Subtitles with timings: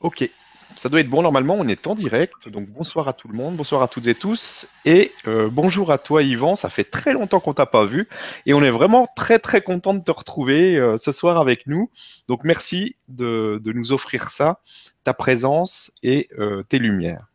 [0.00, 0.30] Ok,
[0.74, 3.56] ça doit être bon normalement, on est en direct, donc bonsoir à tout le monde,
[3.56, 7.40] bonsoir à toutes et tous, et euh, bonjour à toi Yvan, ça fait très longtemps
[7.40, 8.06] qu'on t'a pas vu,
[8.44, 11.90] et on est vraiment très très content de te retrouver euh, ce soir avec nous,
[12.28, 14.60] donc merci de, nous offrir ça,
[15.02, 17.28] ta présence et euh, tes lumières.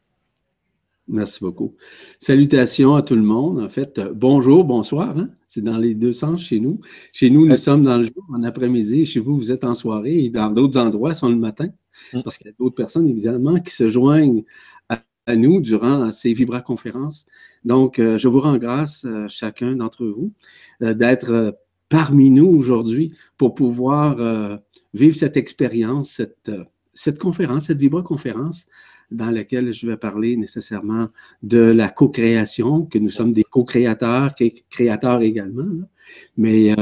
[1.08, 1.76] Merci beaucoup.
[2.20, 3.60] Salutations à tout le monde.
[3.60, 5.18] En fait, bonjour, bonsoir.
[5.18, 5.30] Hein.
[5.46, 6.80] C'est dans les deux sens chez nous.
[7.12, 9.06] Chez nous, nous sommes dans le jour, en après-midi.
[9.06, 10.24] Chez vous, vous êtes en soirée.
[10.24, 11.68] Et dans d'autres endroits, sont le matin.
[12.14, 12.22] Mm.
[12.24, 14.44] Parce qu'il y a d'autres personnes, évidemment, qui se joignent
[14.90, 15.04] à,
[15.36, 17.26] nous durant ces vibra-conférences.
[17.64, 20.34] Donc, euh, je vous rends grâce, euh, chacun d'entre vous,
[20.82, 21.58] euh, d'être
[21.90, 24.62] parmi nous aujourd'hui pour pouvoir
[24.94, 26.50] vivre cette expérience, cette,
[26.94, 28.68] cette conférence, cette vibra-conférence
[29.12, 31.10] dans laquelle je vais parler nécessairement
[31.44, 34.32] de la co-création, que nous sommes des co-créateurs,
[34.70, 35.86] créateurs également,
[36.38, 36.74] mais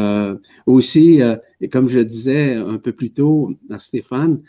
[0.67, 1.21] aussi,
[1.59, 4.43] et comme je disais un peu plus tôt à Stéphane,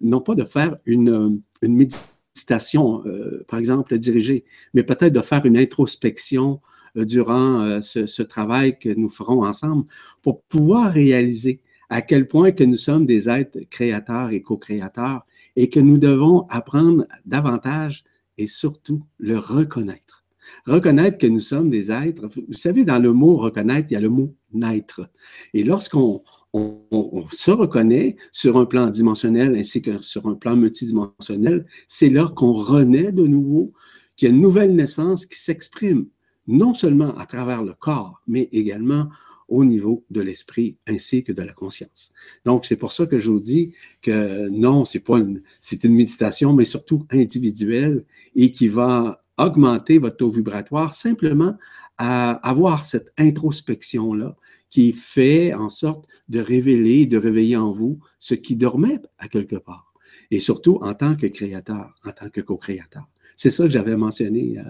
[0.00, 5.58] non pas de faire une, méditation, euh, par exemple, dirigée, mais peut-être de faire une
[5.58, 6.60] introspection
[6.96, 9.84] euh, durant euh, ce, travail que nous ferons ensemble
[10.22, 15.22] pour pouvoir réaliser à quel point que nous sommes des êtres créateurs et co-créateurs
[15.56, 18.04] et que nous devons apprendre davantage
[18.38, 20.24] et surtout le reconnaître.
[20.66, 22.28] Reconnaître que nous sommes des êtres.
[22.48, 25.10] Vous savez, dans le mot reconnaître, il y a le mot naître.
[25.52, 31.66] Et lorsqu'on on, se reconnaît sur un plan dimensionnel ainsi que sur un plan multidimensionnel,
[31.86, 33.72] c'est là qu'on renaît de nouveau,
[34.16, 36.06] qu'il y a une nouvelle naissance qui s'exprime
[36.46, 39.08] non seulement à travers le corps, mais également
[39.48, 42.12] au niveau de l'esprit ainsi que de la conscience.
[42.44, 45.18] Donc, c'est pour ça que je vous dis que non, c'est pas
[45.58, 48.04] c'est une méditation, mais surtout individuelle
[48.36, 51.56] et qui va augmenter votre taux vibratoire simplement
[51.98, 54.36] à avoir cette introspection-là
[54.70, 59.56] qui fait en sorte de révéler, de réveiller en vous ce qui dormait à quelque
[59.56, 59.92] part.
[60.30, 63.06] Et surtout en tant que créateur, en tant que co-créateur.
[63.36, 64.62] C'est ça que j'avais mentionné euh,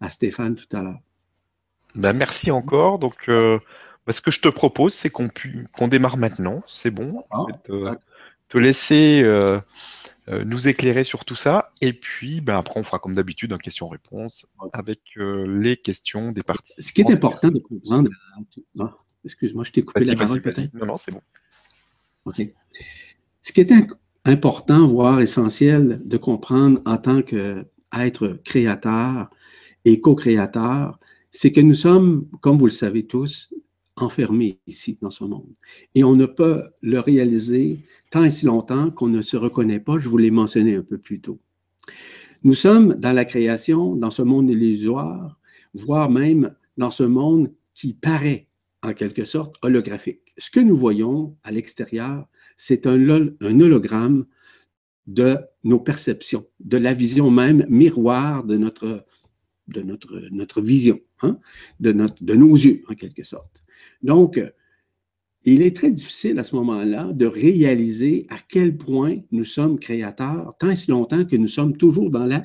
[0.00, 1.00] à Stéphane tout à l'heure.
[1.94, 2.98] Ben, merci encore.
[2.98, 3.58] Donc, euh,
[4.06, 5.28] ben, ce que je te propose, c'est qu'on
[5.72, 6.62] qu'on démarre maintenant.
[6.66, 7.24] C'est bon.
[7.30, 7.44] Ah,
[8.48, 9.60] te, laisser euh,
[10.28, 11.72] nous éclairer sur tout ça.
[11.80, 16.72] Et puis, ben, après, on fera comme d'habitude un question-réponse avec les questions des parties.
[16.78, 18.10] Ce qui est important de comprendre,
[19.24, 20.72] Excuse-moi, je t'ai coupé la parole peut-être?
[20.74, 21.20] Non, non, c'est bon.
[22.26, 22.42] OK.
[23.40, 23.72] Ce qui est
[24.24, 29.30] important, voire essentiel de comprendre en tant qu'être créateur
[29.84, 30.98] et co-créateur,
[31.30, 33.52] c'est que nous sommes, comme vous le savez tous,
[33.96, 35.54] enfermés ici dans ce monde.
[35.94, 39.98] Et on ne peut le réaliser tant et si longtemps qu'on ne se reconnaît pas.
[39.98, 41.38] Je vous l'ai mentionné un peu plus tôt.
[42.42, 45.38] Nous sommes dans la création, dans ce monde illusoire,
[45.74, 48.48] voire même dans ce monde qui paraît
[48.84, 50.34] en quelque sorte holographique.
[50.38, 52.98] Ce que nous voyons à l'extérieur, c'est un,
[53.40, 54.26] hologramme
[55.06, 59.04] de nos perceptions, de la vision même miroir de notre,
[59.68, 61.38] de notre, notre vision, hein,
[61.80, 63.64] de, notre, de nos yeux, en quelque sorte.
[64.02, 64.40] Donc,
[65.44, 70.54] il est très difficile à ce moment-là de réaliser à quel point nous sommes créateurs,
[70.58, 72.42] tant et si longtemps que nous sommes toujours dans la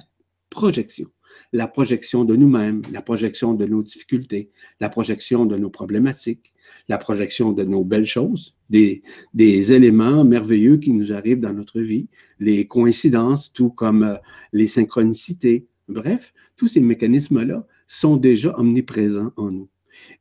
[0.50, 1.09] projection
[1.53, 6.53] la projection de nous-mêmes, la projection de nos difficultés, la projection de nos problématiques,
[6.88, 9.01] la projection de nos belles choses, des,
[9.35, 12.07] éléments merveilleux qui nous arrivent dans notre vie,
[12.39, 14.16] les coïncidences, tout comme euh,
[14.53, 15.68] les synchronicités.
[15.88, 19.69] Bref, tous ces mécanismes-là sont déjà omniprésents en nous.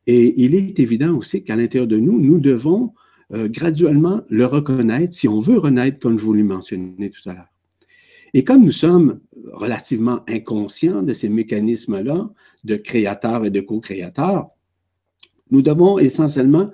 [0.07, 2.93] Et il est évident aussi qu'à l'intérieur de nous, nous devons
[3.33, 7.33] euh, graduellement le reconnaître si on veut renaître, comme je vous l'ai mentionné tout à
[7.33, 7.53] l'heure.
[8.33, 9.19] Et comme nous sommes
[9.53, 12.29] relativement inconscients de ces mécanismes-là,
[12.63, 14.49] de créateurs et de co-créateurs,
[15.51, 16.71] nous devons essentiellement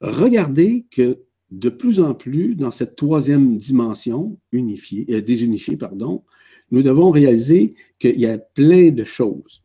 [0.00, 1.20] regarder que
[1.50, 6.24] de plus en plus, dans cette troisième dimension unifiée, euh, désunifiée, pardon,
[6.70, 9.64] nous devons réaliser qu'il y a plein de choses,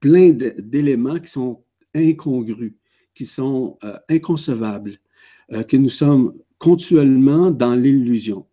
[0.00, 1.62] plein d'éléments qui sont
[1.94, 2.74] incongrus,
[3.14, 4.98] qui sont euh, inconcevables,
[5.52, 8.46] euh, que nous sommes continuellement dans l'illusion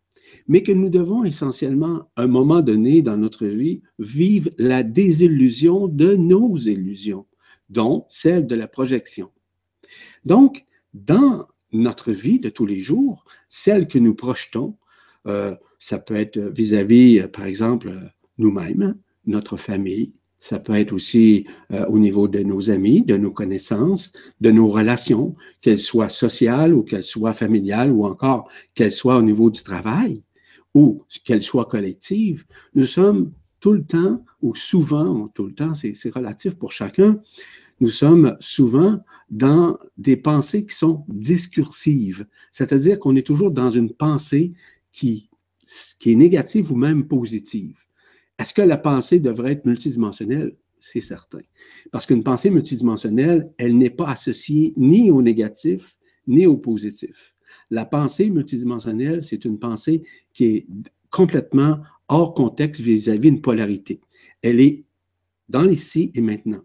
[0.50, 5.88] mais que nous devons essentiellement, à un moment donné dans notre vie, vivre la désillusion
[5.88, 7.28] de nos illusions,
[7.70, 9.30] dont celle de la projection.
[10.26, 10.66] Donc,
[10.96, 14.76] dans notre vie de tous les jours, celle que nous projetons,
[15.28, 17.92] euh, ça peut être vis-à-vis, par exemple,
[18.40, 18.96] nous-mêmes,
[19.28, 24.14] notre famille, ça peut être aussi euh, au niveau de nos amis, de nos connaissances,
[24.42, 29.22] de nos relations, qu'elles soient sociales ou qu'elles soient familiales ou encore qu'elles soient au
[29.22, 30.24] niveau du travail
[30.74, 32.46] ou qu'elle soit collective,
[32.76, 37.20] nous sommes tout le temps, ou souvent, tout le temps, c'est relatif pour chacun,
[37.82, 39.00] nous sommes souvent
[39.30, 44.54] dans des pensées qui sont discursives, c'est-à-dire qu'on est toujours dans une pensée
[44.92, 45.30] qui
[46.00, 47.86] qui est négative ou même positive.
[48.40, 50.56] Est-ce que la pensée devrait être multidimensionnelle?
[50.80, 51.42] C'est certain.
[51.92, 57.36] Parce qu'une pensée multidimensionnelle, elle n'est pas associée ni au négatif ni au positif.
[57.72, 60.04] La pensée multidimensionnelle, c'est une pensée
[60.46, 60.68] est
[61.10, 64.02] complètement hors contexte vis-à-vis d'une polarité.
[64.42, 64.84] Elle est
[65.48, 66.62] dans l'ici et maintenant.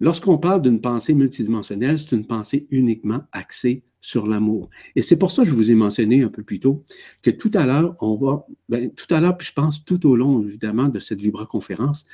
[0.00, 4.68] Lorsqu'on parle d'une pensée multidimensionnelle, c'est une pensée uniquement axée sur l'amour.
[4.96, 6.84] Et c'est pour ça que je vous ai mentionné un peu plus tôt
[7.22, 10.16] que tout à l'heure, on va, ben, tout à l'heure, puis je pense tout au
[10.16, 12.06] long, évidemment, de cette vibra-conférence,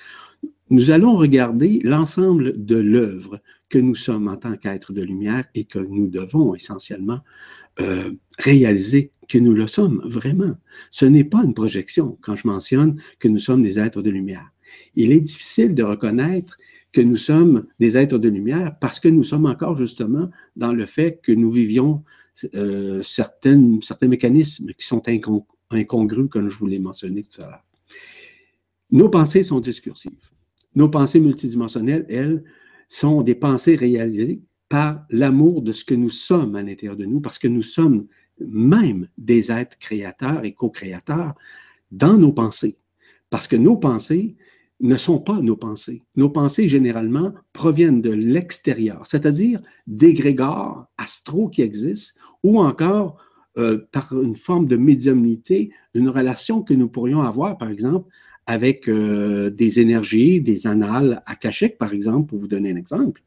[0.69, 3.41] nous allons regarder l'ensemble de l'œuvre
[3.71, 7.21] que nous sommes en tant qu'êtres de lumière et que nous devons essentiellement
[7.81, 10.57] euh, réaliser que nous le sommes vraiment.
[10.91, 14.51] Ce n'est pas une projection quand je mentionne que nous sommes des êtres de lumière.
[14.95, 16.59] Il est difficile de reconnaître
[16.93, 20.87] que nous sommes des êtres de lumière parce que nous sommes encore justement dans le
[20.87, 22.03] fait que nous vivions
[22.55, 23.59] euh, certains
[24.03, 25.03] mécanismes qui sont
[25.71, 27.65] incongrus, comme je vous l'ai mentionné tout à l'heure.
[28.91, 30.31] Nos pensées sont discursives.
[30.75, 32.43] Nos pensées multidimensionnelles, elles,
[32.89, 37.21] sont des pensées réalisées par l'amour de ce que nous sommes à l'intérieur de nous,
[37.21, 38.07] parce que nous sommes
[38.41, 41.35] même des êtres créateurs et co-créateurs
[41.91, 42.79] dans nos pensées.
[43.31, 44.37] Parce que nos pensées
[44.81, 46.03] ne sont pas nos pensées.
[46.17, 53.17] Nos pensées, généralement, proviennent de l'extérieur, c'est-à-dire des grégores astraux qui existent ou encore
[53.59, 58.09] euh, par une forme de médiumnité, une relation que nous pourrions avoir, par exemple,
[58.47, 63.23] avec euh, des énergies, des annales akashiques, par exemple, pour vous donner un exemple.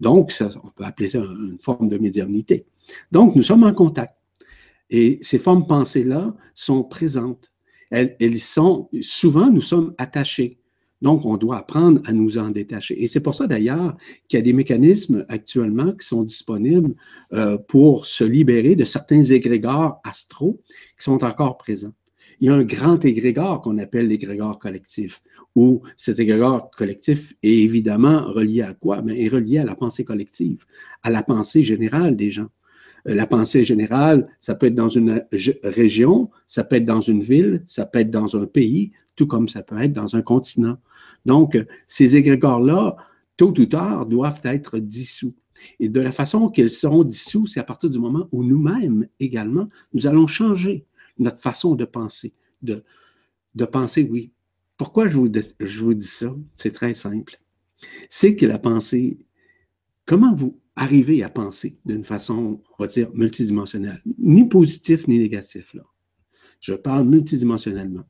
[0.00, 2.66] Donc, on peut appeler ça une forme de médiumnité.
[3.10, 4.14] Donc, nous sommes en contact.
[4.90, 7.52] Et ces formes pensées-là sont présentes.
[7.90, 10.58] Elles, sont, souvent, nous sommes attachés.
[11.00, 13.02] Donc, on doit apprendre à nous en détacher.
[13.02, 13.96] Et c'est pour ça d'ailleurs
[14.26, 16.94] qu'il y a des mécanismes actuellement qui sont disponibles
[17.32, 20.60] euh, pour se libérer de certains égrégores astraux
[20.98, 21.94] qui sont encore présents.
[22.40, 25.22] Il y a un grand égrégore qu'on appelle l'égrégore collectif,
[25.56, 29.00] où cet égrégore collectif est évidemment relié à quoi?
[29.00, 30.64] Bien, est relié à la pensée collective,
[31.02, 32.48] à la pensée générale des gens.
[33.08, 35.24] Euh, la pensée générale, ça peut être dans une
[35.64, 39.48] région, ça peut être dans une ville, ça peut être dans un pays, tout comme
[39.48, 40.78] ça peut être dans un continent.
[41.26, 41.58] Donc,
[41.88, 42.96] ces égrégores-là,
[43.36, 45.34] tôt ou tard, doivent être dissous.
[45.80, 49.68] Et de la façon qu'ils seront dissous, c'est à partir du moment où nous-mêmes également,
[49.92, 50.86] nous allons changer
[51.18, 52.84] notre façon de penser, de,
[53.70, 54.32] penser, oui.
[54.76, 55.28] Pourquoi je vous,
[55.60, 56.34] je vous dis ça?
[56.56, 57.40] C'est très simple.
[58.08, 59.18] C'est que la pensée,
[60.06, 65.74] comment vous arrivez à penser d'une façon, on va dire, multidimensionnelle, ni positif ni négatif,
[65.74, 65.84] là.
[66.60, 68.04] Je parle multidimensionnellement.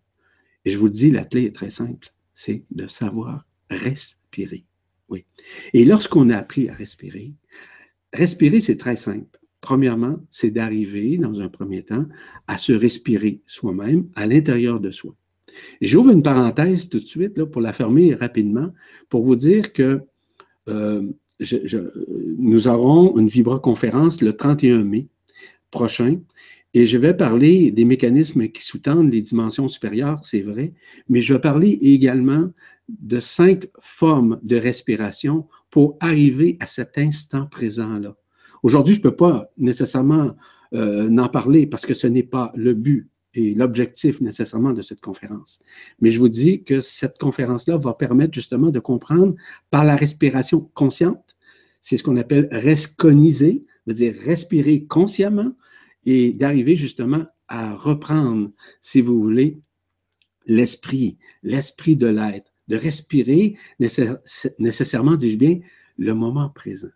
[0.64, 4.64] Et je vous dis, la clé est très simple c'est de savoir respirer.
[5.08, 5.24] Oui.
[5.72, 7.34] Et lorsqu'on a appris à respirer,
[8.12, 9.37] respirer, c'est très simple.
[9.60, 12.06] Premièrement, c'est d'arriver, dans un premier temps,
[12.46, 15.14] à se respirer soi-même à l'intérieur de soi.
[15.80, 18.72] J'ouvre une parenthèse tout de suite pour la fermer rapidement,
[19.08, 20.00] pour vous dire que
[20.68, 21.02] euh,
[22.38, 25.08] nous aurons une vibra-conférence le 31 mai
[25.70, 26.20] prochain
[26.74, 30.74] et je vais parler des mécanismes qui sous-tendent les dimensions supérieures, c'est vrai,
[31.08, 32.50] mais je vais parler également
[32.88, 38.16] de cinq formes de respiration pour arriver à cet instant présent-là.
[38.62, 40.36] Aujourd'hui, je ne peux pas nécessairement
[40.74, 45.00] euh, en parler parce que ce n'est pas le but et l'objectif nécessairement de cette
[45.00, 45.60] conférence.
[46.00, 49.34] Mais je vous dis que cette conférence-là va permettre justement de comprendre
[49.70, 51.36] par la respiration consciente,
[51.80, 55.52] c'est ce qu'on appelle resconiser, c'est-à-dire respirer consciemment,
[56.04, 58.50] et d'arriver justement à reprendre,
[58.80, 59.58] si vous voulez,
[60.46, 65.60] l'esprit, l'esprit de l'être, de respirer nécessairement, dis-je bien,
[65.96, 66.88] le moment présent.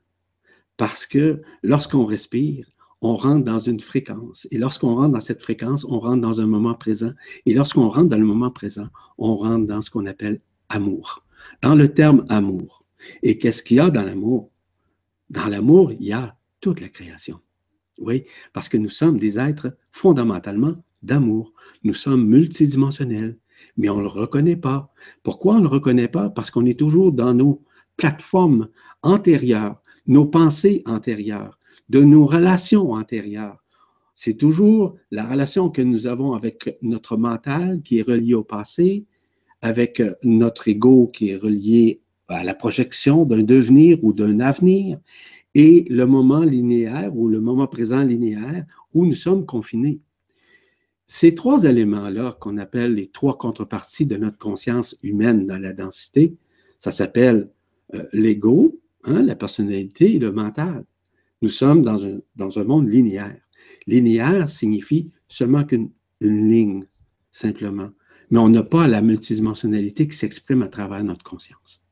[0.83, 2.67] Parce que lorsqu'on respire,
[3.03, 4.49] on rentre dans une fréquence.
[4.51, 7.13] Et lorsqu'on rentre dans cette fréquence, on rentre dans un moment présent.
[7.47, 11.25] Et lorsqu'on rentre dans le moment présent, on rentre dans ce qu'on appelle amour.
[11.63, 12.85] Dans le terme amour.
[13.23, 14.51] Et qu'est-ce qu'il y a dans l'amour?
[15.31, 17.39] Dans l'amour, il y a toute la création.
[17.99, 20.75] Oui, parce que nous sommes des êtres fondamentalement
[21.05, 21.55] d'amour.
[21.85, 23.39] Nous sommes multidimensionnels,
[23.77, 24.93] mais on ne le reconnaît pas.
[25.23, 26.29] Pourquoi on ne le reconnaît pas?
[26.29, 27.63] Parce qu'on est toujours dans nos
[27.97, 28.69] plateformes
[29.03, 33.63] antérieures, nos pensées antérieures, de nos relations antérieures.
[34.15, 39.05] C'est toujours la relation que nous avons avec notre mental qui est relié au passé,
[39.61, 44.99] avec notre ego qui est relié à la projection d'un devenir ou d'un avenir,
[45.55, 50.01] et le moment linéaire ou le moment présent linéaire où nous sommes confinés.
[51.07, 56.35] Ces trois éléments-là, qu'on appelle les trois contreparties de notre conscience humaine dans la densité,
[56.79, 57.51] ça s'appelle
[57.95, 60.85] euh, l'ego, hein, la personnalité et le mental.
[61.43, 63.41] Nous sommes dans un, monde linéaire.
[63.87, 65.91] Linéaire signifie seulement qu'une
[66.21, 66.85] une ligne.
[67.31, 67.91] simplement.
[68.31, 71.83] Mais on n'a pas la multidimensionnalité qui s'exprime à travers notre conscience.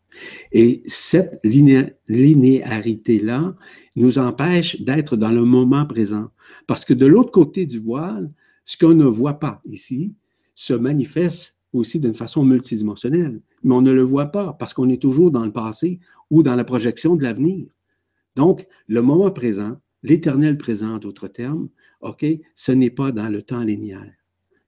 [0.52, 3.54] Et cette linéarité-là
[3.96, 6.30] nous empêche d'être dans le moment présent.
[6.66, 8.32] Parce que de l'autre côté du voile,
[8.64, 10.14] ce qu'on ne voit pas ici
[10.54, 13.40] se manifeste aussi d'une façon multidimensionnelle.
[13.62, 16.00] Mais on ne le voit pas parce qu'on est toujours dans le passé
[16.30, 17.68] ou dans la projection de l'avenir.
[18.36, 21.68] Donc, le moment présent, l'éternel présent, d'autres termes,
[22.00, 22.24] OK,
[22.54, 24.12] ce n'est pas dans le temps linéaire.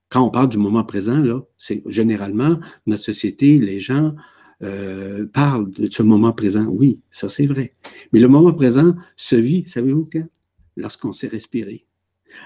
[0.08, 1.22] Quand on parle du moment présent,
[1.56, 4.14] c'est généralement notre société, les gens
[4.62, 6.66] euh, parlent de ce moment présent.
[6.66, 7.75] Oui, ça c'est vrai.
[8.12, 10.26] Mais le moment présent se vit, savez-vous quand?
[10.76, 11.87] Lorsqu'on sait respirer.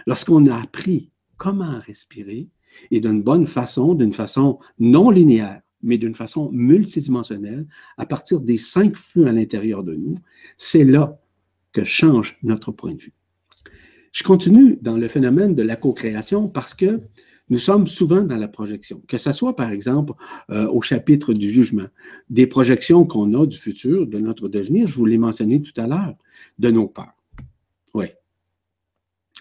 [0.06, 2.48] Lorsqu'on a appris comment respirer
[2.90, 7.66] et d'une bonne façon, d'une façon non linéaire, mais d'une façon multidimensionnelle,
[7.96, 10.16] à partir des cinq feux à l'intérieur de nous,
[10.56, 11.18] c'est là
[11.72, 13.14] que change notre point de vue.
[14.12, 17.00] Je continue dans le phénomène de la co-création parce que
[17.48, 20.14] nous sommes souvent dans la projection, que ce soit par exemple
[20.50, 21.86] euh, au chapitre du jugement,
[22.28, 25.86] des projections qu'on a du futur, de notre devenir, je vous l'ai mentionné tout à
[25.86, 26.16] l'heure,
[26.58, 27.14] de nos peurs.
[27.94, 28.06] Oui,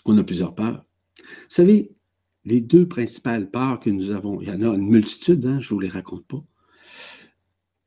[0.06, 0.86] on a plusieurs peurs.
[1.18, 1.95] Vous savez,
[2.46, 5.66] les deux principales peurs que nous avons, il y en a une multitude, hein, je
[5.66, 6.44] ne vous les raconte pas,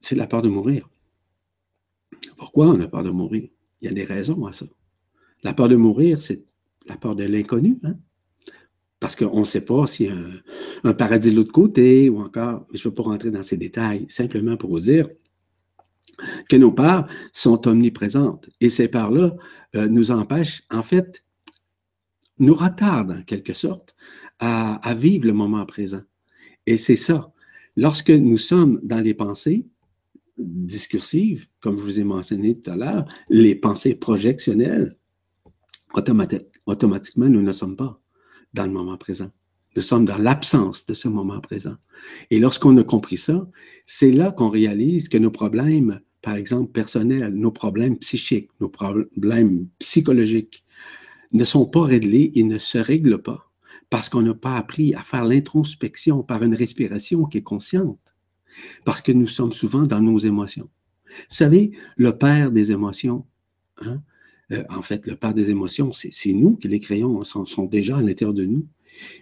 [0.00, 0.91] c'est la peur de mourir.
[2.37, 3.49] Pourquoi on a peur de mourir?
[3.81, 4.67] Il y a des raisons à ça.
[5.43, 6.45] La peur de mourir, c'est
[6.87, 7.97] la peur de l'inconnu, hein?
[9.00, 10.17] parce qu'on ne sait pas s'il y a
[10.85, 14.07] un, paradis de l'autre côté ou encore, je ne veux pas rentrer dans ces détails,
[14.09, 15.09] simplement pour vous dire
[16.49, 19.37] que nos peurs sont omniprésentes et ces peurs-là
[19.77, 21.25] euh, nous empêchent, en fait,
[22.41, 23.95] nous retardent en quelque sorte
[24.38, 26.02] à, vivre le moment présent.
[26.66, 27.33] Et c'est ça.
[27.76, 29.66] Lorsque nous sommes dans les pensées
[30.38, 34.97] discursives, comme je vous ai mentionné tout à l'heure, les pensées projectionnelles,
[35.95, 38.00] automatiquement, nous ne sommes pas
[38.54, 39.30] dans le moment présent.
[39.76, 41.76] Nous sommes dans l'absence de ce moment présent.
[42.30, 43.49] Et lorsqu'on a compris ça,
[43.87, 49.68] c'est là qu'on réalise que nos problèmes, par exemple personnels, nos problèmes psychiques, nos problèmes
[49.78, 50.64] psychologiques,
[51.33, 53.48] ne sont pas réglés et ne se règlent pas
[53.90, 58.14] parce qu'on n'a pas appris à faire l'introspection par une respiration qui est consciente,
[58.85, 60.68] parce que nous sommes souvent dans nos émotions.
[61.07, 63.25] Vous savez, le père des émotions,
[63.78, 64.02] hein,
[64.52, 67.99] euh, en fait, le père des émotions, c'est nous qui les créons, sont, sont déjà
[67.99, 68.66] à l'intérieur de nous.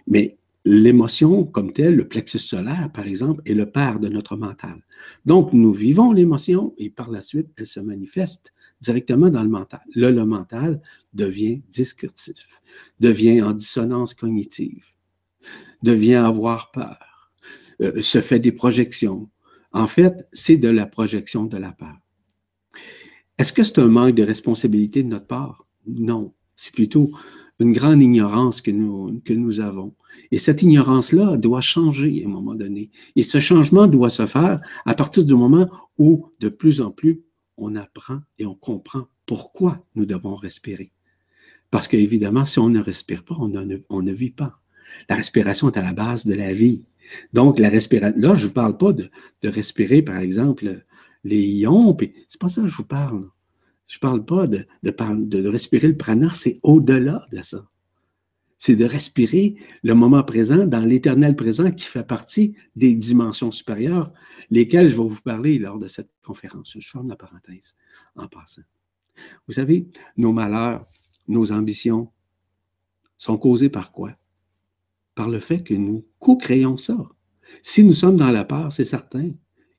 [0.05, 4.81] Mais l'émotion comme telle, le plexus solaire, par exemple, est le père de notre mental.
[5.25, 9.81] Donc, nous vivons l'émotion et par la suite, elle se manifeste directement dans le mental.
[9.95, 10.81] Là, le mental
[11.13, 12.61] devient discursif,
[12.99, 14.85] devient en dissonance cognitive,
[15.83, 17.31] devient avoir peur,
[17.81, 19.29] euh, se fait des projections.
[19.71, 21.97] En fait, c'est de la projection de la peur.
[23.37, 25.63] Est-ce que c'est un manque de responsabilité de notre part?
[25.85, 27.11] Non, c'est plutôt
[27.59, 29.95] une grande ignorance que nous, que nous avons.
[30.31, 32.91] Et cette ignorance-là doit changer à un moment donné.
[33.15, 35.67] Et ce changement doit se faire à partir du moment
[35.97, 37.21] où, de plus en plus,
[37.57, 40.91] on apprend et on comprend pourquoi nous devons respirer.
[41.69, 44.61] Parce qu'évidemment, si on ne respire pas, on ne, vit pas.
[45.09, 46.85] La respiration est à la base de la vie.
[47.33, 49.09] Donc, la respiration, là, je ne vous parle pas de,
[49.43, 50.85] respirer, par exemple,
[51.23, 51.95] les ions,
[52.27, 53.27] c'est pas ça que je vous parle.
[53.87, 57.69] Je ne parle pas de, de, de, respirer le prana, c'est au-delà de ça.
[58.57, 64.11] C'est de respirer le moment présent dans l'éternel présent qui fait partie des dimensions supérieures,
[64.49, 66.75] lesquelles je vais vous parler lors de cette conférence.
[66.79, 67.75] Je ferme la parenthèse
[68.15, 68.63] en passant.
[69.47, 70.87] Vous savez, nos malheurs,
[71.27, 72.11] nos ambitions
[73.17, 74.15] sont causés par quoi?
[75.15, 76.97] Par le fait que nous co-créons ça.
[77.61, 79.31] Si nous sommes dans la peur, c'est certain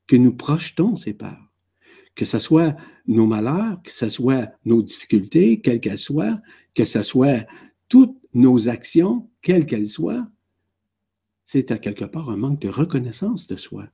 [0.07, 1.49] que nous projetons ces peurs
[2.19, 2.75] que ce soit
[3.07, 6.41] nos malheurs, que ce soit nos difficultés, quelles qu'elles soient,
[6.75, 7.47] que ce soit
[7.87, 10.27] toutes nos actions, quelles qu'elles soient,
[11.45, 13.87] c'est à quelque part un manque de reconnaissance de soi.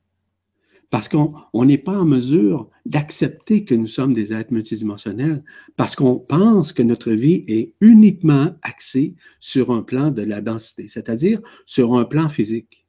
[0.90, 5.44] Parce qu'on n'est pas en mesure d'accepter que nous sommes des êtres multidimensionnels,
[5.76, 10.88] parce qu'on pense que notre vie est uniquement axée sur un plan de la densité,
[10.88, 12.86] c'est-à-dire sur un plan physique,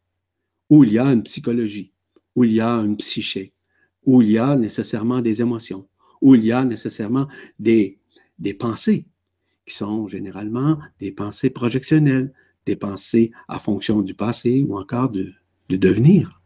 [0.68, 1.92] où il y a une psychologie,
[2.34, 3.54] où il y a une psyché,
[4.04, 5.88] où il y a nécessairement des émotions,
[6.20, 7.98] où il y a nécessairement des,
[8.38, 9.06] des pensées,
[9.66, 12.32] qui sont généralement des pensées projectionnelles,
[12.64, 15.32] des pensées à fonction du passé ou encore de,
[15.68, 16.40] de devenir.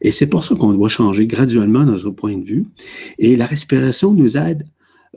[0.00, 2.64] Et c'est pour ça qu'on doit changer graduellement notre point de vue.
[3.18, 4.66] Et la respiration nous aide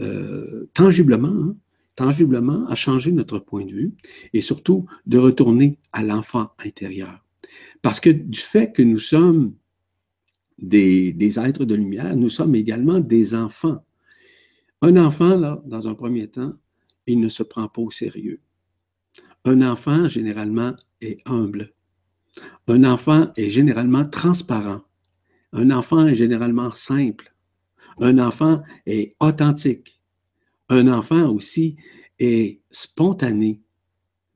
[0.01, 1.55] euh, tangiblement, hein,
[1.95, 3.93] tangiblement à changer notre point de vue
[4.33, 7.25] et surtout de retourner à l'enfant intérieur.
[7.81, 9.53] Parce que du fait que nous sommes
[10.59, 13.83] des, êtres de lumière, nous sommes également des enfants.
[14.81, 16.53] Un enfant, là, dans un premier temps,
[17.07, 18.41] il ne se prend pas au sérieux.
[19.45, 21.73] Un enfant, généralement, est humble.
[22.67, 24.81] Un enfant est généralement transparent.
[25.53, 27.33] Un enfant est généralement simple.
[27.99, 30.01] Un enfant est authentique.
[30.69, 31.77] Un enfant aussi
[32.19, 33.61] est spontané.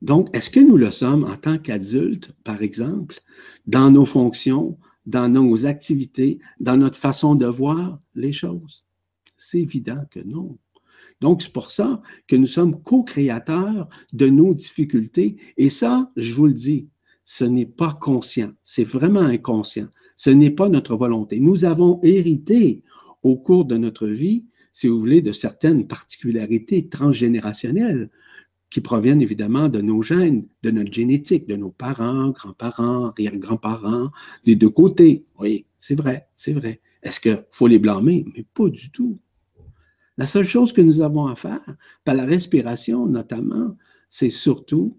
[0.00, 3.20] Donc, est-ce que nous le sommes en tant qu'adultes, par exemple,
[3.66, 8.84] dans nos fonctions, dans nos activités, dans notre façon de voir les choses?
[9.36, 10.58] C'est évident que non.
[11.22, 15.36] Donc, c'est pour ça que nous sommes co-créateurs de nos difficultés.
[15.56, 16.88] Et ça, je vous le dis,
[17.24, 19.86] ce n'est pas conscient, c'est vraiment inconscient.
[20.16, 21.38] Ce n'est pas notre volonté.
[21.38, 22.82] Nous avons hérité
[23.22, 28.10] au cours de notre vie, si vous voulez, de certaines particularités transgénérationnelles
[28.68, 34.10] qui proviennent évidemment de nos gènes, de notre génétique, de nos parents, grands-parents, arrière-grands-parents,
[34.44, 35.24] des deux côtés.
[35.38, 36.80] Oui, c'est vrai, c'est vrai.
[37.02, 38.24] Est-ce qu'il faut les blâmer?
[38.34, 39.18] Mais pas du tout.
[40.18, 43.76] La seule chose que nous avons à faire, par la respiration notamment,
[44.08, 44.98] c'est surtout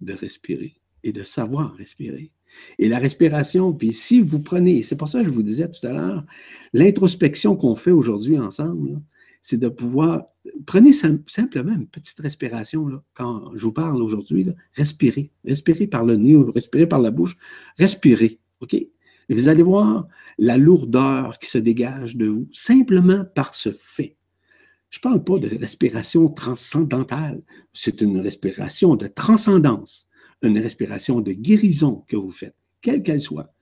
[0.00, 2.32] de respirer et de savoir respirer.
[2.78, 5.86] Et la respiration, puis si vous prenez, c'est pour ça que je vous disais tout
[5.86, 6.24] à l'heure,
[6.72, 9.00] l'introspection qu'on fait aujourd'hui ensemble,
[9.40, 10.26] c'est de pouvoir,
[10.66, 16.36] prenez simplement une petite respiration, quand je vous parle aujourd'hui, respirez, respirez par le nez
[16.54, 17.36] respirez par la bouche,
[17.78, 18.76] respirez, OK?
[19.28, 20.06] Vous allez voir
[20.38, 24.16] la lourdeur qui se dégage de vous, simplement par ce fait.
[24.92, 30.06] Je ne parle pas de respiration transcendantale, c'est une respiration de transcendance,
[30.42, 33.54] une respiration de guérison que vous faites, quelle qu'elle soit.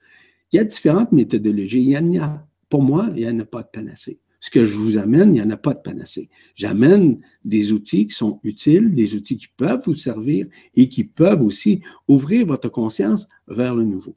[0.50, 1.82] Il y a différentes méthodologies.
[1.82, 4.76] Il y a, pour moi, il n'y en a pas de panacée ce que je
[4.76, 6.30] vous amène, il n'y en a pas de panacée.
[6.54, 11.42] J'amène des outils qui sont utiles, des outils qui peuvent vous servir et qui peuvent
[11.42, 14.16] aussi ouvrir votre conscience vers le nouveau.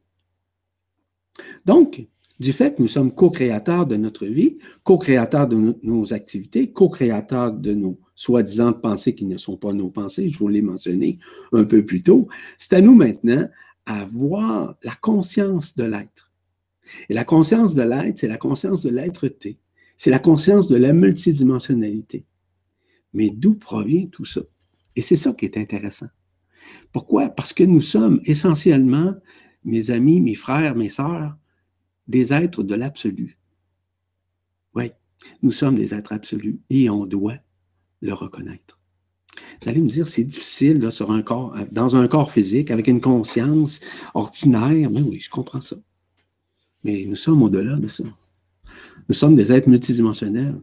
[1.65, 2.07] Donc,
[2.43, 7.73] du fait que nous sommes co-créateurs de notre vie, co-créateurs de nos activités, co-créateurs de
[7.73, 11.17] nos soi-disant pensées qui ne sont pas nos pensées, je vous l'ai mentionné
[11.53, 13.47] un peu plus tôt, c'est à nous maintenant
[13.85, 14.07] à
[14.83, 16.31] la conscience de l'être.
[17.09, 19.57] Et la conscience de l'être, c'est la conscience de l'être-té.
[19.97, 22.25] C'est la conscience de la multidimensionnalité.
[23.13, 24.41] Mais d'où provient tout ça?
[24.95, 26.07] Et c'est ça qui est intéressant.
[26.91, 27.29] Pourquoi?
[27.29, 29.13] Parce que nous sommes essentiellement,
[29.63, 31.37] mes amis, mes frères, mes sœurs,
[32.07, 33.37] des êtres de l'absolu.
[34.75, 34.91] Oui,
[35.41, 37.37] nous sommes des êtres absolus et on doit
[38.01, 38.79] le reconnaître.
[39.61, 43.01] Vous allez me dire, c'est difficile sur un corps, dans un corps physique, avec une
[43.01, 43.79] conscience
[44.13, 44.89] ordinaire.
[44.91, 45.77] Mais oui, je comprends ça.
[46.83, 48.03] Mais nous sommes au-delà de ça.
[49.07, 50.61] Nous sommes des êtres multidimensionnels,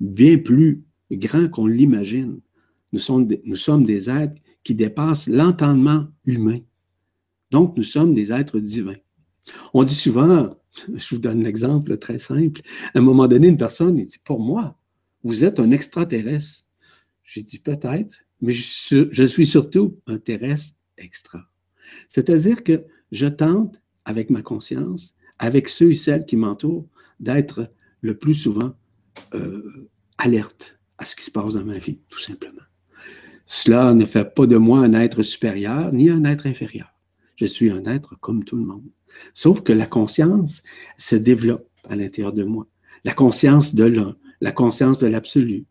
[0.00, 2.40] bien plus grands qu'on l'imagine.
[2.92, 6.60] Nous sommes, des, nous sommes des êtres qui dépassent l'entendement humain.
[7.50, 8.96] Donc, nous sommes des êtres divins.
[9.74, 10.56] On dit souvent,
[10.94, 12.60] je vous donne l'exemple très simple,
[12.94, 14.78] à un moment donné, une personne dit, pour moi,
[15.22, 16.64] vous êtes un extraterrestre.
[17.22, 21.48] J'ai dit peut-être, mais je, je suis surtout un terrestre extra.
[22.08, 26.88] C'est-à-dire que je tente, avec ma conscience, avec ceux et celles qui m'entourent,
[27.20, 28.74] d'être le plus souvent
[29.34, 32.62] euh, alerte à ce qui se passe dans ma vie, tout simplement.
[33.46, 36.92] Cela ne fait pas de moi un être supérieur ni un être inférieur.
[37.36, 38.90] Je suis un être comme tout le monde.
[39.34, 40.62] Sauf que la conscience
[40.96, 42.66] se développe à l'intérieur de moi.
[43.04, 45.66] La conscience de l'un, la conscience de l'absolu.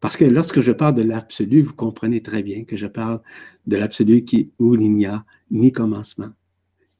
[0.00, 3.20] Parce que lorsque je parle de l'absolu, vous comprenez très bien que je parle
[3.66, 6.32] de l'absolu qui, où il n'y a ni commencement,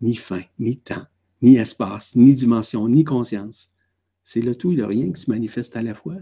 [0.01, 1.07] ni fin, ni temps,
[1.43, 3.73] ni espace, ni dimension, ni conscience.
[4.23, 6.17] C'est le tout et le rien qui se manifeste à la fois.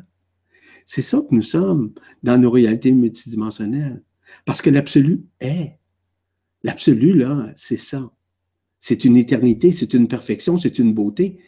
[0.87, 4.03] C'est ça que nous sommes dans nos réalités multidimensionnelles.
[4.45, 5.79] Parce que l'absolu est.
[6.63, 8.11] L'absolu, là, c'est ça.
[8.81, 11.39] C'est une éternité, c'est une perfection, c'est une beauté.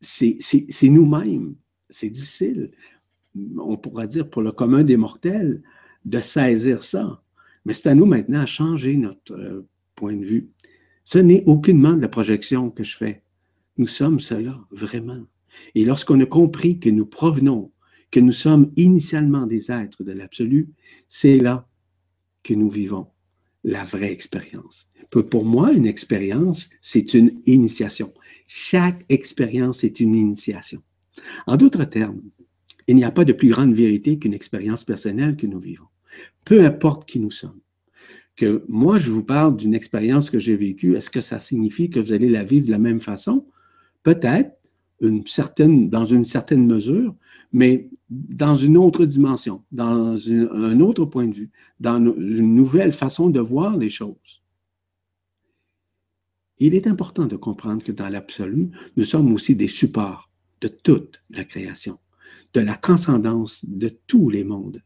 [0.00, 1.56] C'est nous-mêmes.
[1.90, 2.70] C'est difficile,
[3.58, 5.62] on pourra dire pour le commun des mortels,
[6.04, 7.22] de saisir ça.
[7.64, 10.48] Mais c'est à nous maintenant à changer notre euh, point de vue.
[11.04, 13.22] Ce n'est aucunement de la projection que je fais.
[13.76, 15.26] Nous sommes cela, vraiment.
[15.74, 17.70] Et lorsqu'on a compris que nous provenons,
[18.10, 20.70] que nous sommes initialement des êtres de l'absolu,
[21.08, 21.68] c'est là
[22.42, 23.11] que nous vivons
[23.64, 24.90] la vraie expérience.
[25.10, 28.12] Pour moi, une expérience, c'est une initiation.
[28.46, 30.82] Chaque expérience est une initiation.
[31.46, 32.22] En d'autres termes,
[32.86, 35.86] il n'y a pas de plus grande vérité qu'une expérience personnelle que nous vivons.
[36.44, 37.60] Peu importe qui nous sommes
[38.36, 42.00] que moi, je vous parle d'une expérience que j'ai vécue, est-ce que ça signifie que
[42.00, 43.46] vous allez la vivre de la même façon?
[44.02, 44.50] Peut-être,
[45.00, 47.14] une certaine, dans une certaine mesure,
[47.52, 53.30] mais dans une autre dimension, dans un autre point de vue, dans une nouvelle façon
[53.30, 54.42] de voir les choses.
[56.58, 61.22] Il est important de comprendre que dans l'absolu, nous sommes aussi des supports de toute
[61.30, 61.98] la création,
[62.54, 64.82] de la transcendance de tous les mondes,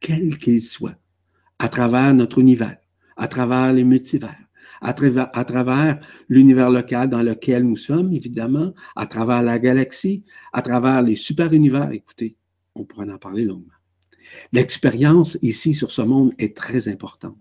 [0.00, 0.98] quels qu'ils soient,
[1.58, 2.78] à travers notre univers
[3.20, 4.48] à travers les multivers,
[4.80, 10.24] à travers, à travers l'univers local dans lequel nous sommes, évidemment, à travers la galaxie,
[10.54, 11.92] à travers les super-univers.
[11.92, 12.38] Écoutez,
[12.80, 13.72] on pourrait en parler longuement.
[14.52, 17.38] L'expérience ici sur ce monde est très importante,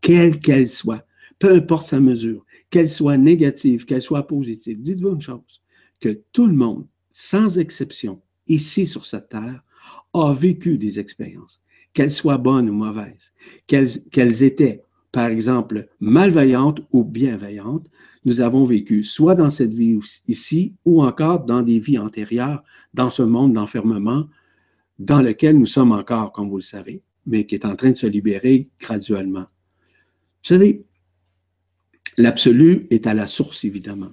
[0.00, 1.06] quelle qu'elle soit,
[1.38, 4.80] peu importe sa mesure, qu'elle soit négative, qu'elle soit positive.
[4.80, 5.62] Dites-vous une chose,
[6.00, 9.64] que tout le monde, sans exception, ici sur cette terre,
[10.12, 11.60] a vécu des expériences,
[11.92, 13.32] qu'elles soient bonnes ou mauvaises,
[13.66, 17.88] qu'elles étaient, par exemple, malveillantes ou bienveillantes,
[18.24, 23.10] nous avons vécu soit dans cette vie ici ou encore dans des vies antérieures, dans
[23.10, 24.28] ce monde d'enfermement
[24.98, 27.96] dans lequel nous sommes encore, comme vous le savez, mais qui est en train de
[27.96, 29.46] se libérer graduellement.
[30.42, 30.84] Vous savez,
[32.16, 34.12] l'absolu est à la source, évidemment,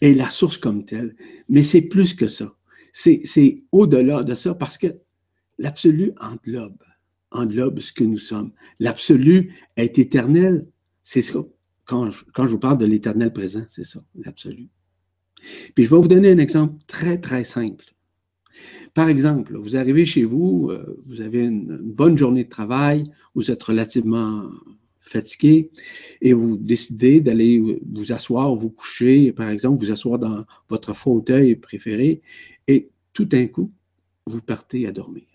[0.00, 1.16] et la source comme telle,
[1.48, 2.54] mais c'est plus que ça.
[2.92, 4.86] C'est au-delà de ça parce que
[5.58, 6.82] l'absolu englobe,
[7.30, 8.52] englobe ce que nous sommes.
[8.80, 10.66] L'absolu est éternel,
[11.02, 11.40] c'est ça.
[11.84, 14.68] Quand, quand je vous parle de l'éternel présent, c'est ça, l'absolu.
[15.74, 17.84] Puis je vais vous donner un exemple très, très simple.
[18.96, 23.04] Par exemple, vous arrivez chez vous, euh, vous avez une, bonne journée de travail,
[23.34, 24.50] vous êtes relativement
[25.00, 25.70] fatigué
[26.22, 31.56] et vous décidez d'aller vous asseoir, vous coucher, par exemple, vous asseoir dans votre fauteuil
[31.56, 32.22] préféré
[32.66, 33.70] et tout d'un coup,
[34.24, 35.26] vous partez à dormir.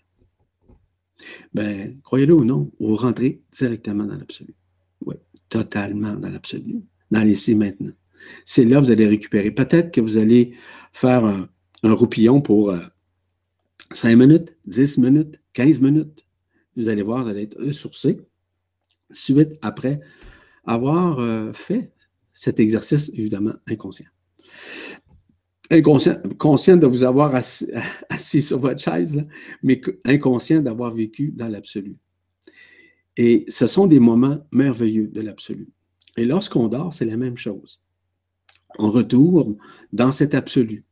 [1.54, 4.56] Ben, croyez-le ou non, vous rentrez directement dans l'absolu.
[5.06, 5.14] Oui,
[5.48, 6.80] totalement dans l'absolu,
[7.12, 7.92] dans les maintenant.
[8.44, 9.52] C'est là que vous allez récupérer.
[9.52, 10.52] Peut-être que vous allez
[10.92, 11.48] faire un,
[11.84, 12.80] roupillon pour euh,
[13.92, 16.26] 5 minutes, 10 minutes, 15 minutes.
[16.76, 18.18] Vous allez voir, vous allez être ressourcé.
[19.10, 20.00] Suite après
[20.64, 21.92] avoir euh, fait
[22.32, 24.06] cet exercice, évidemment, inconscient.
[25.70, 27.66] Inconscient, conscient de vous avoir assis,
[28.42, 29.24] sur votre chaise,
[29.62, 31.96] mais inconscient d'avoir vécu dans l'absolu.
[33.16, 35.68] Et ce sont des moments merveilleux de l'absolu.
[36.16, 37.80] Et lorsqu'on dort, c'est la même chose.
[38.78, 39.56] On retourne
[39.92, 40.84] dans cet absolu.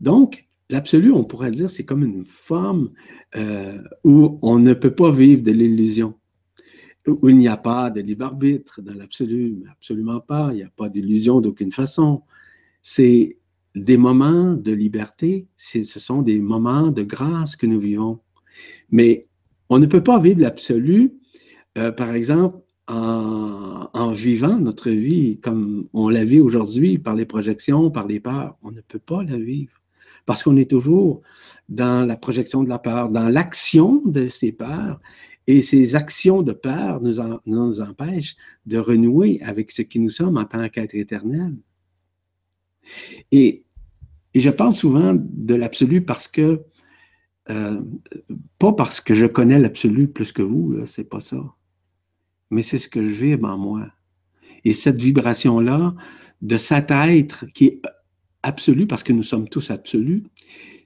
[0.00, 2.90] Donc, L'absolu, on pourrait dire, c'est comme une forme
[3.36, 6.14] euh, où on ne peut pas vivre de l'illusion,
[7.06, 10.70] où il n'y a pas de libre arbitre dans l'absolu, absolument pas, il n'y a
[10.76, 12.22] pas d'illusion d'aucune façon.
[12.82, 13.38] C'est
[13.74, 18.20] des moments de liberté, ce sont des moments de grâce que nous vivons.
[18.90, 19.26] Mais
[19.70, 21.14] on ne peut pas vivre l'absolu,
[21.78, 27.26] euh, par exemple, en, en, vivant notre vie comme on la vit aujourd'hui par les
[27.26, 28.56] projections, par les peurs.
[28.62, 29.77] On ne peut pas la vivre
[30.28, 31.22] parce qu'on est toujours
[31.70, 35.00] dans la projection de la peur, dans l'action de ces peurs.
[35.46, 38.36] Et ces actions de peur nous, empêchent
[38.66, 41.56] de renouer avec ce qui nous sommes en tant qu'être éternel.
[43.32, 43.64] Et,
[44.34, 46.60] je parle souvent de l'absolu parce que,
[47.48, 47.80] euh,
[48.58, 51.42] pas parce que je connais l'absolu plus que vous, c'est pas ça,
[52.50, 53.86] mais c'est ce que je vibre en moi.
[54.64, 55.94] Et cette vibration-là,
[56.42, 57.82] de cet être qui est
[58.48, 60.24] absolu, parce que nous sommes tous absolus,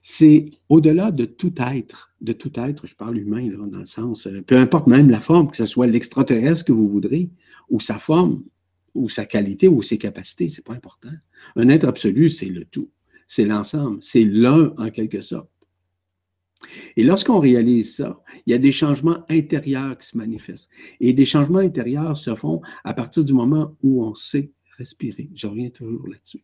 [0.01, 4.41] c'est au-delà de tout être, de tout être, je parle humain dans le sens, euh,
[4.41, 7.29] peu importe même la forme, que ce soit l'extraterrestre que vous voudrez,
[7.69, 8.43] ou sa forme,
[8.93, 11.09] ou sa qualité, ou ses capacités, c'est pas important.
[11.55, 12.89] Un être absolu, c'est le tout,
[13.27, 15.49] c'est l'ensemble, c'est l'un en quelque sorte.
[16.95, 20.69] Et lorsqu'on réalise ça, il y a des changements intérieurs qui se manifestent.
[20.99, 25.29] Et des changements intérieurs se font à partir du moment où on sait respirer.
[25.35, 26.43] Je reviens toujours là-dessus.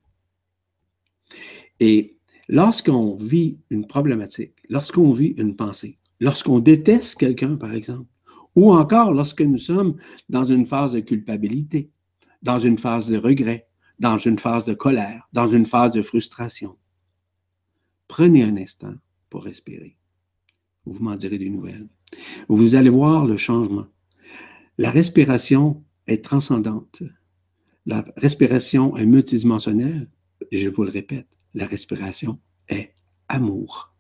[1.80, 8.10] Et lorsqu'on vit une problématique, lorsqu'on vit une pensée, lorsqu'on déteste quelqu'un, par exemple,
[8.56, 9.96] ou encore lorsque nous sommes
[10.28, 11.92] dans une phase de culpabilité,
[12.42, 13.68] dans une phase de regret,
[14.00, 16.78] dans une phase de colère, dans une phase de frustration,
[18.08, 18.96] prenez un instant
[19.30, 19.98] pour respirer.
[20.86, 21.88] Vous m'en direz des nouvelles.
[22.48, 23.86] Vous allez voir le changement.
[24.78, 27.04] La respiration est transcendante.
[27.86, 30.10] La respiration est multidimensionnelle
[30.52, 32.93] je vous le répète, la respiration est
[33.28, 33.93] amour.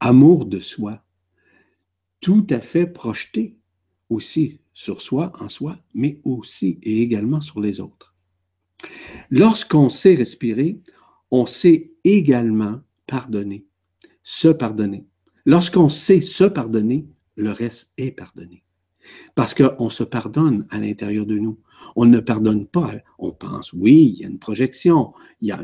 [0.00, 1.02] Amour de soi.
[2.20, 3.56] Tout à fait projeté
[4.08, 8.14] aussi sur soi, en soi, mais aussi et également sur les autres.
[9.30, 10.80] Lorsqu'on sait respirer,
[11.30, 13.66] on sait également pardonner,
[14.22, 15.06] se pardonner.
[15.46, 17.06] Lorsqu'on sait se pardonner,
[17.36, 18.64] le reste est pardonné.
[19.34, 21.58] Parce qu'on se pardonne à l'intérieur de nous.
[21.96, 22.94] On ne pardonne pas.
[23.18, 25.62] On pense, oui, il y a une projection, il y a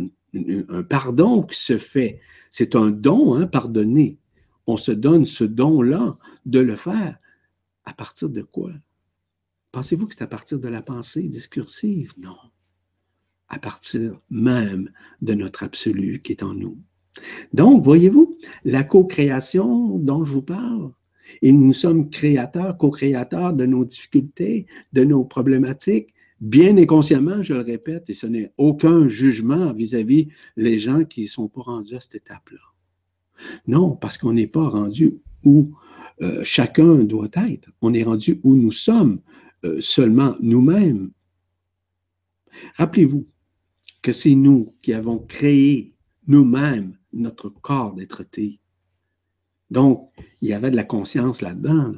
[0.68, 2.20] un pardon qui se fait.
[2.50, 4.18] C'est un don, hein, pardonner.
[4.66, 7.18] On se donne ce don-là de le faire.
[7.84, 8.72] À partir de quoi?
[9.72, 12.12] Pensez-vous que c'est à partir de la pensée discursive?
[12.18, 12.36] Non.
[13.48, 14.90] À partir même
[15.22, 16.78] de notre absolu qui est en nous.
[17.52, 20.92] Donc, voyez-vous, la co-création dont je vous parle,
[21.42, 27.60] et nous sommes créateurs, co-créateurs de nos difficultés, de nos problématiques, bien inconsciemment, je le
[27.60, 32.00] répète, et ce n'est aucun jugement vis-à-vis les gens qui ne sont pas rendus à
[32.00, 32.60] cette étape-là.
[33.66, 35.70] Non, parce qu'on n'est pas rendu où
[36.22, 37.70] euh, chacun doit être.
[37.80, 39.20] On est rendu où nous sommes
[39.64, 41.10] euh, seulement nous-mêmes.
[42.76, 43.26] Rappelez-vous
[44.02, 45.94] que c'est nous qui avons créé
[46.26, 48.59] nous-mêmes notre corps d'être-té.
[49.70, 50.08] Donc,
[50.42, 51.92] il y avait de la conscience là-dedans.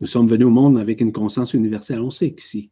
[0.00, 2.00] Nous sommes venus au monde avec une conscience universelle.
[2.00, 2.70] On sait qu'ici,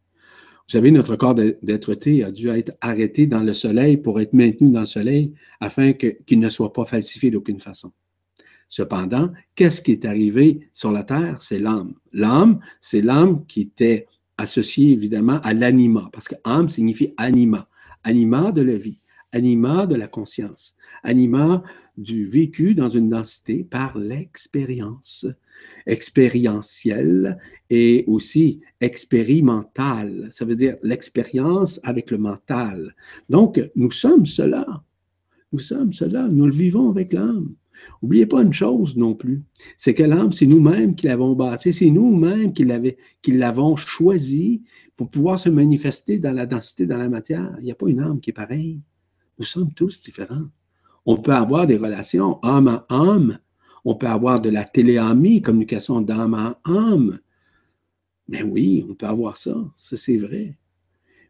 [0.67, 4.71] vous savez, notre corps d'être-té a dû être arrêté dans le soleil pour être maintenu
[4.71, 7.91] dans le soleil afin qu'il ne soit pas falsifié d'aucune façon.
[8.69, 11.41] Cependant, qu'est-ce qui est arrivé sur la terre?
[11.41, 11.93] C'est l'âme.
[12.13, 17.67] L'âme, c'est l'âme qui était associée évidemment à l'anima, parce que âme signifie anima,
[18.03, 18.99] anima de la vie,
[19.33, 21.63] anima de la conscience, anima
[21.97, 25.27] du vécu dans une densité par l'expérience,
[25.85, 27.37] expérientielle
[27.69, 30.29] et aussi expérimentale.
[30.31, 32.95] Ça veut dire l'expérience avec le mental.
[33.29, 34.65] Donc, nous sommes cela.
[35.51, 36.27] Nous sommes cela.
[36.29, 37.53] Nous le vivons avec l'âme.
[38.01, 39.41] N'oubliez pas une chose non plus,
[39.77, 44.61] c'est que l'âme, c'est nous-mêmes qui l'avons bâti, c'est nous-mêmes qui l'avons choisi
[44.95, 47.55] pour pouvoir se manifester dans la densité, dans la matière.
[47.59, 48.79] Il n'y a pas une âme qui est pareille.
[49.39, 50.47] Nous sommes tous différents.
[51.05, 53.39] On peut avoir des relations âme à âme.
[53.85, 57.19] On peut avoir de la téléamie, communication d'âme à âme.
[58.29, 59.55] Mais oui, on peut avoir ça.
[59.75, 60.57] Ça, c'est vrai.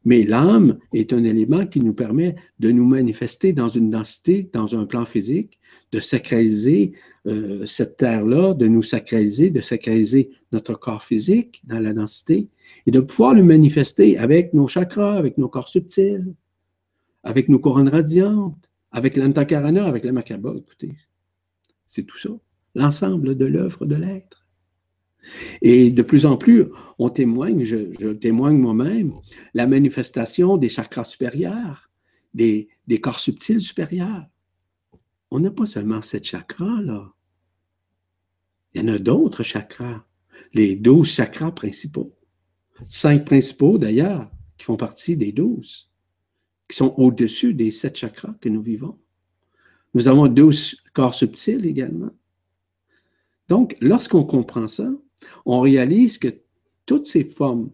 [0.06, 4.78] Mais l'âme est un élément qui nous permet de nous manifester dans une densité, dans
[4.78, 5.60] un plan physique,
[5.94, 6.92] de sacraliser
[7.26, 12.50] euh, cette terre-là, de nous sacraliser, de sacraliser notre corps physique dans la densité
[12.86, 16.34] et de pouvoir le manifester avec nos chakras, avec nos corps subtils,
[17.24, 20.54] avec nos couronnes radiantes, avec l'antakarana, avec la makaba.
[20.58, 20.94] Écoutez,
[21.88, 22.30] c'est tout ça,
[22.76, 24.48] l'ensemble de l'œuvre de l'être.
[25.62, 26.66] Et de plus en plus,
[27.00, 29.14] on témoigne, je, témoigne moi-même,
[29.54, 31.92] la manifestation des chakras supérieurs,
[32.34, 34.26] des, des corps subtils supérieurs.
[35.32, 37.14] On n'a pas seulement sept chakras, là.
[38.74, 40.06] Il y en a d'autres chakras,
[40.54, 42.16] les douze chakras principaux.
[42.90, 45.93] Cinq principaux, d'ailleurs, qui font partie des douze,
[46.74, 48.98] sont au-dessus des sept chakras que nous vivons.
[49.94, 52.12] Nous avons douze corps subtils également.
[53.50, 54.92] Donc, lorsqu'on comprend ça,
[55.46, 56.30] on réalise que
[56.86, 57.70] toutes ces formes,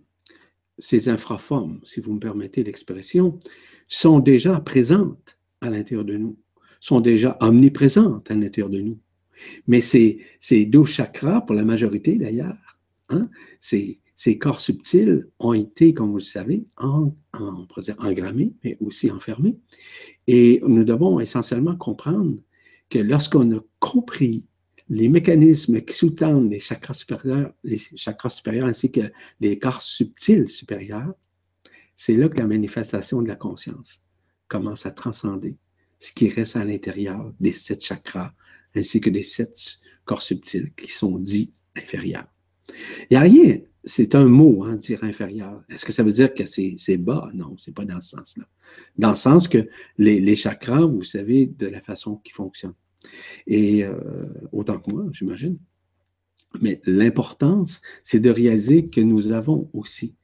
[0.77, 3.39] ces infraformes, si vous me permettez l'expression,
[3.87, 6.37] sont déjà présentes à l'intérieur de nous,
[6.79, 8.99] sont déjà omniprésentes à l'intérieur de nous.
[9.67, 12.77] Mais ces, ces douze chakras, pour la majorité d'ailleurs,
[13.09, 13.99] hein, ces,
[14.37, 17.15] corps subtils ont été, comme vous le savez, en,
[17.99, 19.57] engrammés, mais aussi enfermés.
[20.27, 22.37] Et nous devons essentiellement comprendre
[22.89, 24.45] que lorsqu'on a compris
[24.89, 30.49] les mécanismes qui sous-tendent les chakras supérieurs, les chakras supérieurs ainsi que les corps subtils
[30.49, 31.13] supérieurs,
[31.95, 34.01] c'est là que la manifestation de la conscience
[34.49, 35.55] commence à transcender
[35.99, 38.33] ce qui reste à l'intérieur des sept chakras
[38.75, 42.27] ainsi que des sept corps subtils qui sont dits inférieurs.
[42.69, 45.63] Il n'y a rien, c'est un mot, hein, dire inférieur.
[45.69, 47.29] Est-ce que ça veut dire que c'est bas?
[47.33, 48.45] Non, ce n'est pas dans ce sens-là.
[48.97, 52.75] Dans le sens que les, chakras, vous savez, de la façon qui fonctionnent.
[53.47, 53.95] Et euh,
[54.51, 55.57] autant que moi, j'imagine.
[56.61, 60.15] Mais l'importance, c'est de réaliser que nous avons aussi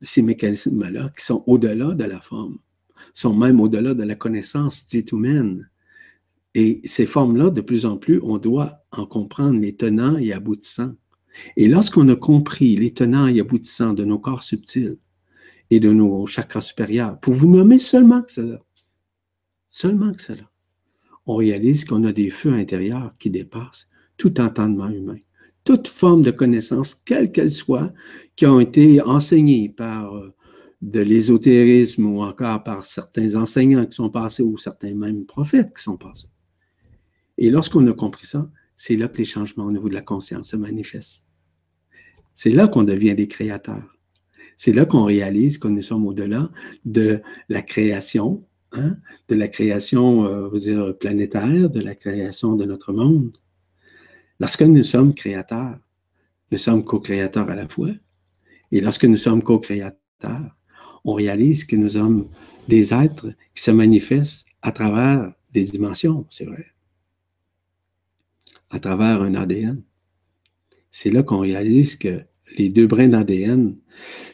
[0.00, 2.58] ces mécanismes-là qui sont au-delà de la forme,
[3.12, 5.70] sont même au-delà de la connaissance dite humaine.
[6.54, 10.94] Et ces formes-là, de plus en plus, on doit en comprendre les tenants et aboutissants.
[11.56, 14.98] Et lorsqu'on a compris les tenants et aboutissants de nos corps subtils
[15.70, 18.60] et de nos chakras supérieurs, pour vous nommer seulement que cela,
[19.68, 20.50] seulement que cela,
[21.26, 25.18] on réalise qu'on a des feux intérieurs qui dépassent tout entendement humain.
[25.64, 27.92] Toute forme de connaissance, quelle qu'elle soit,
[28.36, 30.34] qui ont été enseignées par euh,
[30.82, 35.82] de l'ésotérisme ou encore par certains enseignants qui sont passés ou certains même prophètes qui
[35.82, 36.28] sont passés.
[37.38, 40.50] Et lorsqu'on a compris ça, c'est là que les changements au niveau de la conscience
[40.50, 41.26] se manifestent.
[42.34, 43.96] C'est là qu'on devient des créateurs.
[44.56, 46.50] C'est là qu'on réalise que nous sommes au-delà
[46.84, 48.44] de la création,
[48.76, 48.96] Hein,
[49.28, 53.36] de la création euh, dire, planétaire, de la création de notre monde.
[54.40, 55.78] Lorsque nous sommes créateurs,
[56.50, 57.90] nous sommes co-créateurs à la fois.
[58.72, 60.56] Et lorsque nous sommes co-créateurs,
[61.04, 62.28] on réalise que nous sommes
[62.66, 66.66] des êtres qui se manifestent à travers des dimensions, c'est vrai,
[68.74, 69.80] à travers un ADN.
[70.90, 72.22] C'est là qu'on réalise que
[72.58, 73.76] les deux brins d'ADN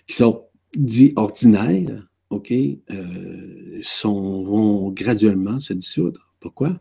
[0.07, 6.35] qui sont dits ordinaires, OK, euh, vont graduellement se dissoudre.
[6.40, 6.81] Pourquoi?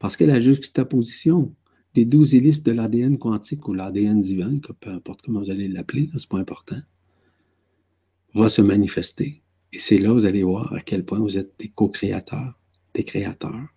[0.00, 1.54] Parce que la juxtaposition
[1.94, 6.10] des douze hélices de l'ADN quantique ou l'ADN divin, peu importe comment vous allez l'appeler,
[6.16, 6.80] ce n'est pas important,
[8.34, 9.42] va se manifester.
[9.72, 12.58] Et c'est là, vous allez voir à quel point vous êtes des co-créateurs,
[12.94, 13.68] des créateurs,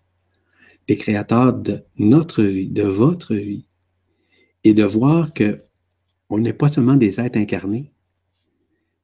[0.88, 3.66] des créateurs de notre vie, de votre vie.
[4.64, 5.62] Et de voir que
[6.28, 7.92] on n'est pas seulement des êtres incarnés.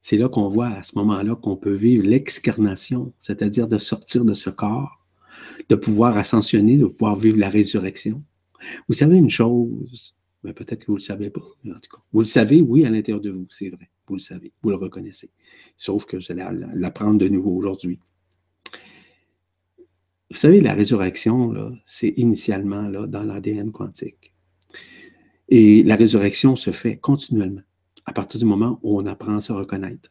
[0.01, 4.35] C'est là qu'on voit à ce moment-là qu'on peut vivre l'excarnation, c'est-à-dire de sortir de
[4.35, 5.07] ce corps,
[5.68, 8.25] de pouvoir ascensionner, de pouvoir vivre la résurrection.
[8.88, 12.03] Vous savez une chose, mais peut-être que vous ne le savez pas, en tout cas.
[12.12, 13.90] Vous le savez, oui, à l'intérieur de vous, c'est vrai.
[14.09, 15.31] Vous le savez, vous le reconnaissez.
[15.77, 18.01] Sauf que vous allez l'apprendre de nouveau aujourd'hui.
[20.33, 24.33] Vous savez, la résurrection, c'est initialement dans l'ADN quantique.
[25.51, 27.61] Et la résurrection se fait continuellement,
[28.07, 30.11] à partir du moment où on apprend à se reconnaître.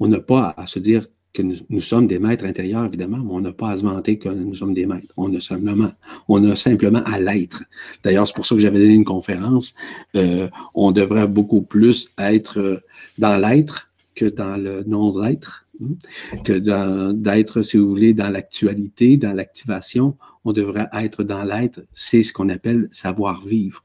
[0.00, 3.40] On n'a pas à se dire que nous, sommes des maîtres intérieurs, évidemment, mais on
[3.42, 5.12] n'a pas à se vanter que nous sommes des maîtres.
[5.18, 5.92] On a simplement,
[6.26, 7.62] on a simplement à l'être.
[8.02, 9.74] D'ailleurs, c'est pour ça que j'avais donné une conférence.
[10.16, 12.80] Euh, on devrait beaucoup plus être euh,
[13.18, 15.63] dans l'être que dans le non-être,
[16.44, 20.16] que d'être, si vous voulez, dans l'actualité, dans l'activation.
[20.44, 21.80] On devrait être dans l'être.
[21.92, 23.82] C'est ce qu'on appelle savoir-vivre.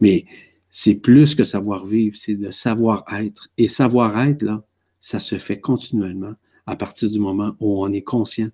[0.00, 0.26] Mais
[0.68, 3.48] c'est plus que savoir-vivre, c'est de savoir-être.
[3.58, 4.64] Et savoir-être, là,
[5.00, 6.34] ça se fait continuellement
[6.66, 8.48] à partir du moment où on est conscient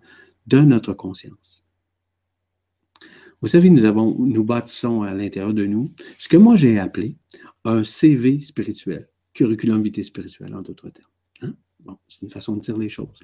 [0.47, 1.65] de notre conscience.
[3.41, 7.17] Vous savez, nous, avons, nous bâtissons à l'intérieur de nous ce que moi j'ai appelé
[7.65, 11.07] un CV spirituel, curriculum vitae spirituel en d'autres termes.
[12.09, 13.21] C'est une façon de dire les choses.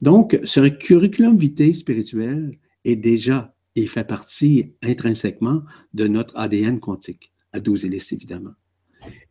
[0.00, 5.62] Donc, ce curriculum vitae spirituel est déjà et fait partie intrinsèquement
[5.94, 8.52] de notre ADN quantique, à 12 hélices évidemment.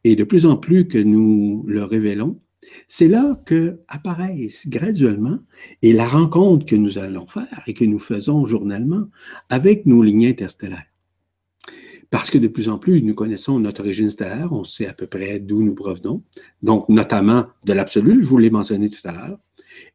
[0.03, 2.41] Et de plus en plus que nous le révélons,
[2.87, 5.39] c'est là que apparaissent graduellement
[5.81, 9.07] et la rencontre que nous allons faire et que nous faisons journalement
[9.49, 10.90] avec nos lignes interstellaires.
[12.11, 15.07] Parce que de plus en plus, nous connaissons notre origine stellaire, on sait à peu
[15.07, 16.23] près d'où nous provenons,
[16.61, 19.39] donc notamment de l'absolu, je vous l'ai mentionné tout à l'heure,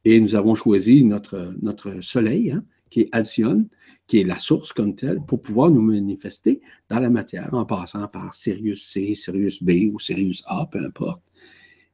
[0.06, 3.68] et nous avons choisi notre, notre Soleil, hein, qui est Alcyone,
[4.06, 8.08] qui est la source comme telle, pour pouvoir nous manifester dans la matière en passant
[8.08, 11.22] par Sirius C, Sirius B ou Sirius A, peu importe.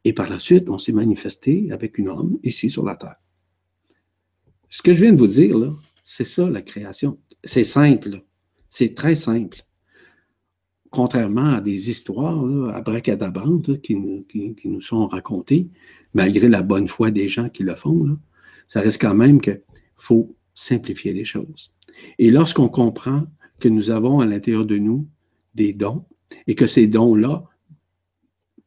[0.05, 3.19] Et par la suite, on s'est manifesté avec une homme ici sur la terre.
[4.69, 5.73] Ce que je viens de vous dire, là,
[6.05, 7.19] c'est ça la création.
[7.43, 8.23] C'est simple.
[8.71, 9.65] C'est très simple.
[10.93, 15.69] Contrairement à des histoires là, abracadabrantes qui, nous, qui, nous sont racontées,
[16.13, 18.19] malgré la bonne foi des gens qui le font,
[18.69, 19.63] ça reste quand même qu'il
[19.97, 21.73] faut simplifier les choses.
[22.19, 23.27] Et lorsqu'on comprend
[23.59, 25.09] que nous avons à l'intérieur de nous
[25.55, 26.05] des dons
[26.47, 27.45] et que ces dons-là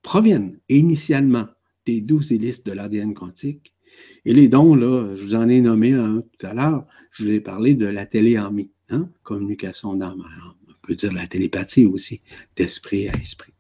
[0.02, 1.46] proviennent initialement
[1.86, 3.74] des douze hélices de l'ADN quantique.
[4.26, 7.30] Et les dons, là, je vous en ai nommé un tout à l'heure, je vous
[7.30, 9.10] ai parlé de la téléamie, hein?
[9.24, 10.24] communication d'âme
[10.65, 12.22] On peut dire la télépathie aussi,
[12.56, 13.54] d'esprit à esprit.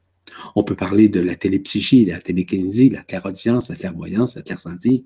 [0.56, 5.06] On peut parler de la télépsychie, de la télékinésie, la clairaudience, la clairvoyance, la clairsentie.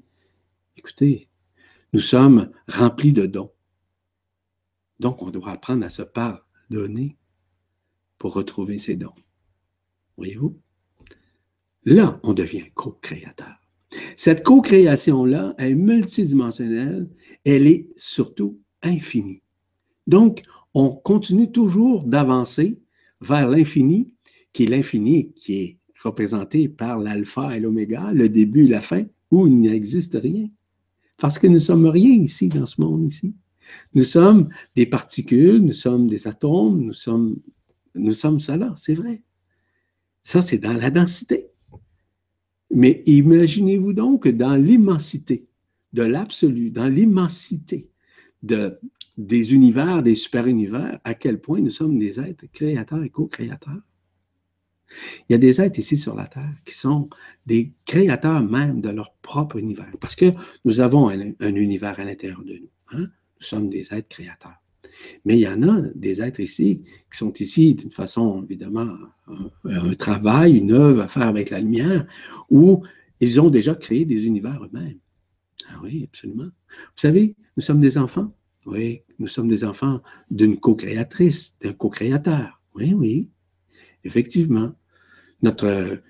[0.76, 1.30] Écoutez,
[1.94, 3.52] nous sommes remplis de dons.
[5.00, 7.18] Donc, on doit apprendre à se pardonner
[8.18, 9.16] pour retrouver ces dons.
[10.18, 10.60] Voyez-vous?
[11.86, 13.56] Là, on devient co-créateur.
[14.18, 17.10] Cette co-création-là est multidimensionnelle,
[17.46, 19.42] elle est surtout infinie.
[20.08, 22.80] Donc, on continue toujours d'avancer
[23.22, 24.12] vers l'infini,
[24.54, 29.06] qui est l'infini qui est représenté par l'alpha et l'oméga, le début et la fin,
[29.32, 30.48] où il n'existe rien.
[31.18, 33.36] Parce que nous ne sommes rien ici, dans ce monde ici.
[33.94, 37.38] Nous sommes des particules, nous sommes des atomes, nous sommes,
[37.96, 39.22] nous sommes cela, c'est vrai.
[40.24, 41.48] Ça, c'est dans la densité.
[42.72, 45.48] Mais imaginez-vous donc dans l'immensité
[45.94, 47.90] de l'absolu, dans l'immensité
[48.44, 48.80] de,
[49.20, 53.82] des univers, des super-univers, à quel point nous sommes des êtres créateurs et co-créateurs.
[55.28, 57.10] Il y a des êtres ici sur la Terre qui sont
[57.46, 60.32] des créateurs même de leur propre univers, parce que
[60.64, 62.70] nous avons un, univers à l'intérieur de nous.
[62.94, 63.02] Hein.
[63.02, 64.56] Nous sommes des êtres créateurs.
[65.26, 68.90] Mais il y en a des êtres ici qui sont ici d'une façon, évidemment,
[69.66, 72.08] un, travail, une œuvre à faire avec la lumière,
[72.50, 72.84] où
[73.20, 75.00] ils ont déjà créé des univers eux-mêmes.
[75.70, 76.46] Ah oui, absolument.
[76.46, 78.34] Vous savez, nous sommes des enfants.
[78.66, 82.62] Oui, nous sommes des enfants d'une co-créatrice, d'un co-créateur.
[82.76, 83.30] Oui, oui,
[84.04, 84.74] effectivement.
[85.42, 86.02] Notre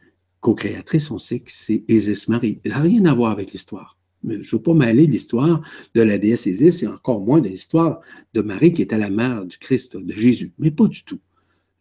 [0.41, 2.60] co-créatrice, on sait que c'est Isis Marie.
[2.66, 3.97] Ça n'a rien à voir avec l'histoire.
[4.24, 5.62] Je ne veux pas mêler l'histoire
[5.95, 8.02] de la déesse Isis et encore moins de l'histoire
[8.34, 10.52] de Marie qui était la mère du Christ, de Jésus.
[10.58, 11.20] Mais pas du tout.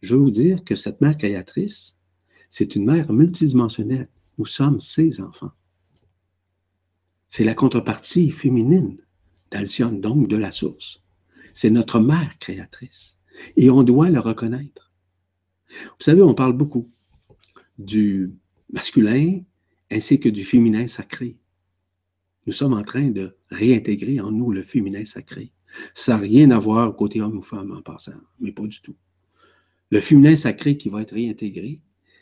[0.01, 1.97] Je veux vous dire que cette mère créatrice,
[2.49, 4.07] c'est une mère multidimensionnelle.
[4.37, 5.51] Nous sommes ses enfants.
[7.27, 8.97] C'est la contrepartie féminine
[9.51, 11.03] d'Alcyone, donc de la source.
[11.53, 13.19] C'est notre mère créatrice.
[13.55, 14.91] Et on doit le reconnaître.
[15.69, 16.89] Vous savez, on parle beaucoup
[17.77, 18.33] du
[18.71, 19.41] masculin
[19.91, 21.37] ainsi que du féminin sacré.
[22.45, 25.51] Nous sommes en train de réintégrer en nous le féminin sacré.
[25.93, 28.95] Ça n'a rien à voir côté homme ou femme en passant, mais pas du tout.
[29.91, 31.81] Le féminin sacré qui va être réintégré,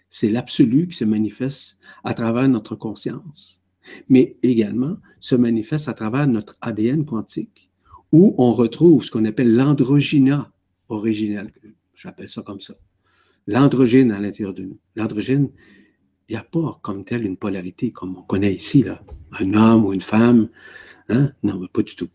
[0.09, 3.61] c'est l'absolu qui se manifeste à travers notre conscience,
[4.09, 7.69] mais également se manifeste à travers notre ADN quantique,
[8.11, 10.51] où on retrouve ce qu'on appelle l'androgyna
[10.89, 11.51] original.
[11.95, 12.75] J'appelle ça comme ça.
[13.47, 14.77] L'androgyne à l'intérieur de nous.
[14.95, 15.49] L'androgyne,
[16.29, 18.83] il n'y a pas comme tel une polarité comme on connaît ici,
[19.39, 20.49] un homme ou une femme.
[21.09, 21.31] Hein?
[21.43, 22.09] Non, pas du tout.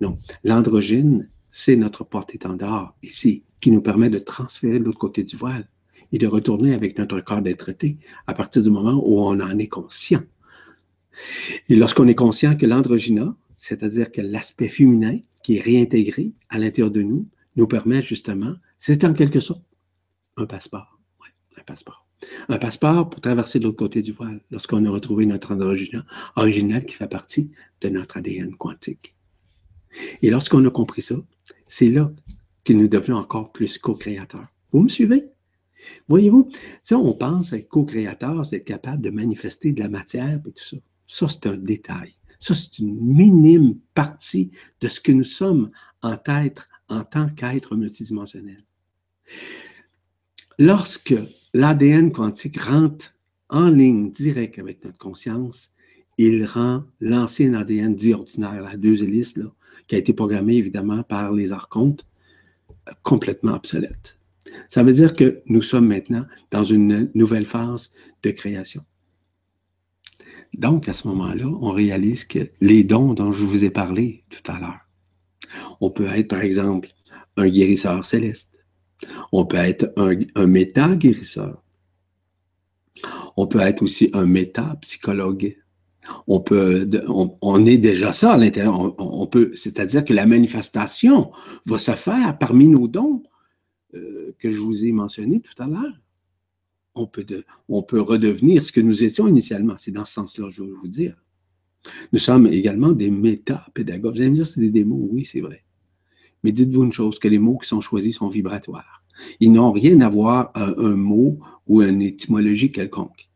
[0.00, 0.16] Non.
[0.44, 5.66] L'androgyne, c'est notre porte-étendard ici, qui nous permet de transférer de l'autre côté du voile
[6.12, 7.96] et de retourner avec notre corps d'être traité
[8.26, 10.22] à partir du moment où on en est conscient.
[11.68, 16.90] Et lorsqu'on est conscient que l'androgyna, c'est-à-dire que l'aspect féminin qui est réintégré à l'intérieur
[16.90, 19.64] de nous, nous permet justement, c'est en quelque sorte
[20.36, 21.00] un passeport.
[21.20, 22.06] Oui, un passeport.
[22.48, 26.04] Un passeport pour traverser l'autre côté du voile, lorsqu'on a retrouvé notre androgyna
[26.36, 27.50] original qui fait partie
[27.80, 29.14] de notre ADN quantique.
[30.22, 31.16] Et lorsqu'on a compris ça,
[31.68, 32.12] c'est là
[32.64, 34.48] que nous devenons encore plus co-créateurs.
[34.72, 35.26] Vous me suivez?
[36.08, 36.50] Voyez-vous,
[36.82, 40.64] si on pense être co-créateur, c'est être capable de manifester de la matière et tout
[40.64, 40.76] ça.
[41.06, 42.14] Ça, c'est un détail.
[42.38, 44.50] Ça, c'est une minime partie
[44.80, 45.70] de ce que nous sommes
[46.02, 46.16] en,
[46.88, 48.64] en tant qu'être multidimensionnel.
[50.58, 51.14] Lorsque
[51.54, 53.14] l'ADN quantique rentre
[53.48, 55.70] en ligne directe avec notre conscience,
[56.18, 59.38] il rend l'ancien ADN dit ordinaire, la deux hélices,
[59.86, 62.06] qui a été programmé évidemment par les archontes,
[63.02, 64.18] complètement obsolète.
[64.68, 67.92] Ça veut dire que nous sommes maintenant dans une nouvelle phase
[68.22, 68.82] de création.
[70.54, 74.50] Donc, à ce moment-là, on réalise que les dons dont je vous ai parlé tout
[74.50, 74.80] à l'heure,
[75.80, 76.88] on peut être, par exemple,
[77.36, 78.64] un guérisseur céleste.
[79.32, 81.62] On peut être un, méta-guérisseur.
[83.36, 85.56] On peut être aussi un méta-psychologue.
[86.26, 88.94] On peut, on, est déjà ça à l'intérieur.
[88.98, 91.30] On, peut, c'est-à-dire que la manifestation
[91.66, 93.22] va se faire parmi nos dons
[93.94, 95.92] euh, que je vous ai mentionnés tout à l'heure
[96.96, 99.74] on peut, redevenir ce que nous étions initialement.
[99.76, 101.16] C'est dans ce sens-là, je veux vous dire.
[102.12, 104.14] Nous sommes également des méta-pédagogues.
[104.14, 105.08] Vous allez me dire, c'est des démos.
[105.10, 105.64] Oui, c'est vrai.
[106.42, 109.04] Mais dites-vous une chose, que les mots qui sont choisis sont vibratoires.
[109.40, 113.28] Ils n'ont rien à voir un, un mot ou une étymologie quelconque.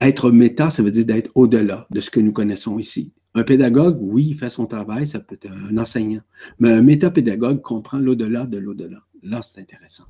[0.00, 3.12] Être méta, ça veut dire d'être au-delà de ce que nous connaissons ici.
[3.34, 6.22] Un pédagogue, oui, il fait son travail, ça peut être un enseignant.
[6.58, 9.02] Mais un métapédagogue comprend l'au-delà de l'au-delà.
[9.22, 10.06] Là, c'est intéressant.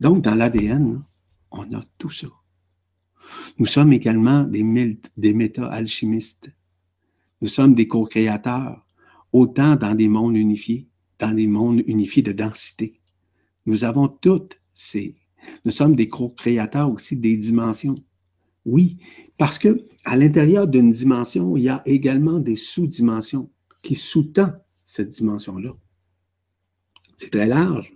[0.00, 1.02] Donc, dans l'ADN,
[1.50, 2.28] on a tout ça.
[3.58, 6.50] Nous sommes également des, méta-alchimistes.
[7.40, 8.86] Nous sommes des co-créateurs,
[9.32, 10.88] autant dans des mondes unifiés,
[11.18, 13.00] dans des mondes unifiés de densité.
[13.66, 15.16] Nous avons toutes ces.
[15.64, 17.94] Nous sommes des co-créateurs aussi des dimensions.
[18.66, 18.98] Oui,
[19.38, 23.50] parce que à l'intérieur d'une dimension, il y a également des sous-dimensions
[23.82, 25.72] qui sous-tendent cette dimension-là.
[27.16, 27.92] C'est très large.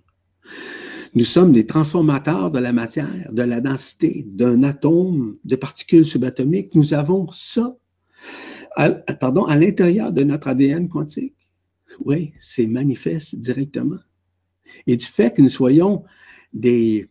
[1.15, 6.75] Nous sommes des transformateurs de la matière, de la densité, d'un atome, de particules subatomiques.
[6.75, 7.77] Nous avons ça
[8.75, 11.37] à, pardon, à l'intérieur de notre ADN quantique.
[12.01, 14.01] Oui, c'est manifeste directement.
[14.89, 16.05] Et du fait que nous soyons
[16.53, 17.09] des,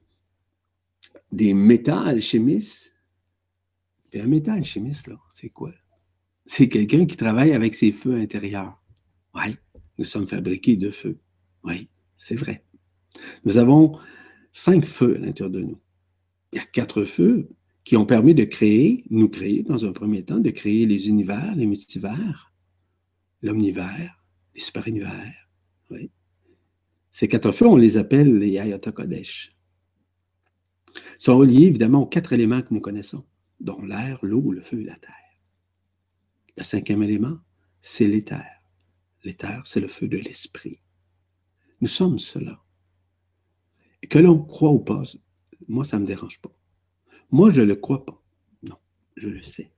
[1.32, 2.94] méta-alchimistes,
[4.16, 5.72] un métal-alchimiste, là, c'est quoi?
[6.46, 8.78] C'est quelqu'un qui travaille avec ses feux intérieurs.
[9.34, 9.56] Oui,
[9.98, 11.18] nous sommes fabriqués de feu.
[11.64, 11.88] Oui,
[12.18, 12.64] c'est vrai.
[13.46, 13.98] Nous avons
[14.52, 15.80] cinq feux à l'intérieur de nous.
[16.52, 17.50] Il y a quatre feux
[17.84, 21.56] qui ont permis de créer, nous créer dans un premier temps, de créer les univers,
[21.56, 22.54] les multivers,
[23.42, 24.24] l'omnivers,
[24.56, 25.34] les super-univers.
[27.12, 28.92] Ces quatre feux, on les appelle les Ayata.
[28.98, 29.26] Ils
[31.18, 33.26] sont reliés évidemment aux quatre éléments que nous connaissons,
[33.60, 35.14] dont l'air, l'eau, le feu et la terre.
[36.58, 37.38] Le cinquième élément,
[37.82, 38.46] c'est l'éther.
[39.24, 40.82] L'éther, c'est le feu de l'esprit.
[41.82, 42.63] Nous sommes cela.
[44.10, 45.04] Que l'on croit ou pas,
[45.68, 46.52] moi, ça ne me dérange pas.
[47.32, 48.22] Moi, je ne le crois pas.
[48.64, 48.76] Non,
[49.16, 49.72] je le sais.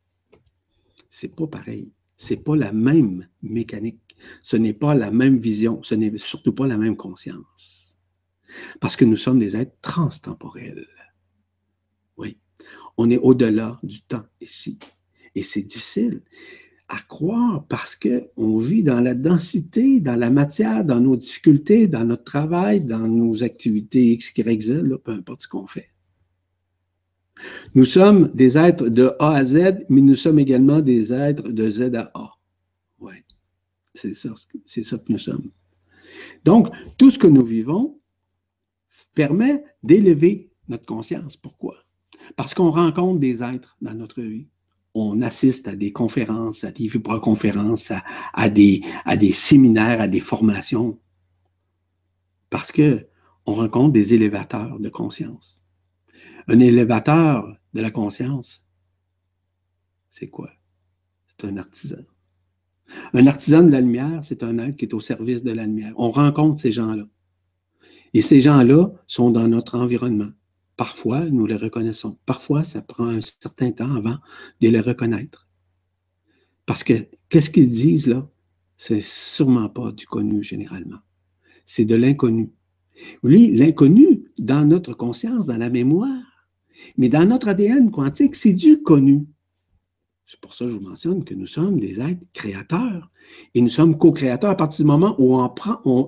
[1.10, 1.92] C'est pas pareil.
[2.18, 4.18] C'est pas la même mécanique.
[4.42, 5.82] Ce n'est pas la même vision.
[5.84, 8.00] Ce n'est surtout pas la même conscience.
[8.80, 10.88] Parce que nous sommes des êtres transtemporels.
[12.18, 12.38] Oui.
[12.98, 14.80] On est au-delà du temps ici.
[15.36, 16.24] Et c'est difficile
[16.88, 22.06] à croire parce qu'on vit dans la densité, dans la matière, dans nos difficultés, dans
[22.06, 25.90] notre travail, dans nos activités X, Y, Z, peu importe ce qu'on fait.
[27.74, 31.70] Nous sommes des êtres de A à Z, mais nous sommes également des êtres de
[31.70, 32.32] Z à A.
[33.00, 33.16] Oui,
[33.94, 34.34] c'est ça,
[34.66, 35.52] c'est ça que nous sommes.
[36.46, 38.00] Donc, tout ce que nous vivons
[39.14, 41.36] permet d'élever notre conscience.
[41.36, 41.76] Pourquoi?
[42.36, 44.48] Parce qu'on rencontre des êtres dans notre vie
[44.96, 47.92] on assiste à des conférences, à des vibroconférences,
[48.34, 48.82] à, des
[49.34, 50.98] séminaires, à des formations.
[52.50, 53.06] Parce que
[53.46, 55.62] on rencontre des élévateurs de conscience.
[56.48, 58.64] Un élévateur de la conscience,
[60.10, 60.50] c'est quoi?
[61.28, 61.98] C'est un artisan.
[63.14, 65.94] Un artisan de la lumière, c'est un être qui est au service de la lumière.
[65.98, 67.04] On rencontre ces gens-là.
[68.14, 70.32] Et ces gens-là sont dans notre environnement.
[70.78, 72.18] Parfois, nous les reconnaissons.
[72.26, 74.18] Parfois, ça prend un certain temps avant
[74.62, 75.48] de les reconnaître.
[76.66, 76.94] Parce que
[77.30, 78.30] qu'est-ce qu'ils disent là?
[78.78, 81.00] C'est sûrement pas du connu généralement.
[81.66, 82.52] C'est de l'inconnu.
[83.24, 86.50] Oui, l'inconnu dans notre conscience, dans la mémoire,
[86.98, 89.26] mais dans notre ADN quantique, c'est du connu.
[90.26, 93.12] C'est pour ça que je vous mentionne que nous sommes des êtres créateurs
[93.54, 95.40] et nous sommes co-créateurs à partir du moment où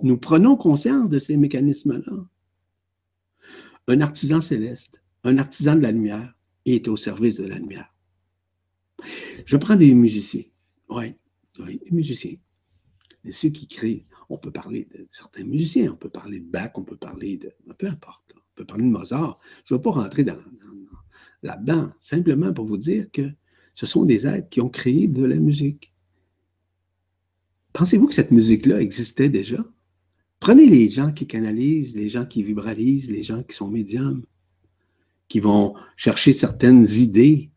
[0.04, 2.26] nous prenons conscience de ces mécanismes-là.
[3.88, 6.34] Un artisan céleste, un artisan de la lumière
[6.66, 7.94] est au service de la lumière.
[9.46, 10.44] Je prends des musiciens.
[10.90, 11.14] Oui,
[11.60, 12.36] oui, des musiciens.
[13.24, 16.72] Et ceux qui créent, on peut parler de certains musiciens, on peut parler de Bach,
[16.76, 17.54] on peut parler de.
[17.78, 18.34] Peu importe.
[18.36, 19.40] On peut parler de Mozart.
[19.66, 20.38] Je ne vais pas rentrer dans,
[21.44, 23.30] là-dedans, simplement pour vous dire que
[23.74, 25.94] ce sont des êtres qui ont créé de la musique.
[27.74, 29.64] Pensez-vous que cette musique-là existait déjà?
[30.40, 34.24] Prenez les gens qui canalisent, les gens qui vibralisent, les gens qui sont médiums,
[35.28, 37.52] qui vont chercher certaines idées,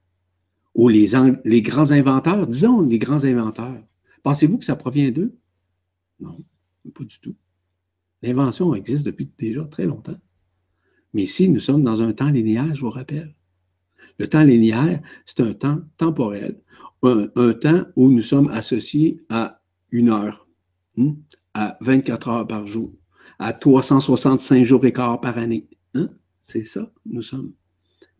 [0.74, 3.82] ou les, grands inventeurs, disons les grands inventeurs.
[4.22, 5.36] Pensez-vous que ça provient d'eux?
[6.20, 6.38] Non,
[6.94, 7.34] pas du tout.
[8.22, 10.18] L'invention existe depuis déjà très longtemps.
[11.12, 13.34] Mais ici, nous sommes dans un temps linéaire, je vous rappelle.
[14.18, 16.60] Le temps linéaire, c'est un temps temporel,
[17.02, 20.46] un, temps où nous sommes associés à une heure,
[20.96, 21.12] hmm,
[21.54, 22.92] à 24 heures par jour,
[23.38, 25.68] à 365 jours et quart par année.
[25.94, 26.08] Hein?
[26.44, 27.52] C'est ça, nous sommes.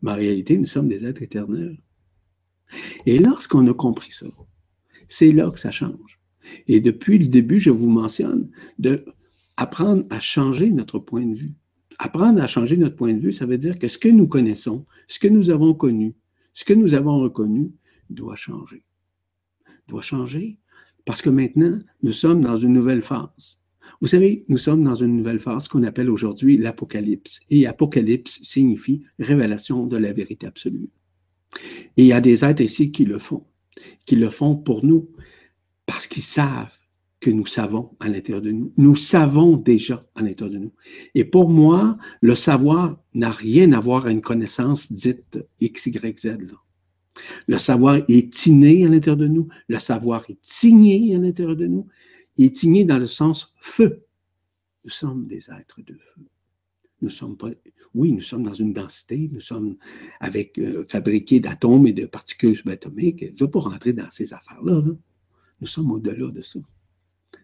[0.01, 1.77] Mais en réalité, nous sommes des êtres éternels.
[3.05, 4.27] Et lorsqu'on a compris ça,
[5.07, 6.19] c'est là que ça change.
[6.67, 9.05] Et depuis le début, je vous mentionne de
[9.57, 11.53] apprendre à changer notre point de vue.
[11.99, 14.85] Apprendre à changer notre point de vue, ça veut dire que ce que nous connaissons,
[15.07, 16.15] ce que nous avons connu,
[16.53, 17.71] ce que nous avons reconnu,
[18.09, 18.83] doit changer.
[19.87, 20.57] Doit changer
[21.11, 23.59] parce que maintenant, nous sommes dans une nouvelle phase.
[23.99, 27.41] Vous savez, nous sommes dans une nouvelle phase qu'on appelle aujourd'hui l'Apocalypse.
[27.49, 30.87] Et Apocalypse signifie révélation de la vérité absolue.
[31.97, 33.43] Et il y a des êtres ici qui le font,
[34.05, 35.09] qui le font pour nous,
[35.85, 36.77] parce qu'ils savent
[37.19, 38.71] que nous savons à l'intérieur de nous.
[38.77, 40.73] Nous savons déjà à l'intérieur de nous.
[41.13, 46.37] Et pour moi, le savoir n'a rien à voir avec une connaissance dite XYZ.
[47.47, 49.47] Le savoir est inné à l'intérieur de nous.
[49.67, 51.87] Le savoir est signé à l'intérieur de nous.
[52.37, 54.05] Il est igné dans le sens feu.
[54.83, 56.21] Nous sommes des êtres de feu.
[57.01, 57.49] Nous sommes pas.
[57.93, 59.29] Oui, nous sommes dans une densité.
[59.31, 59.75] Nous sommes
[60.19, 63.25] avec euh, fabriqués d'atomes et de particules subatomiques.
[63.25, 64.83] Je ne veux pas rentrer dans ces affaires-là.
[65.59, 66.59] Nous sommes au-delà de ça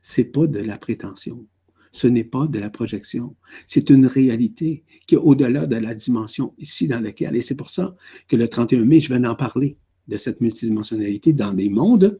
[0.02, 1.46] c'est pas de la prétention.
[1.92, 3.36] Ce n'est pas de la projection.
[3.66, 7.70] C'est une réalité qui est au-delà de la dimension ici dans laquelle, et c'est pour
[7.70, 7.96] ça
[8.28, 9.78] que le 31 mai, je viens d'en parler,
[10.08, 12.20] de cette multidimensionnalité dans des mondes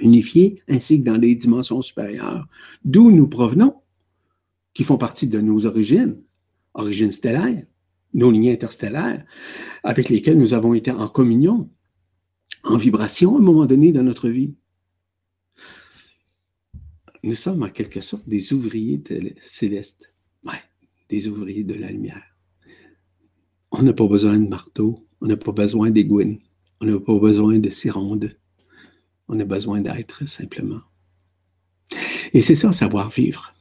[0.00, 2.46] unifiés ainsi que dans les dimensions supérieures,
[2.84, 3.74] d'où nous provenons,
[4.74, 6.20] qui font partie de nos origines,
[6.74, 7.64] origines stellaires,
[8.14, 9.24] nos lignes interstellaires,
[9.82, 11.68] avec lesquelles nous avons été en communion,
[12.64, 14.54] en vibration à un moment donné dans notre vie
[17.22, 19.02] nous sommes en quelque sorte des ouvriers
[19.42, 20.12] célestes.
[21.08, 22.36] Des ouvriers de la lumière.
[23.70, 26.38] On n'a pas besoin de marteau, on n'a pas besoin d'aiguines,
[26.82, 28.38] on n'a pas besoin de sironde.
[29.26, 30.82] On a besoin d'être simplement.
[32.34, 33.54] Et c'est ça, savoir-vivre.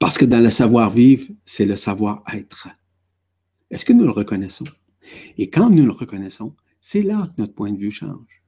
[0.00, 2.68] Parce que dans le savoir-vivre, c'est le savoir-être.
[3.70, 4.64] Est-ce que nous le reconnaissons?
[5.36, 8.42] Et quand nous le reconnaissons, c'est là que notre point de vue change.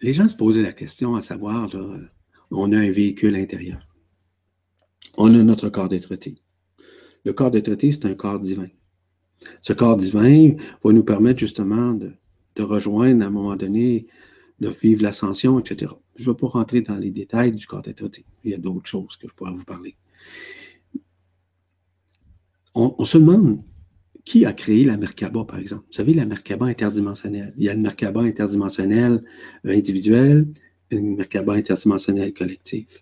[0.00, 1.70] Les gens se posaient la question à savoir,
[2.50, 3.80] on a un véhicule intérieur.
[5.16, 6.14] On a notre corps d'être
[7.24, 8.68] Le corps d'être c'est un corps divin.
[9.60, 12.12] Ce corps divin va nous permettre justement de,
[12.58, 14.06] rejoindre à un moment donné,
[14.60, 15.92] de vivre l'ascension, etc.
[16.16, 18.08] Je ne vais pas rentrer dans les détails du corps d'être
[18.44, 19.96] Il y a d'autres choses que je pourrais vous parler.
[22.74, 23.62] on se demande
[24.24, 25.84] qui a créé la Merkaba, par exemple?
[25.86, 27.52] Vous savez, la Merkaba interdimensionnelle.
[27.56, 29.22] Il y a une Merkaba interdimensionnelle
[29.64, 30.46] individuelle,
[30.90, 33.00] une Merkaba interdimensionnelle collective.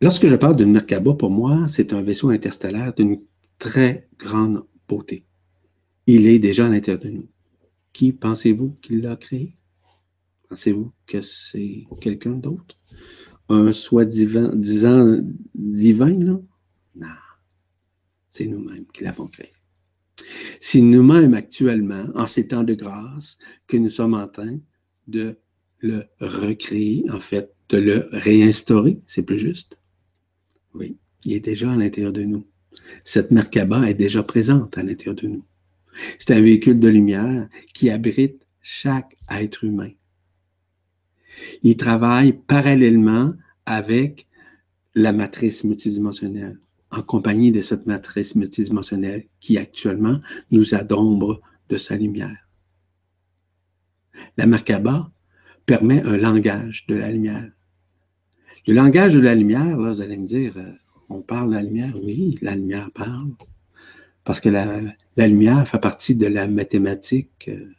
[0.00, 3.18] Lorsque je parle d'une Merkaba, pour moi, c'est un vaisseau interstellaire d'une
[3.58, 5.24] très grande beauté.
[6.06, 7.28] Il est déjà à l'intérieur de nous.
[7.92, 9.56] Qui pensez-vous qu'il l'a créé?
[10.48, 12.78] Pensez-vous que c'est quelqu'un d'autre?
[13.48, 15.20] Un soi-disant
[15.54, 16.40] divin, là?
[16.96, 17.06] Non.
[18.34, 19.52] C'est nous-mêmes qui l'avons créé.
[20.60, 24.58] C'est nous-mêmes actuellement, en ces temps de grâce, que nous sommes en train
[25.06, 25.38] de
[25.78, 29.78] le recréer, en fait, de le réinstaurer, c'est plus juste?
[30.74, 32.44] Oui, il est déjà à l'intérieur de nous.
[33.04, 35.44] Cette Merkaba est déjà présente à l'intérieur de nous.
[36.18, 39.90] C'est un véhicule de lumière qui abrite chaque être humain.
[41.62, 44.26] Il travaille parallèlement avec
[44.96, 46.58] la matrice multidimensionnelle,
[46.96, 50.20] en compagnie de cette matrice multidimensionnelle qui actuellement
[50.50, 52.48] nous adombre de sa lumière.
[54.36, 55.10] La Merkaba
[55.66, 57.50] permet un langage de la lumière.
[58.66, 60.72] Le langage de la lumière, là, vous allez me dire, euh,
[61.08, 63.32] on parle de la lumière, oui, la lumière parle,
[64.24, 64.80] parce que la,
[65.16, 67.72] lumière fait partie de la mathématique euh,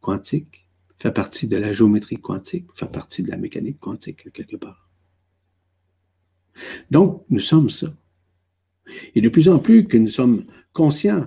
[0.00, 0.68] quantique,
[0.98, 4.88] fait partie de la géométrie quantique, fait partie de la mécanique quantique, quelque part.
[6.90, 7.88] Donc, nous sommes ça.
[9.14, 11.26] Et de plus en plus que nous sommes conscients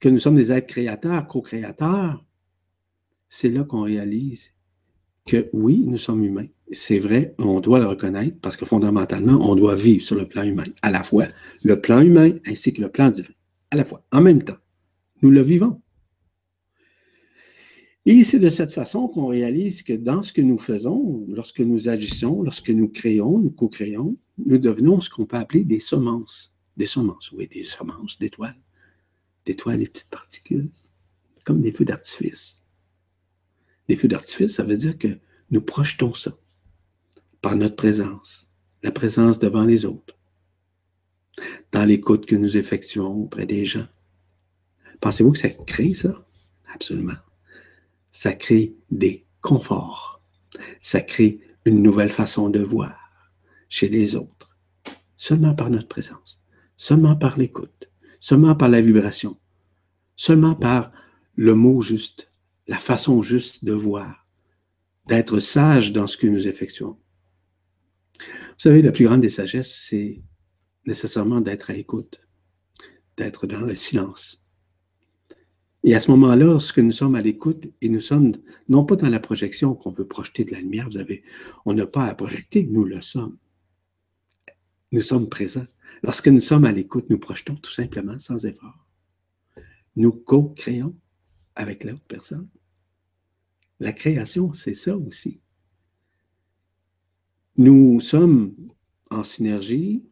[0.00, 2.24] que nous sommes des êtres créateurs, co-créateurs,
[3.28, 4.52] c'est là qu'on réalise
[5.26, 6.46] que oui, nous sommes humains.
[6.72, 10.42] C'est vrai, on doit le reconnaître parce que fondamentalement, on doit vivre sur le plan
[10.42, 11.26] humain, à la fois
[11.64, 13.32] le plan humain ainsi que le plan divin,
[13.70, 14.58] à la fois, en même temps.
[15.22, 15.80] Nous le vivons.
[18.04, 21.88] Et c'est de cette façon qu'on réalise que dans ce que nous faisons, lorsque nous
[21.88, 26.54] agissons, lorsque nous créons, nous co-créons, nous devenons ce qu'on peut appeler des semences.
[26.76, 28.58] Des semences, oui, des semences d'étoiles.
[29.44, 30.68] D'étoiles, des petites particules,
[31.44, 32.64] comme des feux d'artifice.
[33.88, 35.18] Les feux d'artifice, ça veut dire que
[35.50, 36.36] nous projetons ça
[37.40, 40.18] par notre présence, la présence devant les autres,
[41.70, 43.86] dans l'écoute que nous effectuons auprès des gens.
[45.00, 46.26] Pensez-vous que ça crée ça?
[46.74, 47.16] Absolument.
[48.10, 50.20] Ça crée des conforts.
[50.80, 53.05] Ça crée une nouvelle façon de voir
[53.76, 54.56] chez les autres.
[55.18, 56.40] Seulement par notre présence,
[56.78, 59.38] seulement par l'écoute, seulement par la vibration,
[60.16, 60.92] seulement par
[61.34, 62.30] le mot juste,
[62.68, 64.26] la façon juste de voir,
[65.08, 66.96] d'être sage dans ce que nous effectuons.
[68.18, 70.22] Vous savez, la plus grande des sagesses, c'est
[70.86, 72.22] nécessairement d'être à l'écoute,
[73.18, 74.42] d'être dans le silence.
[75.84, 78.32] Et à ce moment-là, lorsque nous sommes à l'écoute et nous sommes
[78.70, 81.22] non pas dans la projection qu'on veut projeter de la lumière, vous avez,
[81.66, 83.36] on n'a pas à projeter, nous le sommes.
[84.96, 85.66] Nous sommes présents.
[86.02, 88.86] Lorsque nous sommes à l'écoute, nous projetons tout simplement sans effort.
[89.94, 90.96] Nous co-créons
[91.54, 92.48] avec l'autre personne.
[93.78, 95.42] La création, c'est ça aussi.
[97.58, 98.56] Nous sommes
[99.10, 100.02] en synergie.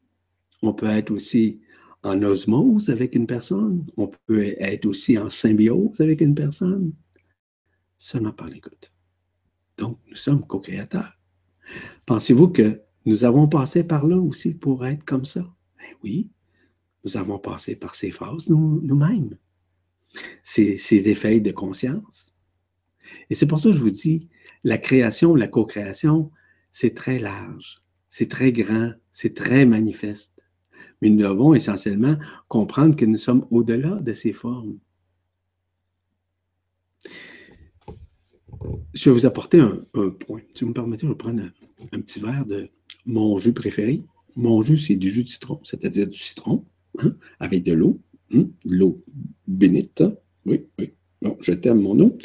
[0.61, 1.63] On peut être aussi
[2.03, 3.87] en osmose avec une personne.
[3.97, 6.93] On peut être aussi en symbiose avec une personne.
[7.97, 8.93] Seulement par l'écoute.
[9.79, 11.19] Donc, nous sommes co-créateurs.
[12.05, 15.41] Pensez-vous que nous avons passé par là aussi pour être comme ça?
[15.79, 16.31] Ben oui,
[17.05, 19.37] nous avons passé par ces phases nous-mêmes,
[20.43, 22.37] ces, ces effets de conscience.
[23.29, 24.29] Et c'est pour ça que je vous dis,
[24.63, 26.31] la création, la co-création,
[26.73, 27.77] c'est très large,
[28.09, 30.41] c'est très grand, c'est très manifeste.
[31.03, 32.17] Mais nous devons essentiellement
[32.49, 34.79] comprendre que nous sommes au-delà de ces formes.
[38.93, 40.41] Je vais vous apporter un, point.
[40.55, 42.69] Si vous me permettez, je vais prendre un, petit verre de
[43.07, 44.03] mon jus préféré.
[44.37, 46.65] Mon jus, c'est du jus de citron, c'est-à-dire du citron
[46.99, 48.01] hein, avec de l'eau,
[48.35, 49.03] hein, l'eau
[49.47, 50.03] bénite.
[50.47, 50.93] Oui, oui.
[51.23, 52.19] Bon, je t'aime mon eau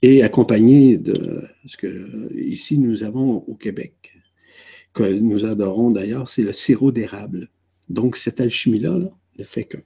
[0.00, 4.14] et accompagné de ce que ici nous avons au Québec,
[4.94, 7.50] que nous adorons d'ailleurs, c'est le sirop d'érable.
[7.88, 9.78] Donc, cette alchimie-là là, ne fait que.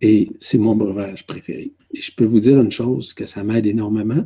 [0.00, 1.72] Et c'est mon breuvage préféré.
[1.92, 4.24] Et je peux vous dire une chose, que ça m'aide énormément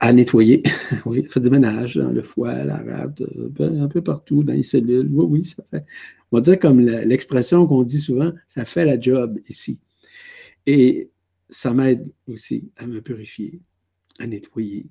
[0.00, 0.62] à nettoyer.
[1.06, 4.62] oui, faire du ménage dans le foie, la rate, euh, un peu partout, dans les
[4.62, 5.08] cellules.
[5.10, 5.84] Oui, oui, ça fait.
[6.30, 9.80] On va dire comme l'expression qu'on dit souvent, ça fait la job ici.
[10.66, 11.10] Et
[11.48, 13.60] ça m'aide aussi à me purifier,
[14.18, 14.86] à nettoyer,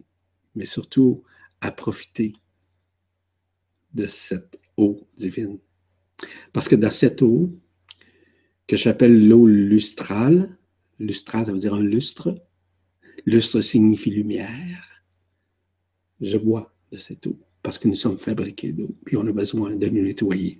[0.56, 1.24] mais surtout
[1.62, 2.34] à profiter
[3.93, 5.60] de cette eau divine.
[6.53, 7.51] Parce que dans cette eau,
[8.68, 10.58] que j'appelle l'eau lustrale,
[10.99, 12.36] lustrale, ça veut dire un lustre,
[13.26, 14.94] lustre signifie lumière,
[16.22, 19.76] je bois de cette eau parce que nous sommes fabriqués d'eau, puis on a besoin
[19.76, 20.59] de nous nettoyer.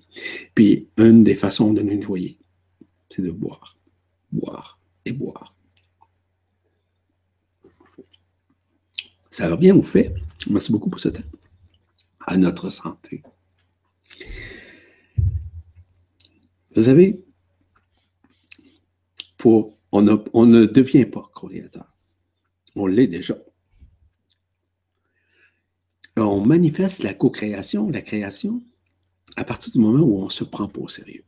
[0.56, 2.40] Puis une des façons de nous nettoyer,
[3.12, 3.78] c'est de boire,
[4.32, 5.56] boire et boire.
[9.30, 10.16] Ça revient au fait,
[10.50, 11.22] merci beaucoup pour ce temps,
[12.26, 13.22] à notre santé.
[16.76, 17.24] Vous savez,
[19.38, 21.94] pour, on, ne devient pas créateur.
[22.76, 23.38] On l'est déjà.
[26.18, 28.64] On manifeste la co-création, la création,
[29.36, 31.26] à partir du moment où on ne se prend pas au sérieux.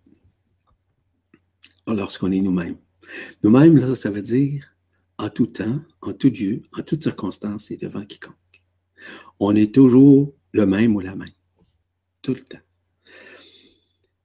[1.88, 2.78] Lorsqu'on est nous-mêmes.
[3.44, 4.78] Nous-mêmes, là, ça veut dire
[5.18, 8.36] en tout temps, en tout lieu, en toutes circonstances et devant quiconque.
[9.40, 11.30] On est toujours le même ou la même.
[12.22, 12.60] Tout le temps.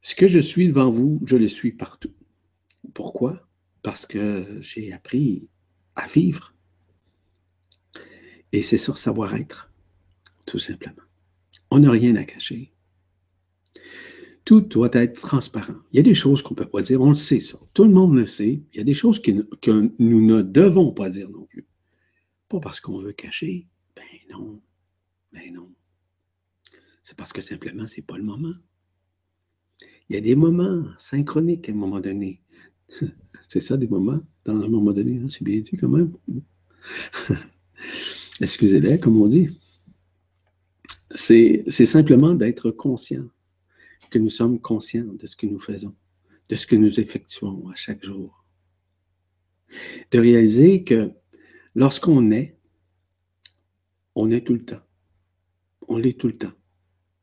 [0.01, 2.13] Ce que je suis devant vous, je le suis partout.
[2.95, 3.47] Pourquoi?
[3.83, 5.49] Parce que j'ai appris
[5.95, 6.55] à vivre.
[8.53, 9.72] Et c'est ça, savoir-être,
[10.47, 11.03] tout simplement.
[11.71, 12.73] On n'a rien à cacher.
[14.45, 15.81] Tout doit être transparent.
[15.93, 17.59] Il y a des choses qu'on ne peut pas dire, on le sait ça.
[17.75, 18.63] Tout le monde le sait.
[18.73, 19.31] Il y a des choses que
[19.99, 21.67] nous ne devons pas dire non plus.
[22.49, 23.69] Pas parce qu'on veut cacher.
[23.95, 24.61] Ben non.
[25.33, 25.73] Ben non.
[27.03, 28.55] C'est parce que simplement, ce n'est pas le moment.
[30.09, 32.43] Il y a des moments synchroniques à un moment donné.
[33.49, 36.15] C'est ça, des moments, dans un moment donné, hein, c'est bien dit quand même.
[38.41, 39.51] Excusez-les, comme on dit.
[41.15, 43.29] C'est simplement d'être conscient
[44.11, 45.95] que nous sommes conscients de ce que nous faisons,
[46.49, 48.45] de ce que nous effectuons à chaque jour.
[50.11, 51.13] De réaliser que
[51.75, 52.57] lorsqu'on est,
[54.15, 54.83] on est tout le temps.
[55.89, 56.53] On l'est tout le temps.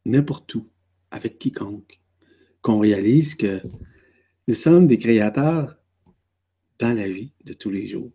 [0.06, 0.68] N'importe où,
[1.12, 2.00] avec quiconque.
[2.62, 3.62] Qu'on réalise que
[4.48, 5.78] nous sommes des créateurs
[6.78, 8.12] dans la vie de tous les jours,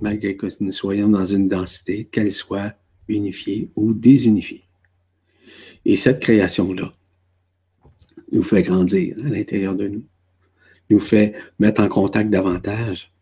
[0.00, 2.74] malgré que nous soyons dans une densité, qu'elle soit
[3.08, 4.69] unifiée ou désunifiée.
[5.84, 6.94] Et cette création-là,
[8.32, 10.04] nous fait grandir à l'intérieur de nous,
[10.88, 13.12] nous fait mettre en contact davantage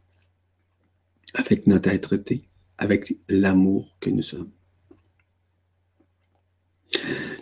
[1.34, 2.44] avec notre être-té,
[2.78, 4.50] avec l'amour que nous sommes.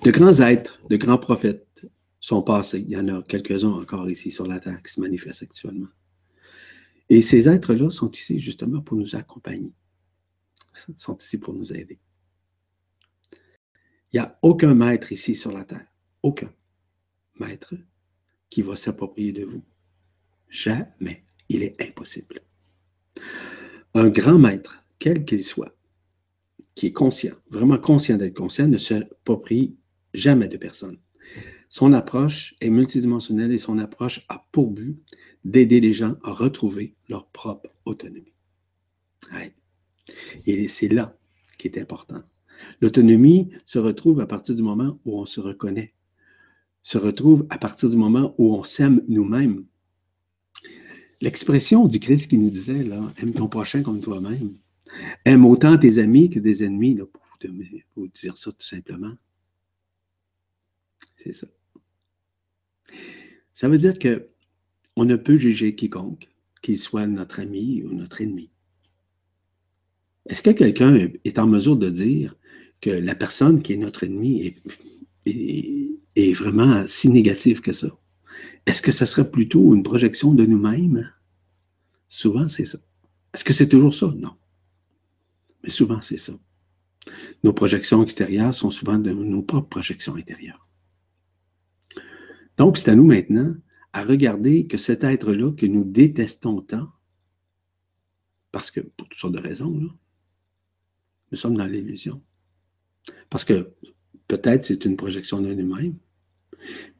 [0.04, 1.86] De grands êtres, de grands prophètes
[2.20, 2.80] sont passés.
[2.80, 5.88] Il y en a quelques-uns encore ici sur la Terre qui se manifestent actuellement.
[7.08, 9.72] Et ces êtres-là sont ici justement pour nous accompagner,
[10.96, 12.00] sont ici pour nous aider.
[14.12, 15.86] Il n'y a aucun maître ici sur la Terre,
[16.22, 16.52] aucun
[17.38, 17.74] maître
[18.48, 19.64] qui va s'approprier de vous.
[20.48, 21.24] Jamais.
[21.48, 22.40] Il est impossible.
[23.94, 25.76] Un grand maître, quel qu'il soit,
[26.74, 29.76] qui est conscient, vraiment conscient d'être conscient, ne s'approprie
[30.12, 30.98] jamais de personne.
[31.68, 34.98] Son approche est multidimensionnelle et son approche a pour but
[35.44, 38.34] d'aider les gens à retrouver leur propre autonomie.
[40.46, 41.16] Et c'est là
[41.58, 42.22] qui est important.
[42.80, 45.94] L'autonomie se retrouve à partir du moment où on se reconnaît
[46.86, 49.66] se retrouve à partir du moment où on s'aime nous-mêmes.
[51.20, 54.56] L'expression du Christ qui nous disait, là, aime ton prochain comme toi-même.
[55.24, 57.22] Aime autant tes amis que des ennemis, là, pour,
[57.96, 59.14] vous, dire ça tout simplement.
[61.16, 61.48] C'est ça.
[63.52, 64.28] Ça veut dire que
[64.94, 66.28] on ne peut juger quiconque,
[66.62, 68.52] qu'il soit notre ami ou notre ennemi.
[70.26, 72.36] Est-ce que quelqu'un est en mesure de dire
[72.80, 74.54] que la personne qui est notre ennemi
[75.24, 77.88] est, vraiment si négatif que ça.
[78.66, 81.12] Est-ce que ça serait plutôt une projection de nous-mêmes?
[82.08, 82.78] Souvent, c'est ça.
[83.32, 84.12] Est-ce que c'est toujours ça?
[84.16, 84.34] Non.
[85.62, 86.32] Mais souvent, c'est ça.
[87.44, 90.68] Nos projections extérieures sont souvent de nos propres projections intérieures.
[92.56, 93.54] Donc, c'est à nous maintenant
[93.92, 96.90] à regarder que cet être-là que nous détestons tant,
[98.52, 102.22] parce que pour toutes sortes de raisons, nous sommes dans l'illusion.
[103.30, 103.72] Parce que
[104.28, 105.96] peut-être c'est une projection de nous-mêmes,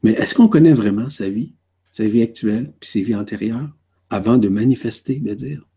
[0.03, 1.55] mais est-ce qu'on connaît vraiment sa vie,
[1.91, 3.75] sa vie actuelle, puis ses vies antérieures,
[4.09, 5.67] avant de manifester, de dire?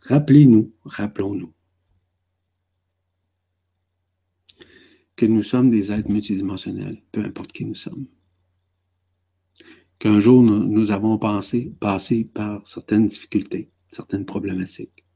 [0.00, 1.52] Rappelez-nous, rappelons-nous
[5.16, 8.06] que nous sommes des êtres multidimensionnels, peu importe qui nous sommes.
[9.98, 11.72] Qu'un jour, nous, avons passé
[12.30, 15.06] par certaines difficultés, certaines problématiques.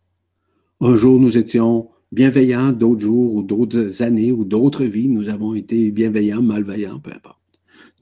[0.80, 5.54] Un jour, nous étions bienveillants, d'autres jours ou d'autres années ou d'autres vies, nous avons
[5.54, 7.38] été bienveillants, malveillants, peu importe.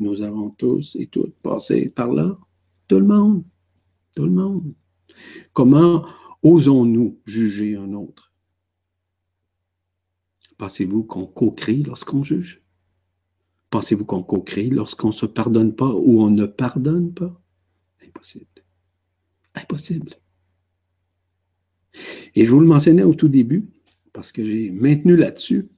[0.00, 2.38] Nous avons tous et toutes passé par là.
[2.86, 3.44] Tout le monde.
[4.14, 4.74] Tout le monde.
[5.52, 6.06] Comment
[6.42, 8.32] osons-nous juger un autre?
[10.56, 12.62] Pensez-vous qu'on co-crée lorsqu'on juge?
[13.70, 17.40] Pensez-vous qu'on co-crée lorsqu'on ne se pardonne pas ou on ne pardonne pas?
[18.04, 18.46] Impossible.
[19.54, 20.12] Impossible.
[22.34, 23.68] Et je vous le mentionnais au tout début,
[24.18, 25.68] parce que j'ai maintenu là-dessus,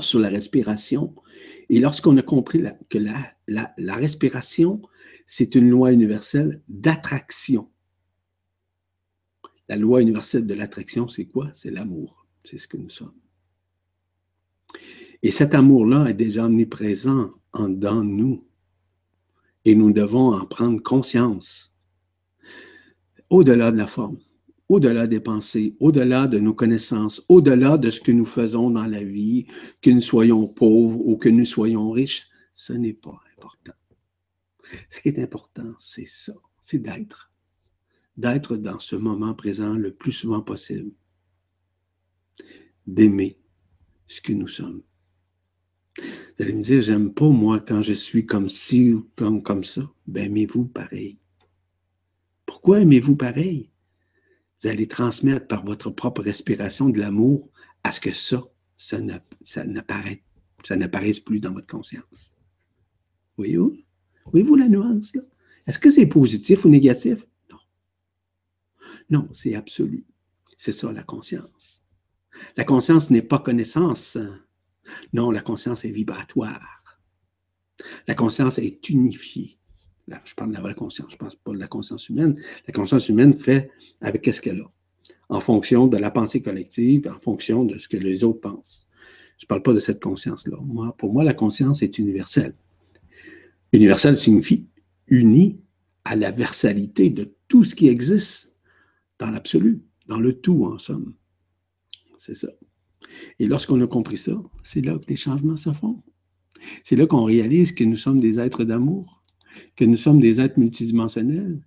[0.00, 1.14] sur la respiration
[1.68, 4.82] et lorsqu'on a compris que la, respiration,
[5.24, 7.70] c'est une loi universelle d'attraction.
[9.68, 11.48] La loi universelle de l'attraction, c'est quoi?
[11.52, 12.26] C'est l'amour.
[12.42, 13.14] C'est ce que nous sommes.
[15.22, 18.48] Et cet amour-là est déjà omniprésent en dans nous.
[19.64, 21.72] Et nous devons en prendre conscience.
[23.30, 24.18] Au-delà de la forme
[24.68, 29.02] au-delà des pensées, au-delà de nos connaissances, au-delà de ce que nous faisons dans la
[29.02, 29.46] vie,
[29.80, 33.72] que nous soyons pauvres ou que nous soyons riches, ce n'est pas important.
[34.90, 37.32] Ce qui est important, c'est ça, c'est d'être.
[38.18, 40.90] d'être dans ce moment présent le plus souvent possible,
[42.86, 43.38] d'aimer
[44.06, 44.82] ce que nous sommes.
[45.96, 49.64] Vous allez me dire, j'aime pas moi quand je suis comme ci ou comme, comme
[49.64, 49.90] ça.
[50.06, 51.18] Ben, aimez-vous pareil?
[52.44, 53.70] Pourquoi aimez-vous pareil?
[54.62, 57.50] Vous allez transmettre par votre propre respiration de l'amour
[57.84, 58.42] à ce que ça,
[58.76, 59.00] ça
[60.76, 62.34] n'apparaisse plus dans votre conscience.
[63.36, 63.76] Voyez-vous?
[64.26, 65.16] Voyez-vous la nuance?
[65.66, 67.24] Est-ce que c'est positif ou négatif?
[67.50, 67.58] Non.
[69.10, 70.06] Non, c'est absolu.
[70.56, 71.84] C'est ça la conscience.
[72.56, 74.18] La conscience n'est pas connaissance.
[75.12, 77.00] Non, la conscience est vibratoire.
[78.08, 79.57] La conscience est unifiée.
[80.24, 82.40] Je parle de la vraie conscience, je ne parle pas de la conscience humaine.
[82.66, 84.70] La conscience humaine fait avec ce qu'elle a,
[85.28, 88.86] en fonction de la pensée collective, en fonction de ce que les autres pensent.
[89.38, 90.58] Je ne parle pas de cette conscience-là.
[90.64, 92.54] Moi, pour moi, la conscience est universelle.
[93.72, 94.66] Universelle signifie
[95.06, 95.60] uni
[96.04, 98.54] à la versalité de tout ce qui existe
[99.18, 101.14] dans l'absolu, dans le tout en somme.
[102.16, 102.48] C'est ça.
[103.38, 106.02] Et lorsqu'on a compris ça, c'est là que les changements se font.
[106.82, 109.17] C'est là qu'on réalise que nous sommes des êtres d'amour,
[109.76, 111.60] que nous sommes des êtres multidimensionnels,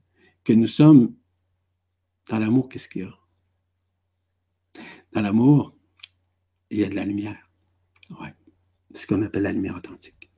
[0.43, 1.15] que nous sommes
[2.29, 3.13] dans l'amour, qu'est-ce qu'il y a?
[5.11, 5.75] Dans l'amour,
[6.69, 7.49] il y a de la lumière.
[8.09, 8.33] Ouais.
[8.93, 10.31] C'est ce qu'on appelle la lumière authentique.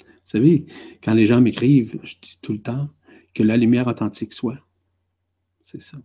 [0.00, 0.66] Vous savez,
[1.02, 2.90] quand les gens m'écrivent, je dis tout le temps
[3.34, 4.66] que la lumière authentique soit.
[5.62, 5.98] C'est ça.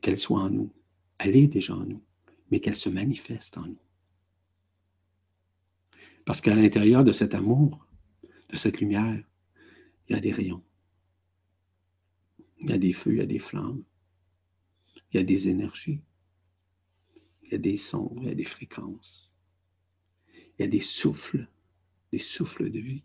[0.00, 0.72] Qu'elle soit en nous.
[1.18, 2.02] Elle est déjà en nous,
[2.50, 3.80] mais qu'elle se manifeste en nous.
[6.24, 7.85] Parce qu'à l'intérieur de cet amour,
[8.50, 9.22] de cette lumière,
[10.08, 10.62] il y a des rayons.
[12.60, 13.84] Il y a des feux, il y a des flammes.
[15.12, 16.02] Il y a des énergies.
[17.42, 19.32] Il y a des sons, il y a des fréquences.
[20.34, 21.48] Il y a des souffles,
[22.12, 23.04] des souffles de vie.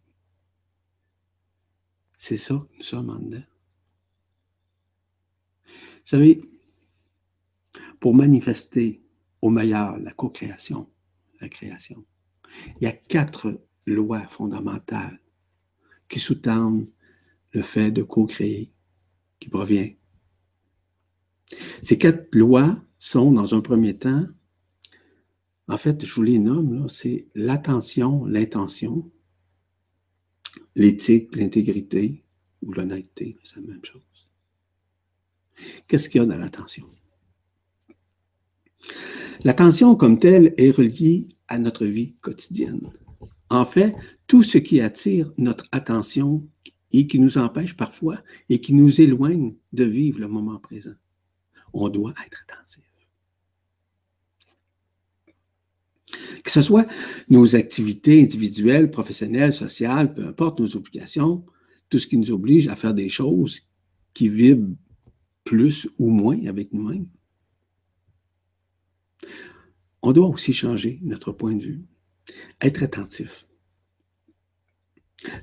[2.17, 3.43] C'est ça que nous sommes en dedans.
[5.65, 6.41] Vous savez,
[7.99, 9.03] pour manifester
[9.41, 10.89] au meilleur la co-création,
[11.39, 12.05] la création,
[12.79, 15.20] il y a quatre lois fondamentales
[16.11, 16.87] qui sous-tendent
[17.51, 18.69] le fait de co-créer,
[19.39, 19.89] qui provient.
[21.81, 24.27] Ces quatre lois sont, dans un premier temps,
[25.67, 29.09] en fait, je vous les nomme, c'est l'attention, l'intention,
[30.75, 32.23] l'éthique, l'intégrité
[32.61, 34.01] ou l'honnêteté, c'est la même chose.
[35.87, 36.87] Qu'est-ce qu'il y a dans l'attention?
[39.43, 42.91] L'attention comme telle est reliée à notre vie quotidienne.
[43.51, 43.93] En fait,
[44.27, 46.47] tout ce qui attire notre attention
[46.93, 50.95] et qui nous empêche parfois et qui nous éloigne de vivre le moment présent.
[51.73, 52.85] On doit être attentif.
[56.45, 56.87] Que ce soit
[57.29, 61.45] nos activités individuelles, professionnelles, sociales, peu importe nos obligations,
[61.89, 63.63] tout ce qui nous oblige à faire des choses
[64.13, 64.75] qui vibrent
[65.43, 67.07] plus ou moins avec nous-mêmes.
[70.01, 71.90] On doit aussi changer notre point de vue.
[72.61, 73.47] Être attentif.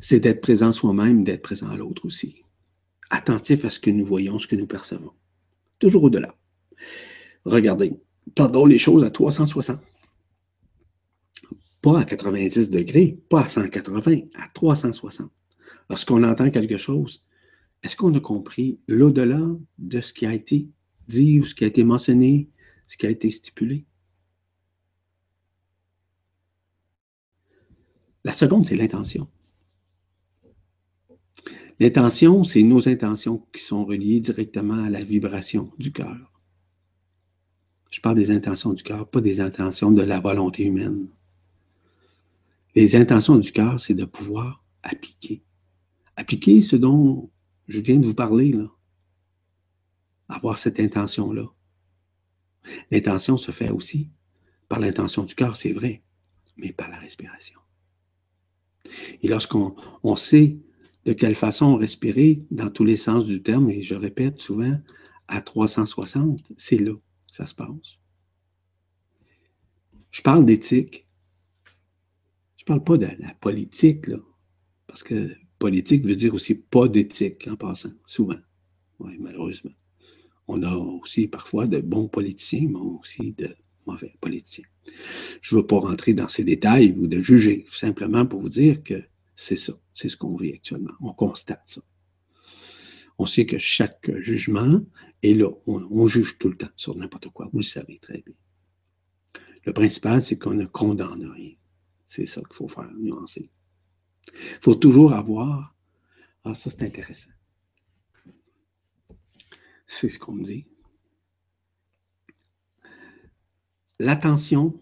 [0.00, 2.42] C'est d'être présent soi-même, d'être présent à l'autre aussi.
[3.10, 5.12] Attentif à ce que nous voyons, ce que nous percevons.
[5.78, 6.34] Toujours au-delà.
[7.44, 7.94] Regardez,
[8.34, 9.80] pardon les choses à 360.
[11.80, 15.30] Pas à 90 degrés, pas à 180, à 360.
[15.88, 17.24] Lorsqu'on entend quelque chose,
[17.82, 19.40] est-ce qu'on a compris l'au-delà
[19.78, 20.68] de ce qui a été
[21.06, 22.50] dit ou ce qui a été mentionné,
[22.86, 23.86] ce qui a été stipulé?
[28.28, 29.26] La seconde, c'est l'intention.
[31.80, 36.30] L'intention, c'est nos intentions qui sont reliées directement à la vibration du cœur.
[37.88, 41.08] Je parle des intentions du cœur, pas des intentions de la volonté humaine.
[42.74, 45.42] Les intentions du cœur, c'est de pouvoir appliquer.
[46.14, 47.30] Appliquer ce dont
[47.66, 48.54] je viens de vous parler.
[50.28, 51.46] Avoir cette intention-là.
[52.90, 54.10] L'intention se fait aussi
[54.68, 56.02] par l'intention du cœur, c'est vrai,
[56.58, 57.58] mais par la respiration.
[59.22, 60.58] Et lorsqu'on on sait
[61.04, 64.78] de quelle façon respirer dans tous les sens du terme, et je répète souvent,
[65.26, 67.98] à 360, c'est là que ça se passe.
[70.10, 71.06] Je parle d'éthique.
[72.56, 74.18] Je ne parle pas de la politique, là,
[74.86, 78.38] parce que politique veut dire aussi pas d'éthique en passant, souvent.
[78.98, 79.70] Oui, malheureusement.
[80.46, 83.54] On a aussi parfois de bons politiciens, mais aussi de
[83.88, 84.66] mauvais politiciens.
[85.40, 88.82] Je ne veux pas rentrer dans ces détails ou de juger, simplement pour vous dire
[88.82, 89.02] que
[89.34, 90.92] c'est ça, c'est ce qu'on vit actuellement.
[91.00, 91.80] On constate ça.
[93.18, 94.80] On sait que chaque jugement
[95.22, 95.50] est là.
[95.66, 97.48] On, juge tout le temps sur n'importe quoi.
[97.52, 98.34] Vous le savez très bien.
[99.64, 101.54] Le principal, c'est qu'on ne condamne rien.
[102.06, 103.50] C'est ça qu'il faut faire, nuancer.
[104.32, 105.74] Il faut toujours avoir.
[106.44, 107.30] Ah, ça, c'est intéressant.
[109.86, 110.66] C'est ce qu'on me dit.
[113.98, 114.78] L'attention,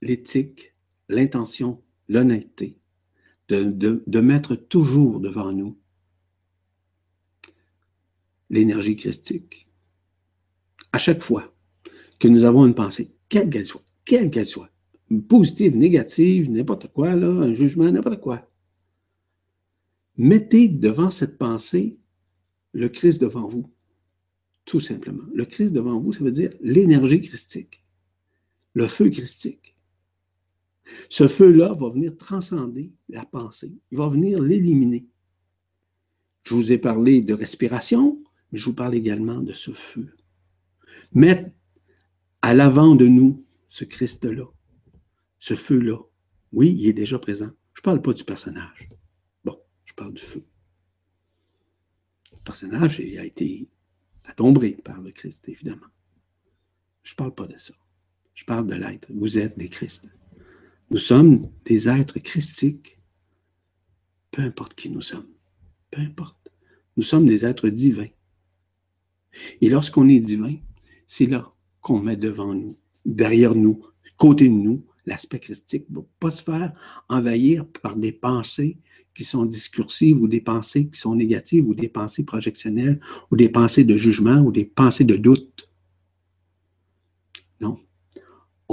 [0.00, 0.74] l'éthique,
[1.08, 2.78] l'intention, l'honnêteté,
[3.48, 5.78] de, mettre toujours devant nous
[8.50, 9.68] l'énergie christique.
[10.92, 11.54] À chaque fois
[12.18, 14.70] que nous avons une pensée, quelle qu'elle soit, quelle qu'elle soit,
[15.28, 18.48] positive, négative, n'importe quoi, un jugement, n'importe quoi,
[20.16, 21.98] mettez devant cette pensée
[22.72, 23.70] le Christ devant vous,
[24.64, 25.24] tout simplement.
[25.34, 27.81] Le Christ devant vous, ça veut dire l'énergie christique,
[28.74, 29.76] le feu christique.
[31.08, 33.72] Ce feu-là va venir transcender la pensée.
[33.90, 35.06] Il va venir l'éliminer.
[36.44, 40.14] Je vous ai parlé de respiration, mais je vous parle également de ce feu.
[41.12, 41.50] Mettre
[42.42, 44.46] à l'avant de nous ce Christ-là,
[45.38, 45.98] ce feu-là.
[46.52, 47.50] Oui, il est déjà présent.
[47.74, 48.90] Je ne parle pas du personnage.
[49.44, 50.44] Bon, je parle du feu.
[52.32, 53.70] Le personnage a été
[54.24, 55.86] adombré par le Christ, évidemment.
[57.02, 57.74] Je ne parle pas de ça.
[58.34, 59.08] Je parle de l'être.
[59.10, 60.10] Vous êtes des Christ.
[60.90, 62.98] Nous sommes des êtres christiques,
[64.30, 65.28] peu importe qui nous sommes,
[65.90, 66.52] peu importe.
[66.96, 68.10] Nous sommes des êtres divins.
[69.60, 70.56] Et lorsqu'on est divin,
[71.06, 73.84] c'est là qu'on met devant nous, derrière nous,
[74.16, 76.72] côté de nous, l'aspect christique ne va pas se faire
[77.08, 78.78] envahir par des pensées
[79.14, 83.48] qui sont discursives ou des pensées qui sont négatives ou des pensées projectionnelles ou des
[83.48, 85.68] pensées de jugement ou des pensées de doute.
[87.60, 87.78] Non.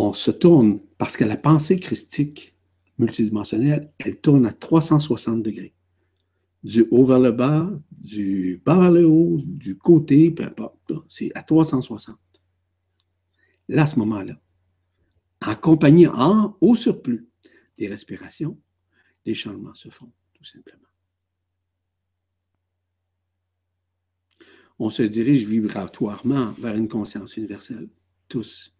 [0.02, 2.56] On se tourne parce que la pensée christique
[3.00, 5.74] multidimensionnelle, elle tourne à 360 degrés.
[6.64, 10.94] Du haut vers le bas, du bas vers le haut, du côté, peu importe.
[11.10, 12.18] C'est à 360.
[13.68, 14.40] Là, à ce moment-là,
[15.42, 17.28] accompagné en au surplus
[17.78, 18.58] des respirations,
[19.26, 20.88] les changements se font, tout simplement.
[24.80, 27.90] On se dirige vibratoirement vers une conscience universelle,
[28.30, 28.74] tous,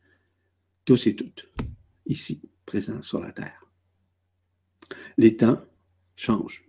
[0.90, 1.48] tous et toutes
[2.08, 3.70] ici, présent sur la Terre.
[5.20, 5.62] Les temps
[6.16, 6.64] changent.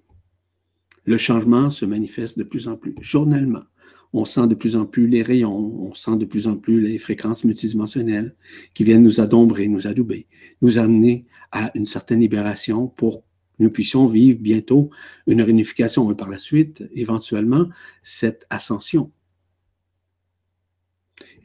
[1.07, 3.65] Le changement se manifeste de plus en plus, journellement.
[4.13, 6.99] On sent de plus en plus les rayons, on sent de plus en plus les
[6.99, 8.37] fréquences multidimensionnelles
[8.75, 10.27] qui viennent nous adombrer, nous adouber,
[10.61, 13.27] nous amener à une certaine libération pour que
[13.61, 14.91] nous puissions vivre bientôt
[15.27, 17.71] une réunification et par la suite, éventuellement,
[18.03, 19.13] cette ascension.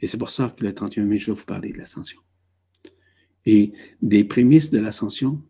[0.02, 2.20] Et c'est pour ça que le 31 mai, je vais vous parler de l'ascension.
[3.46, 3.72] Et
[4.02, 5.42] des prémices de l'ascension,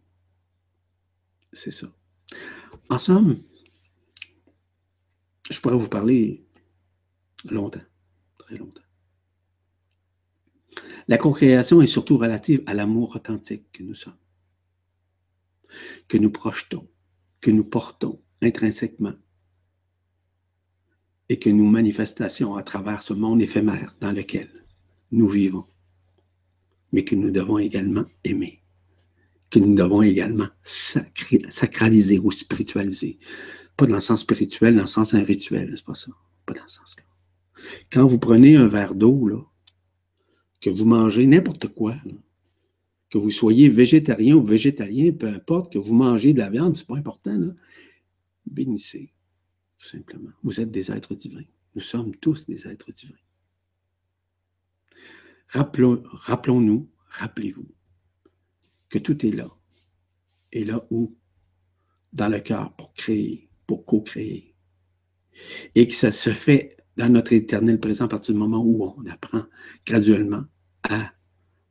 [1.52, 1.90] c'est ça.
[2.90, 3.42] En somme,
[5.50, 6.44] je pourrais vous parler
[7.44, 7.80] longtemps,
[8.38, 8.82] très longtemps.
[11.08, 14.18] La concréation est surtout relative à l'amour authentique que nous sommes,
[16.08, 16.86] que nous projetons,
[17.40, 19.14] que nous portons intrinsèquement
[21.28, 24.66] et que nous manifestons à travers ce monde éphémère dans lequel
[25.12, 25.66] nous vivons
[26.92, 28.62] mais que nous devons également aimer,
[29.50, 33.18] que nous devons également sacraliser ou spiritualiser.
[33.76, 36.10] Pas dans le sens spirituel, dans le sens un rituel, c'est pas ça.
[36.46, 36.96] Pas dans le sens.
[37.90, 39.48] Quand vous prenez un verre d'eau,
[40.60, 41.96] que vous mangez n'importe quoi,
[43.10, 46.86] que vous soyez végétarien ou végétalien, peu importe, que vous mangez de la viande, c'est
[46.86, 47.52] pas important, là,
[48.46, 49.12] bénissez,
[49.78, 50.30] tout simplement.
[50.42, 51.44] Vous êtes des êtres divins.
[51.74, 53.14] Nous sommes tous des êtres divins.
[55.48, 57.68] Rappelons-nous, rappelez-vous
[58.88, 59.48] que tout est là.
[60.52, 61.16] Et là où?
[62.12, 64.54] Dans le cœur pour créer, pour co-créer.
[65.74, 69.06] Et que ça se fait dans notre éternel présent à partir du moment où on
[69.06, 69.44] apprend
[69.84, 70.44] graduellement
[70.82, 71.12] à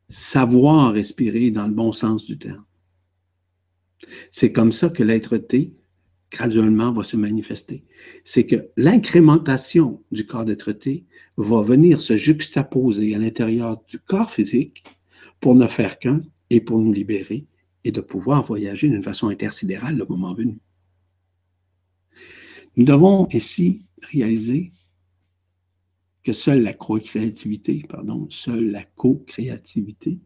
[0.08, 2.64] savoir respirer dans le bon sens du terme.
[4.30, 5.74] C'est comme ça que l'être-té
[6.30, 7.84] graduellement va se manifester.
[8.24, 11.06] C'est que l'incrémentation du corps d'être-té
[11.36, 14.84] va venir se juxtaposer à l'intérieur du corps physique
[15.40, 17.46] pour ne faire qu'un et pour nous libérer
[17.84, 20.58] et de pouvoir voyager d'une façon intersidérale le moment venu.
[22.76, 24.72] Nous devons ici réaliser
[26.22, 30.18] que seule la co-créativité, pardon, seule la co-créativité,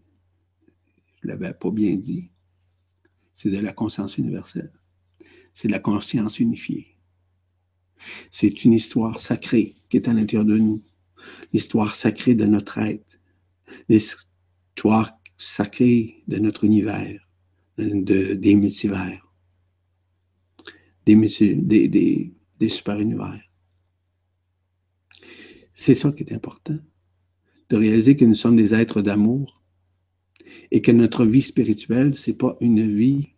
[1.21, 2.31] je ne l'avais pas bien dit,
[3.35, 4.73] c'est de la conscience universelle,
[5.61, 6.97] c'est la conscience unifiée.
[8.31, 10.83] C'est une histoire sacrée qui est à l'intérieur de nous,
[11.53, 13.21] l'histoire sacrée de notre être,
[13.91, 17.21] l'histoire sacrée de notre univers,
[17.77, 19.31] de, des multivers,
[21.05, 21.15] des,
[21.57, 23.43] des, des, super-univers.
[25.75, 26.79] C'est ça qui est important,
[27.69, 29.63] de réaliser que nous sommes des êtres d'amour
[30.71, 33.35] et que notre vie spirituelle, ce n'est pas une vie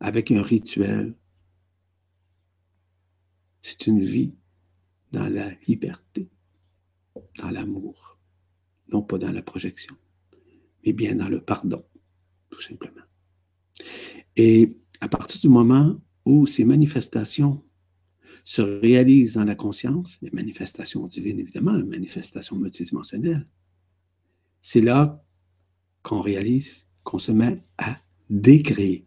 [0.00, 1.14] avec un rituel.
[3.62, 4.34] C'est une vie
[5.12, 6.28] dans la liberté
[7.38, 8.18] dans l'amour,
[8.92, 9.96] non pas dans la projection,
[10.84, 11.84] mais bien dans le pardon,
[12.50, 13.02] tout simplement.
[14.36, 17.62] Et à partir du moment où ces manifestations
[18.44, 23.48] se réalisent dans la conscience, les manifestations divines évidemment, les manifestations multidimensionnelles,
[24.60, 25.24] c'est là
[26.02, 27.98] qu'on réalise qu'on se met à
[28.30, 29.06] décréer,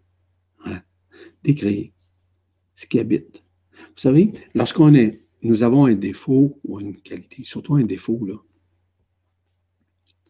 [1.44, 1.94] décréer
[2.76, 3.44] ce qui habite.
[3.80, 8.36] Vous savez, lorsqu'on est, nous avons un défaut ou une qualité, surtout un défaut, là,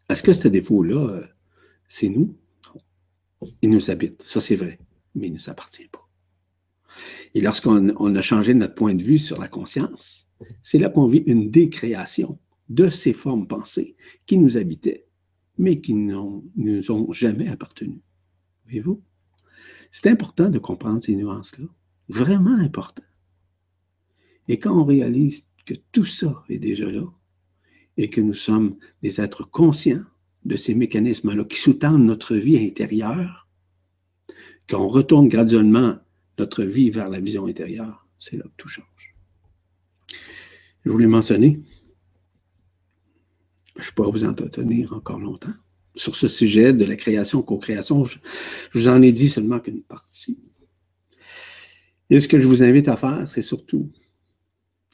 [0.09, 1.27] est-ce que ce défaut-là, euh,
[1.87, 2.37] c'est nous?
[2.65, 2.81] Non.
[3.61, 4.79] Il nous habite, ça c'est vrai,
[5.15, 6.07] mais il ne nous appartient pas.
[7.33, 10.31] Et lorsqu'on a changé notre point de vue sur la conscience,
[10.61, 12.39] c'est là qu'on vit une décréation
[12.69, 13.95] de ces formes pensées
[14.25, 15.05] qui nous habitaient,
[15.57, 18.01] mais qui ne nous ont jamais appartenu.
[18.65, 19.01] Voyez-vous?
[19.91, 21.65] C'est important de comprendre ces nuances-là.
[22.09, 23.03] Vraiment important.
[24.47, 27.03] Et quand on réalise que tout ça est déjà là,
[27.97, 30.03] et que nous sommes des êtres conscients
[30.45, 33.47] de ces mécanismes-là qui sous-tendent notre vie intérieure,
[34.69, 35.97] qu'on retourne graduellement
[36.37, 39.15] notre vie vers la vision intérieure, c'est là que tout change.
[40.85, 41.59] Je voulais mentionner,
[43.77, 45.53] je pourrais vous entretenir encore longtemps
[45.97, 48.05] sur ce sujet de la création, co-création.
[48.05, 48.17] Je,
[48.73, 50.39] vous en ai dit seulement qu'une partie.
[52.09, 53.91] Et ce que je vous invite à faire, c'est surtout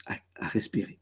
[0.06, 0.98] à, respirer.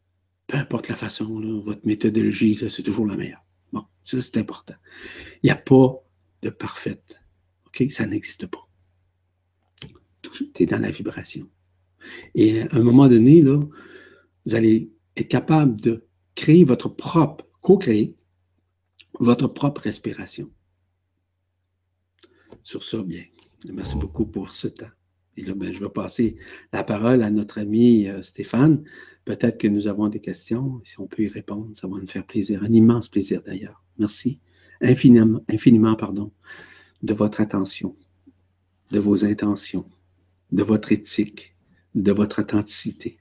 [0.47, 3.45] Peu importe la façon, votre méthodologie, c'est toujours la meilleure.
[3.73, 4.75] Bon, ça c'est important.
[5.43, 5.95] Il n'y a pas
[6.43, 7.19] de parfaite.
[7.67, 7.91] OK?
[7.91, 8.69] Ça n'existe pas
[10.23, 11.49] tout est dans la vibration.
[12.35, 18.17] Et à un moment donné, vous allez être capable de créer votre propre, co-créer
[19.19, 20.51] votre propre respiration.
[22.63, 23.25] Sur ça, bien.
[23.73, 24.91] Merci beaucoup pour ce temps.
[25.37, 26.37] Et là, ben, je vais passer
[26.73, 28.85] la parole à notre ami euh, Stéphane.
[29.25, 30.81] Peut-être que nous avons des questions.
[30.85, 32.63] Si on peut y répondre, ça va nous faire plaisir.
[32.63, 33.83] Un immense plaisir d'ailleurs.
[33.99, 34.41] Merci
[34.81, 36.33] infiniment, infiniment pardon,
[37.03, 37.97] de votre attention,
[38.91, 39.87] de vos intentions
[40.53, 41.57] de votre éthique,
[41.95, 43.19] de votre authenticité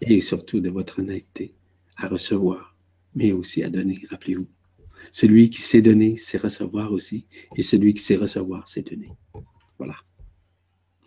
[0.00, 1.54] et surtout de votre honnêteté
[1.96, 2.76] à recevoir,
[3.14, 4.02] mais aussi à donner.
[4.10, 4.48] Rappelez-vous,
[5.12, 7.26] celui qui sait donner, sait recevoir aussi,
[7.56, 9.08] et celui qui sait recevoir, sait donner.
[9.78, 9.96] Voilà.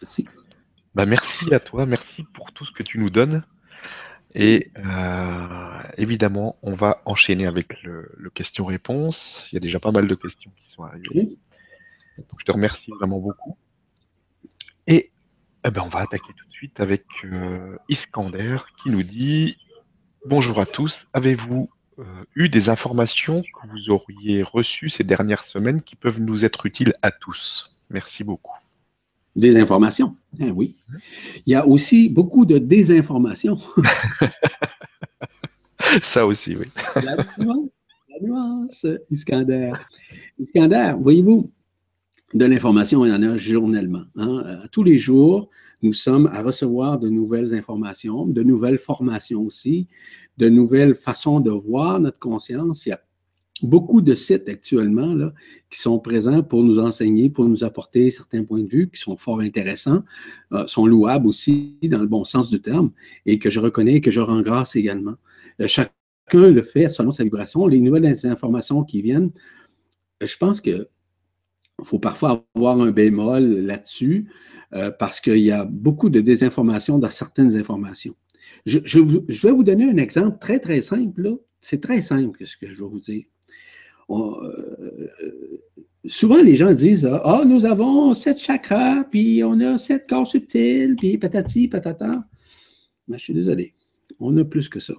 [0.02, 0.26] Merci.
[0.96, 3.44] Bah merci à toi, merci pour tout ce que tu nous donnes.
[4.34, 9.48] Et euh, évidemment, on va enchaîner avec le, question-réponse.
[9.52, 11.38] Il y a déjà pas mal de questions qui sont arrivées.
[12.18, 13.58] Donc, je te remercie vraiment beaucoup.
[14.86, 15.12] Et
[15.66, 19.58] eh ben, on va attaquer tout de suite avec euh, Iskander qui nous dit
[20.26, 21.70] Bonjour à tous, avez-vous
[22.36, 26.94] eu des informations que vous auriez reçues ces dernières semaines qui peuvent nous être utiles
[27.02, 28.56] à tous Merci beaucoup.
[29.36, 30.76] Des informations, eh oui.
[31.46, 33.58] Il y a aussi beaucoup de désinformations.
[36.02, 36.66] Ça aussi, oui.
[36.96, 37.70] la nuance,
[38.10, 39.74] la nuance, Iskander.
[40.40, 41.52] Iskander, voyez-vous,
[42.34, 44.04] de l'information, il y en a journellement.
[44.16, 44.44] Hein.
[44.46, 45.50] Euh, tous les jours,
[45.82, 49.88] nous sommes à recevoir de nouvelles informations, de nouvelles formations aussi,
[50.38, 52.86] de nouvelles façons de voir notre conscience.
[52.86, 53.02] Il y a
[53.64, 55.34] beaucoup de sites actuellement là,
[55.70, 59.16] qui sont présents pour nous enseigner, pour nous apporter certains points de vue qui sont
[59.16, 60.04] fort intéressants,
[60.52, 62.92] euh, sont louables aussi dans le bon sens du terme
[63.26, 65.16] et que je reconnais et que je rends grâce également.
[65.62, 65.92] Euh, chacun
[66.34, 67.68] le fait selon sa vibration.
[67.68, 69.32] Les nouvelles informations qui viennent,
[70.22, 70.90] je pense que
[71.84, 74.28] faut parfois avoir un bémol là-dessus
[74.74, 78.16] euh, parce qu'il y a beaucoup de désinformation dans certaines informations.
[78.66, 81.38] Je, vais vous donner un exemple très, très simple.
[81.60, 83.26] C'est très simple ce que je vais vous dire.
[84.10, 85.10] Euh,
[86.06, 90.96] souvent, les gens disent Ah, nous avons sept chakras, puis on a sept corps subtils,
[90.96, 92.28] puis patati, patata.
[93.08, 93.74] Mais je suis désolé,
[94.20, 94.94] on a plus que ça.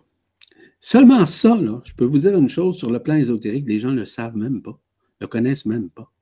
[0.81, 4.01] Seulement ça, je peux vous dire une chose sur le plan ésotérique, les gens ne
[4.01, 4.79] le savent même pas,
[5.21, 6.13] ne le connaissent même pas.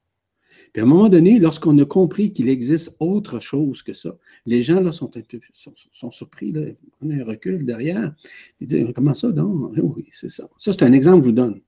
[0.77, 4.63] Puis à un moment donné, lorsqu'on a compris qu'il existe autre chose que ça, les
[4.63, 6.53] gens là, sont, un peu, sont, surpris,
[7.01, 8.15] on a un recul derrière,
[8.61, 9.73] ils disent Comment ça donc?
[9.75, 10.47] Eh Oui, c'est ça.
[10.59, 11.63] Ça, c'est un exemple que je vous donne.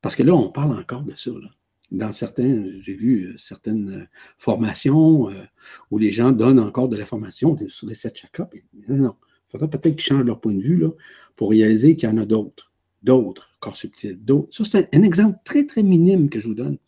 [0.00, 1.32] Parce que là, on parle encore de ça.
[1.32, 1.50] Là.
[1.90, 4.04] Dans certains, j'ai vu euh, certaines euh,
[4.38, 5.34] formations euh,
[5.90, 8.48] où les gens donnent encore de l'information sur les sept chakras.
[8.88, 9.14] non, non.
[9.20, 10.88] Il faudrait peut-être qu'ils changent leur point de vue là,
[11.36, 12.72] pour réaliser qu'il y en a d'autres,
[13.02, 14.48] d'autres corps subtils, d'autres.
[14.50, 16.78] Ça, c'est un exemple très, très minime que je vous donne.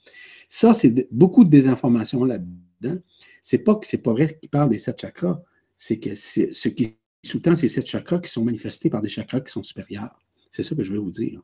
[0.48, 2.98] Ça, c'est beaucoup de désinformation là-dedans.
[3.40, 5.40] C'est pas que c'est pas vrai qu'il parle des sept chakras,
[5.76, 9.52] c'est que ce qui sous-tend ces sept chakras qui sont manifestés par des chakras qui
[9.52, 10.18] sont supérieurs.
[10.50, 11.42] C'est ça que je veux vous dire.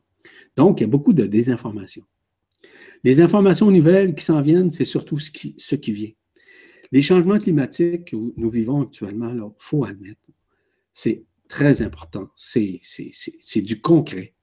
[0.55, 2.03] Donc, il y a beaucoup de désinformation.
[3.03, 6.11] Les informations nouvelles qui s'en viennent, c'est surtout ce qui, ce qui vient.
[6.91, 10.21] Les changements climatiques que nous vivons actuellement, il faut admettre,
[10.93, 12.29] c'est très important.
[12.35, 12.81] C'est
[13.61, 14.33] du concret.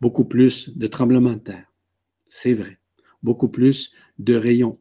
[0.00, 1.72] beaucoup plus de tremblements de terre.
[2.26, 2.78] C'est vrai.
[3.24, 4.78] Beaucoup plus de rayons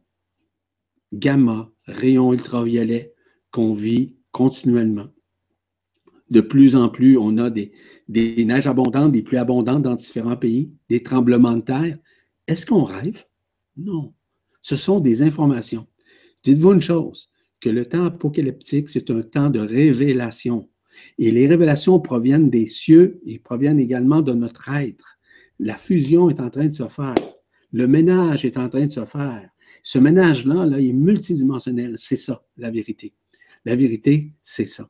[1.13, 3.13] gamma, rayons ultraviolets
[3.51, 5.07] qu'on vit continuellement.
[6.29, 7.71] De plus en plus, on a des,
[8.07, 11.99] des neiges abondantes, des pluies abondantes dans différents pays, des tremblements de terre.
[12.47, 13.25] Est-ce qu'on rêve?
[13.77, 14.13] Non.
[14.61, 15.87] Ce sont des informations.
[16.43, 17.29] Dites-vous une chose,
[17.59, 20.69] que le temps apocalyptique, c'est un temps de révélation.
[21.17, 25.17] Et les révélations proviennent des cieux et proviennent également de notre être.
[25.59, 27.15] La fusion est en train de se faire.
[27.73, 29.49] Le ménage est en train de se faire.
[29.81, 31.93] Ce ménage-là, là, il est multidimensionnel.
[31.97, 33.13] C'est ça, la vérité.
[33.65, 34.89] La vérité, c'est ça.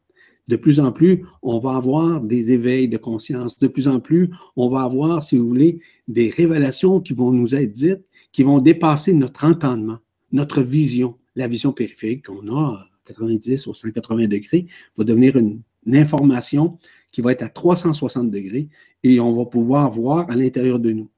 [0.49, 3.57] De plus en plus, on va avoir des éveils de conscience.
[3.57, 5.79] De plus en plus, on va avoir, si vous voulez,
[6.09, 8.03] des révélations qui vont nous être dites,
[8.33, 9.99] qui vont dépasser notre entendement,
[10.33, 11.17] notre vision.
[11.37, 14.65] La vision périphérique qu'on a à 90 ou 180 degrés
[14.97, 15.61] va devenir une
[15.93, 16.77] information
[17.13, 18.67] qui va être à 360 degrés
[19.03, 21.09] et on va pouvoir voir à l'intérieur de nous.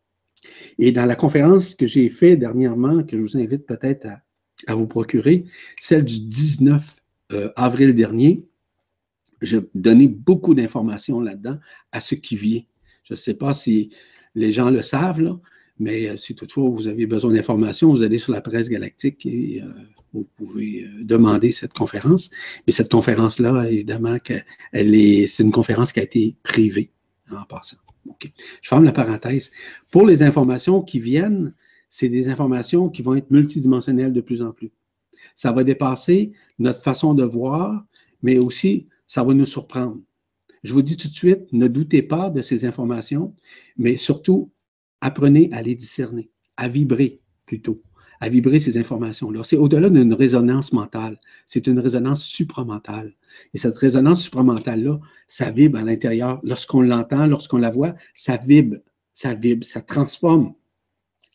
[0.78, 4.08] Et dans la conférence que j'ai faite dernièrement, que je vous invite peut-être
[4.68, 5.46] à, vous procurer,
[5.80, 7.02] celle du 19
[7.34, 8.44] euh, avril dernier,
[9.42, 11.58] j'ai donné beaucoup d'informations là-dedans
[11.92, 12.62] à ce qui vient.
[13.04, 13.90] Je ne sais pas si
[14.34, 15.38] les gens le savent,
[15.78, 19.62] mais euh, si toutefois vous avez besoin d'informations, vous allez sur la presse galactique et
[19.62, 19.68] euh,
[20.14, 22.32] vous pouvez demander cette conférence.
[22.66, 24.18] Mais cette conférence-là, évidemment,
[24.74, 26.92] c'est une conférence qui a été privée
[27.30, 27.78] en passant.
[28.62, 29.52] Je ferme la parenthèse.
[29.92, 31.52] Pour les informations qui viennent,
[31.90, 34.72] c'est des informations qui vont être multidimensionnelles de plus en plus.
[35.36, 37.86] Ça va dépasser notre façon de voir,
[38.22, 40.00] mais aussi ça va nous surprendre.
[40.64, 43.34] Je vous dis tout de suite, ne doutez pas de ces informations,
[43.78, 44.52] mais surtout,
[45.00, 47.82] apprenez à les discerner, à vibrer plutôt
[48.26, 49.44] à vibrer ces informations-là.
[49.44, 53.14] C'est au-delà d'une résonance mentale, c'est une résonance supramentale.
[53.54, 56.40] Et cette résonance supramentale-là, ça vibre à l'intérieur.
[56.42, 58.78] Lorsqu'on l'entend, lorsqu'on la voit, ça vibre,
[59.14, 60.56] ça vibre, ça transforme,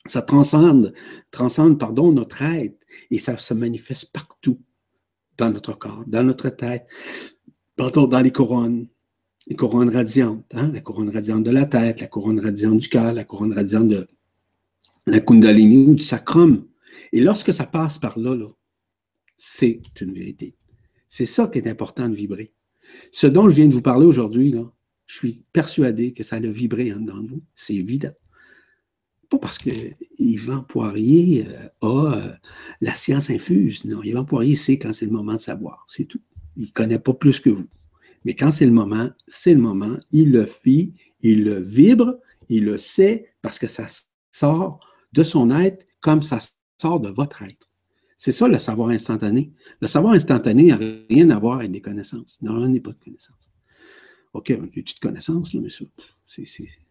[0.07, 0.93] ça transcende,
[1.31, 2.85] transcende, pardon, notre être.
[3.13, 4.59] Et ça se manifeste partout
[5.39, 6.89] dans notre corps, dans notre tête,
[7.77, 8.89] pardon, dans les couronnes,
[9.47, 10.73] les couronnes radiantes, hein?
[10.75, 14.09] la couronne radiante de la tête, la couronne radiante du cœur, la couronne radiante de
[15.07, 16.65] la kundalini ou du sacrum.
[17.13, 18.37] Et lorsque ça passe par là,
[19.37, 20.57] c'est une vérité.
[21.09, 22.53] C'est ça qui est important de vibrer.
[23.13, 24.71] Ce dont je viens de vous parler aujourd'hui, là,
[25.07, 27.43] je suis persuadé que ça a vibré en dedans de vous.
[27.55, 28.13] C'est évident.
[29.29, 29.71] Pas parce que
[30.19, 32.33] Yvan Poirier euh, a euh,
[32.81, 33.85] la science infuse.
[33.85, 35.85] Non, Yvan Poirier sait quand c'est le moment de savoir.
[35.89, 36.21] C'est tout.
[36.57, 37.67] Il ne connaît pas plus que vous.
[38.25, 39.97] Mais quand c'est le moment, c'est le moment.
[40.13, 40.93] Il le fit,
[41.23, 42.19] il le vibre,
[42.49, 43.87] il le sait parce que ça
[44.31, 44.81] sort
[45.13, 46.39] de son être comme ça
[46.81, 47.71] sort de votre être.
[48.17, 49.53] C'est ça le savoir instantané.
[49.81, 52.39] Le savoir instantané n'a rien à voir avec des connaissances.
[52.43, 53.51] Non, on n'est pas de connaissances.
[54.33, 55.69] OK, on a des petites connaissances, mais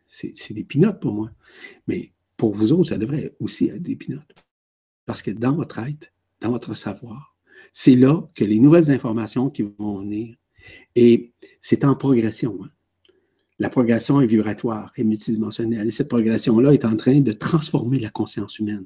[0.08, 1.32] c'est des pinottes pour moi.
[1.88, 4.34] Mais pour vous autres, ça devrait aussi être des pinottes.
[5.06, 6.12] Parce que dans votre être,
[6.42, 7.36] dans votre savoir,
[7.72, 10.36] c'est là que les nouvelles informations qui vont venir,
[10.96, 12.58] et c'est en progression.
[12.64, 12.70] Hein.
[13.60, 15.88] La progression est vibratoire et multidimensionnelle.
[15.88, 18.86] Et cette progression-là est en train de transformer la conscience humaine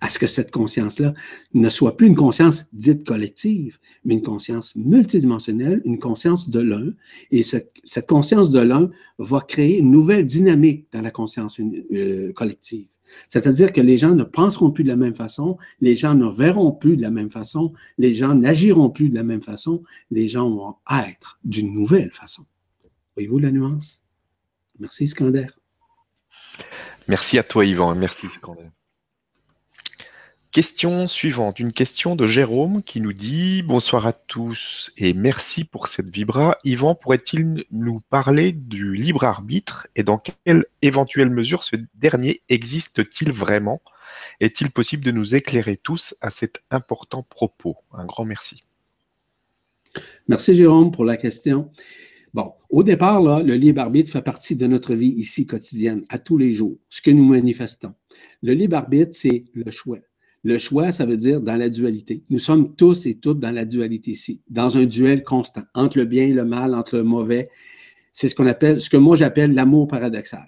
[0.00, 1.14] à ce que cette conscience-là
[1.54, 6.92] ne soit plus une conscience dite collective, mais une conscience multidimensionnelle, une conscience de l'un.
[7.30, 7.72] Et cette,
[8.06, 11.60] conscience de l'un va créer une nouvelle dynamique dans la conscience
[11.92, 12.86] euh, collective.
[13.28, 16.72] C'est-à-dire que les gens ne penseront plus de la même façon, les gens ne verront
[16.72, 20.50] plus de la même façon, les gens n'agiront plus de la même façon, les gens
[20.50, 20.76] vont
[21.08, 22.46] être d'une nouvelle façon.
[23.14, 24.04] Voyez-vous la nuance?
[24.78, 25.46] Merci, Scander.
[27.08, 27.94] Merci à toi, Yvan.
[27.94, 28.70] Merci, Scander.
[30.54, 35.88] Question suivante, une question de Jérôme qui nous dit Bonsoir à tous et merci pour
[35.88, 36.58] cette vibra.
[36.62, 43.32] Yvan, pourrait-il nous parler du libre arbitre et dans quelle éventuelle mesure ce dernier existe-t-il
[43.32, 43.82] vraiment?
[44.38, 47.74] Est-il possible de nous éclairer tous à cet important propos?
[47.92, 48.62] Un grand merci.
[50.28, 51.72] Merci Jérôme pour la question.
[52.32, 56.20] Bon, au départ, là, le libre arbitre fait partie de notre vie ici quotidienne, à
[56.20, 57.94] tous les jours, ce que nous manifestons.
[58.40, 59.98] Le libre arbitre, c'est le choix.
[60.44, 62.22] Le choix, ça veut dire dans la dualité.
[62.28, 66.04] Nous sommes tous et toutes dans la dualité ici, dans un duel constant entre le
[66.04, 67.48] bien et le mal, entre le mauvais.
[68.12, 70.46] C'est ce qu'on appelle, ce que moi j'appelle l'amour paradoxal.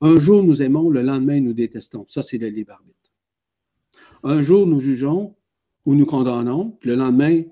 [0.00, 2.04] Un jour nous aimons, le lendemain nous détestons.
[2.08, 3.12] Ça, c'est le libre arbitre.
[4.24, 5.36] Un jour nous jugeons
[5.84, 7.42] ou nous condamnons, le lendemain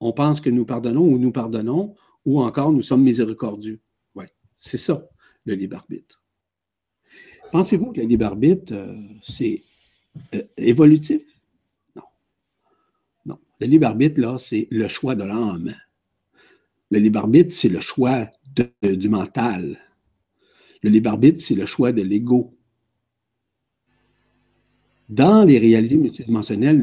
[0.00, 1.94] on pense que nous pardonnons ou nous pardonnons,
[2.24, 3.80] ou encore nous sommes miséricordieux.
[4.14, 4.26] Oui,
[4.56, 5.08] c'est ça,
[5.44, 6.22] le libre arbitre.
[7.50, 9.62] Pensez-vous que le libre arbitre, euh, c'est
[10.34, 11.37] euh, évolutif?
[13.60, 15.74] Le libre arbitre, c'est le choix de l'âme.
[16.90, 18.30] Le libre arbitre, c'est le choix
[18.82, 19.78] du mental.
[20.82, 22.56] Le libre arbitre, c'est le choix de l'ego.
[25.08, 26.82] Dans les réalités multidimensionnelles,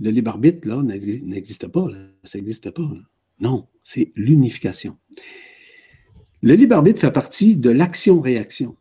[0.00, 1.88] le libre arbitre, n'existe pas.
[2.24, 2.90] Ça n'existe pas.
[3.38, 4.98] Non, c'est l'unification.
[6.42, 8.76] Le libre arbitre fait partie de l'action-réaction.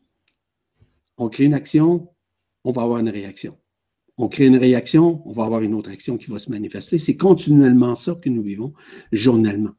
[1.17, 2.09] On crée une action,
[2.63, 3.57] on va avoir une réaction.
[4.17, 6.99] On crée une réaction, on va avoir une autre action qui va se manifester.
[6.99, 8.73] C'est continuellement ça que nous vivons
[9.11, 9.73] journellement.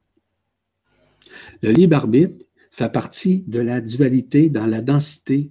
[1.62, 2.36] Le libre arbitre
[2.70, 5.50] fait partie de la dualité dans la densité,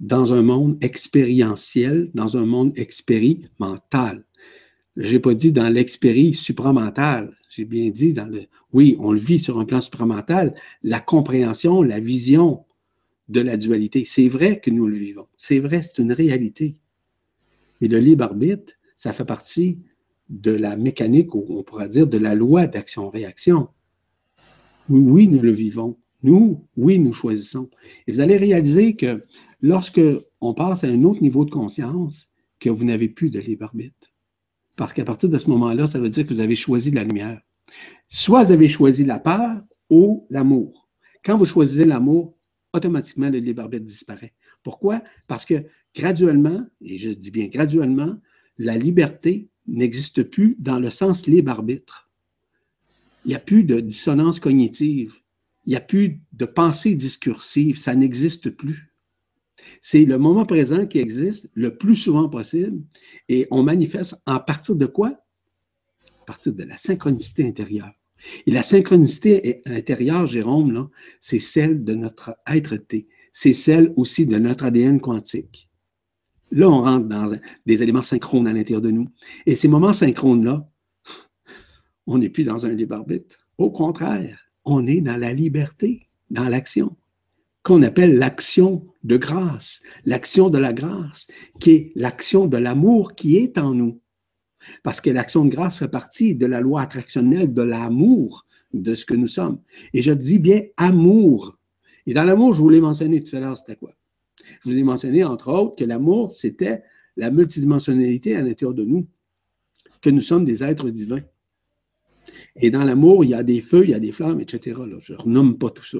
[0.00, 4.24] dans un monde expérientiel, dans un monde expérimental.
[4.96, 7.34] Je n'ai pas dit dans l'expérie supramental.
[7.48, 8.42] J'ai bien dit dans le.
[8.72, 12.66] Oui, on le vit sur un plan supramental, la compréhension, la vision
[13.28, 14.04] de la dualité.
[14.04, 15.28] C'est vrai que nous le vivons.
[15.36, 16.76] C'est vrai, c'est une réalité.
[17.80, 19.78] Mais le libre arbitre, ça fait partie
[20.28, 23.68] de la mécanique, ou on pourrait dire de la loi d'action-réaction.
[24.88, 25.98] Oui, oui, nous le vivons.
[26.22, 27.70] Nous, oui, nous choisissons.
[28.06, 29.22] Et vous allez réaliser que
[29.60, 30.00] lorsque
[30.40, 32.28] on passe à un autre niveau de conscience,
[32.58, 34.12] que vous n'avez plus de libre arbitre.
[34.76, 37.40] Parce qu'à partir de ce moment-là, ça veut dire que vous avez choisi la lumière.
[38.08, 39.60] Soit vous avez choisi la peur
[39.90, 40.88] ou l'amour.
[41.24, 42.36] Quand vous choisissez l'amour,
[42.72, 44.34] automatiquement, le libre arbitre disparaît.
[44.62, 45.02] Pourquoi?
[45.26, 45.64] Parce que
[45.98, 48.16] graduellement, et je dis bien graduellement,
[48.56, 52.08] la liberté n'existe plus dans le sens libre arbitre.
[53.24, 55.16] Il n'y a plus de dissonance cognitive.
[55.66, 57.78] Il n'y a plus de pensée discursive.
[57.78, 58.94] Ça n'existe plus.
[59.82, 62.80] C'est le moment présent qui existe le plus souvent possible
[63.28, 65.08] et on manifeste en partir de quoi?
[66.20, 67.92] À partir de la synchronicité intérieure.
[68.46, 73.08] Et la synchronicité intérieure, Jérôme, c'est celle de notre être-té.
[73.32, 75.67] C'est celle aussi de notre ADN quantique.
[76.50, 77.32] Là, on rentre dans
[77.66, 79.08] des éléments synchrones à l'intérieur de nous.
[79.46, 80.68] Et ces moments synchrones-là,
[82.06, 83.38] on n'est plus dans un libre arbitre.
[83.58, 86.96] Au contraire, on est dans la liberté, dans l'action,
[87.62, 91.26] qu'on appelle l'action de grâce, l'action de la grâce,
[91.60, 94.00] qui est l'action de l'amour qui est en nous.
[94.82, 99.04] Parce que l'action de grâce fait partie de la loi attractionnelle de l'amour de ce
[99.04, 99.60] que nous sommes.
[99.92, 101.58] Et je dis bien amour.
[102.06, 103.92] Et dans l'amour, je vous l'ai mentionné tout à l'heure, c'était quoi?
[104.60, 106.82] Je vous ai mentionné, entre autres, que l'amour, c'était
[107.16, 109.06] la multidimensionnalité à l'intérieur de nous,
[110.00, 111.22] que nous sommes des êtres divins.
[112.56, 114.80] Et dans l'amour, il y a des feux, il y a des flammes, etc.
[115.00, 115.98] Je ne renomme pas tout ça.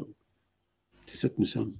[1.06, 1.74] C'est ça que nous sommes.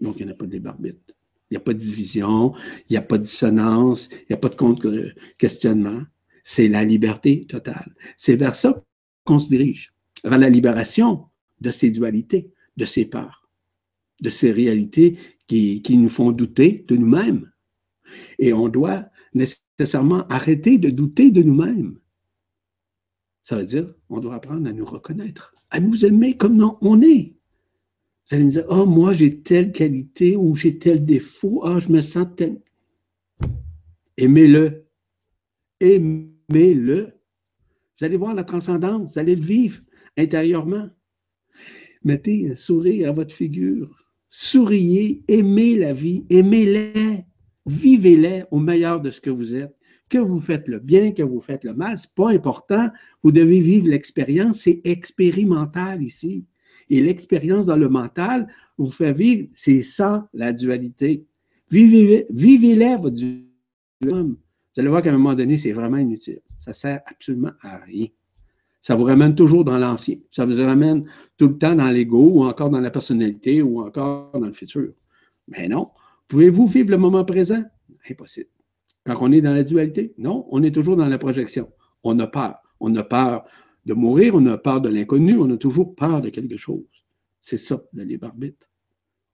[0.00, 1.14] Donc, il n'y a pas de débarbites.
[1.50, 2.54] Il n'y a pas de division,
[2.88, 6.02] il n'y a pas de dissonance, il n'y a pas de questionnement.
[6.42, 7.94] C'est la liberté totale.
[8.16, 8.84] C'est vers ça
[9.24, 9.94] qu'on se dirige,
[10.24, 11.26] vers la libération
[11.60, 13.48] de ces dualités, de ces peurs,
[14.20, 17.50] de ces réalités qui, nous font douter de nous-mêmes.
[18.38, 21.98] Et on doit nécessairement arrêter de douter de nous-mêmes.
[23.42, 27.36] Ça veut dire on doit apprendre à nous reconnaître, à nous aimer comme on est.
[28.28, 31.90] Vous allez me dire, oh, moi, j'ai telle qualité ou j'ai tel défaut, ah, je
[31.90, 32.60] me sens tel.
[34.16, 34.88] Aimez-le.
[35.78, 37.12] Aimez-le.
[37.98, 39.80] Vous allez voir la transcendance, vous allez le vivre
[40.16, 40.90] intérieurement.
[42.02, 44.05] Mettez un sourire à votre figure.
[44.30, 47.24] Souriez, aimez la vie, aimez-les,
[47.66, 49.74] vivez-les au meilleur de ce que vous êtes.
[50.08, 52.90] Que vous faites le bien, que vous faites le mal, ce n'est pas important.
[53.22, 56.44] Vous devez vivre l'expérience, c'est expérimental ici.
[56.88, 58.46] Et l'expérience dans le mental
[58.78, 61.26] vous fait vivre, c'est ça la dualité.
[61.70, 63.46] Vivez-les, vivez votre dualité.
[64.76, 66.40] Vous allez voir qu'à un moment donné, c'est vraiment inutile.
[66.58, 68.06] Ça ne sert absolument à rien.
[68.86, 70.14] Ça vous ramène toujours dans l'ancien.
[70.30, 74.30] Ça vous ramène tout le temps dans l'ego ou encore dans la personnalité ou encore
[74.32, 74.92] dans le futur.
[75.48, 75.90] Mais non.
[76.28, 77.64] Pouvez-vous vivre le moment présent?
[78.08, 78.48] Impossible.
[79.04, 81.68] Quand on est dans la dualité, non, on est toujours dans la projection.
[82.04, 82.58] On a peur.
[82.78, 83.44] On a peur
[83.86, 86.84] de mourir, on a peur de l'inconnu, on a toujours peur de quelque chose.
[87.40, 88.70] C'est ça, le libre arbitre.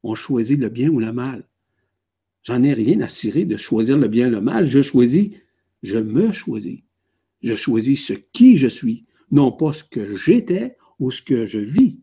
[0.02, 1.46] On choisit le bien ou le mal.
[2.42, 4.64] J'en ai rien à cirer de choisir le bien ou le mal.
[4.64, 5.28] Je choisis,
[5.82, 6.80] je me choisis.
[7.42, 11.58] Je choisis ce qui je suis, non pas ce que j'étais ou ce que je
[11.58, 11.98] vis.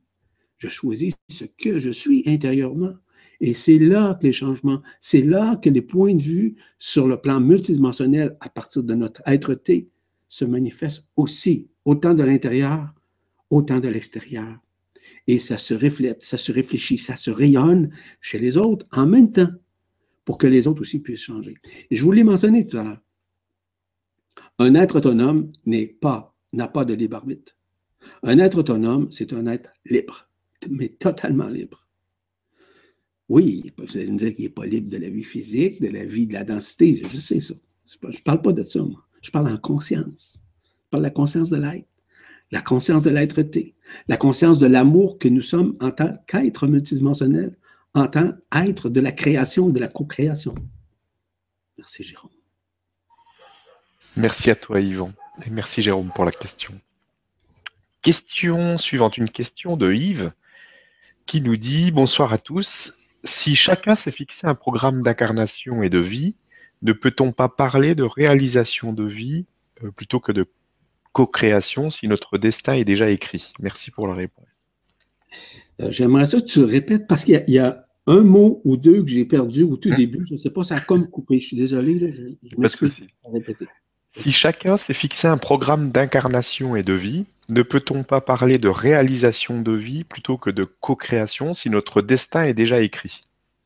[0.57, 2.95] Je choisis ce que je suis intérieurement.
[3.39, 7.21] Et c'est là que les changements, c'est là que les points de vue sur le
[7.21, 9.89] plan multidimensionnel à partir de notre être-té
[10.27, 12.93] se manifestent aussi autant de l'intérieur,
[13.49, 14.59] autant de l'extérieur.
[15.27, 17.89] Et ça se reflète, ça se réfléchit, ça se rayonne
[18.19, 19.49] chez les autres en même temps
[20.25, 21.55] pour que les autres aussi puissent changer.
[21.89, 23.01] Je vous l'ai mentionné tout à l'heure.
[24.59, 27.55] Un être autonome n'est pas, n'a pas de libre arbitre.
[28.23, 30.29] Un être autonome, c'est un être libre,
[30.69, 31.87] mais totalement libre.
[33.27, 36.03] Oui, vous allez me dire qu'il n'est pas libre de la vie physique, de la
[36.03, 37.53] vie de la densité, je sais ça.
[37.85, 39.05] Je ne parle pas de ça, moi.
[39.21, 40.37] Je parle en conscience
[40.89, 41.87] par la conscience de l'être,
[42.51, 43.75] la conscience de l'être-té,
[44.07, 47.57] la conscience de l'amour que nous sommes en tant qu'être multidimensionnel,
[47.93, 50.55] en tant qu'être de la création, de la co-création.
[51.77, 52.31] Merci Jérôme.
[54.17, 55.11] Merci à toi Yvan.
[55.45, 56.73] Et merci Jérôme pour la question.
[58.01, 60.31] Question suivante, une question de Yves
[61.25, 62.93] qui nous dit Bonsoir à tous.
[63.23, 66.35] Si chacun s'est fixé un programme d'incarnation et de vie,
[66.81, 69.45] ne peut-on pas parler de réalisation de vie
[69.83, 70.45] euh, plutôt que de
[71.11, 73.51] co-création si notre destin est déjà écrit?
[73.59, 74.67] Merci pour la réponse.
[75.81, 79.09] Euh, j'aimerais ça que tu répètes parce qu'il y, a un mot ou deux que
[79.09, 79.95] j'ai perdu au tout hmm.
[79.95, 80.25] début.
[80.25, 81.39] Je ne sais pas, ça a comme coupé.
[81.39, 81.99] Je suis désolé.
[81.99, 82.23] Là, je,
[83.31, 83.67] répéter.
[84.11, 88.67] Si chacun s'est fixé un programme d'incarnation et de vie, ne peut-on pas parler de
[88.67, 93.21] réalisation de vie plutôt que de co-création si notre destin est déjà écrit?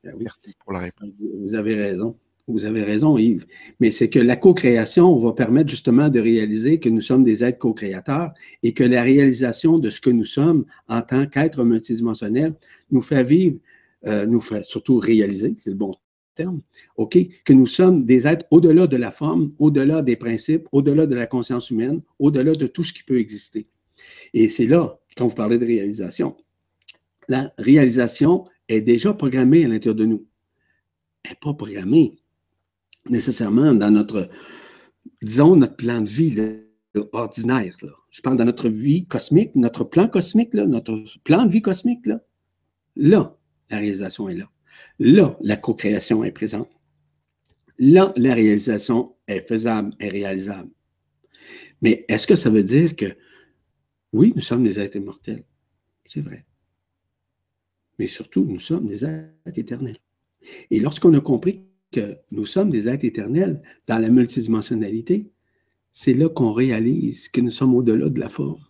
[0.05, 1.09] Ah Merci pour la réponse.
[1.41, 2.17] Vous avez raison.
[2.47, 3.45] Vous avez raison, Yves.
[3.79, 7.59] Mais c'est que la co-création va permettre justement de réaliser que nous sommes des êtres
[7.59, 8.33] co-créateurs
[8.63, 12.53] et que la réalisation de ce que nous sommes en tant qu'êtres multidimensionnels
[12.91, 13.59] nous fait vivre,
[14.05, 15.93] euh, nous fait surtout réaliser, c'est le bon
[16.35, 16.61] terme,
[16.97, 21.15] OK, que nous sommes des êtres au-delà de la forme, au-delà des principes, au-delà de
[21.15, 23.67] la conscience humaine, au-delà de tout ce qui peut exister.
[24.33, 26.35] Et c'est là, quand vous parlez de réalisation,
[27.27, 30.25] la réalisation est déjà programmée à l'intérieur de nous.
[31.23, 32.17] Elle n'est pas programmée
[33.09, 34.29] nécessairement dans notre,
[35.21, 36.63] disons, notre plan de vie
[37.11, 37.75] ordinaire.
[38.09, 42.05] Je parle dans notre vie cosmique, notre plan cosmique, notre plan de vie cosmique.
[42.05, 42.21] Là,
[42.95, 43.37] là
[43.69, 44.52] la réalisation est là.
[44.99, 46.69] Là, la co-création est présente.
[47.79, 50.69] Là, la réalisation est faisable, est réalisable.
[51.81, 53.17] Mais est-ce que ça veut dire que,
[54.13, 55.43] oui, nous sommes des êtres immortels?
[56.05, 56.45] C'est vrai.
[57.99, 59.97] Mais surtout, nous sommes des êtres éternels.
[60.71, 65.31] Et lorsqu'on a compris que nous sommes des êtres éternels dans la multidimensionnalité,
[65.93, 68.63] c'est là qu'on réalise que nous sommes au-delà de la forme,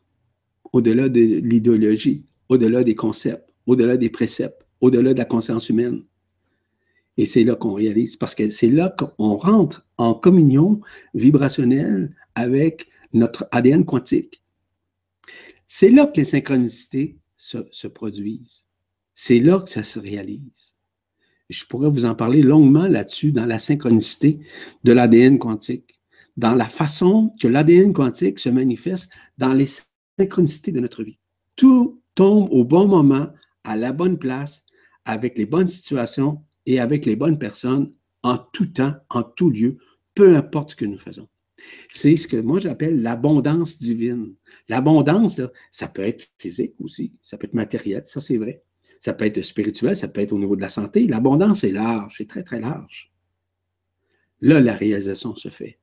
[0.74, 6.04] au-delà de l'idéologie, au-delà des concepts, au-delà des préceptes, au-delà de la conscience humaine.
[7.16, 10.82] Et c'est là qu'on réalise, parce que c'est là qu'on rentre en communion
[11.14, 14.44] vibrationnelle avec notre ADN quantique.
[15.70, 18.66] C'est là que les synchronicités se, se produisent.
[19.14, 20.76] C'est là que ça se réalise.
[21.50, 24.40] Je pourrais vous en parler longuement là-dessus, dans la synchronicité
[24.84, 26.02] de l'ADN quantique,
[26.36, 29.70] dans la façon que l'ADN quantique se manifeste dans les
[30.20, 31.20] synchronicités de notre vie.
[31.56, 33.30] Tout tombe au bon moment,
[33.64, 34.66] à la bonne place,
[35.06, 37.92] avec les bonnes situations et avec les bonnes personnes
[38.24, 39.78] en tout temps, en tout lieu,
[40.16, 41.28] peu importe ce que nous faisons.
[41.90, 44.34] C'est ce que moi j'appelle l'abondance divine.
[44.70, 48.64] L'abondance, ça peut être physique aussi, ça peut être matériel, ça c'est vrai.
[49.00, 51.08] Ça peut être spirituel, ça peut être au niveau de la santé.
[51.08, 53.12] L'abondance est large, c'est très, très large.
[54.40, 55.78] Là, la réalisation se fait.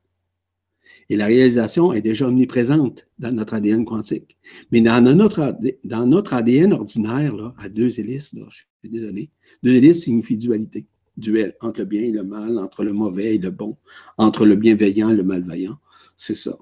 [1.09, 4.37] Et la réalisation est déjà omniprésente dans notre ADN quantique.
[4.71, 9.29] Mais dans notre, dans notre ADN ordinaire, là, à deux hélices, je suis désolé,
[9.63, 10.87] deux hélices signifie dualité.
[11.17, 13.77] Duel entre le bien et le mal, entre le mauvais et le bon,
[14.17, 15.77] entre le bienveillant et le malveillant.
[16.15, 16.57] C'est ça.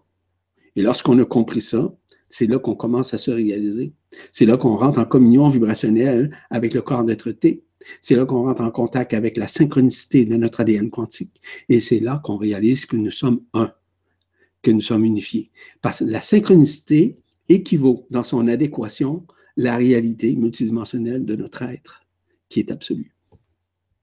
[0.75, 1.93] Et lorsqu'on a compris ça,
[2.29, 3.93] c'est là qu'on commence à se réaliser.
[4.31, 7.63] C'est là qu'on rentre en communion vibrationnelle avec le corps d'être T.
[8.01, 11.41] C'est là qu'on rentre en contact avec la synchronicité de notre ADN quantique.
[11.69, 13.71] Et c'est là qu'on réalise que nous sommes un
[14.61, 15.52] que nous sommes unifiés.
[15.81, 17.18] Parce que la synchronicité
[17.48, 19.26] équivaut dans son adéquation
[19.57, 22.06] la réalité multidimensionnelle de notre être,
[22.48, 23.14] qui est absolue.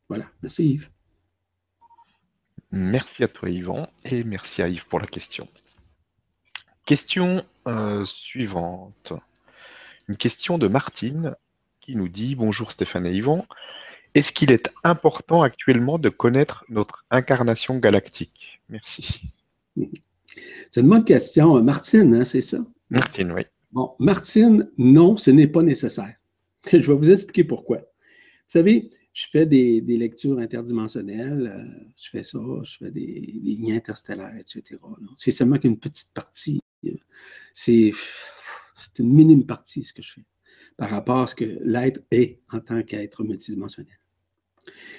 [0.08, 0.30] Voilà.
[0.42, 0.90] Merci Yves.
[2.72, 5.46] Merci à toi Yvan et merci à Yves pour la question.
[6.84, 9.12] Question euh, suivante.
[10.08, 11.34] Une question de Martine
[11.80, 13.46] qui nous dit Bonjour Stéphane et Yvan.
[14.14, 18.60] Est-ce qu'il est important actuellement de connaître notre incarnation galactique?
[18.68, 19.28] Merci.
[20.70, 21.62] C'est une bonne question.
[21.62, 22.64] Martine, hein, c'est ça?
[22.90, 23.42] Martine, oui.
[23.72, 26.14] Bon, Martine, non, ce n'est pas nécessaire.
[26.72, 27.78] Je vais vous expliquer pourquoi.
[27.78, 33.76] Vous savez, je fais des, lectures interdimensionnelles, euh, je fais ça, je fais des, liens
[33.76, 34.80] interstellaires, etc.
[35.16, 36.60] C'est seulement qu'une petite partie.
[36.84, 36.90] Euh,
[37.52, 37.92] c'est
[38.98, 40.24] une minime partie ce que je fais
[40.76, 43.98] par rapport à ce que l'être est en tant qu'être multidimensionnel.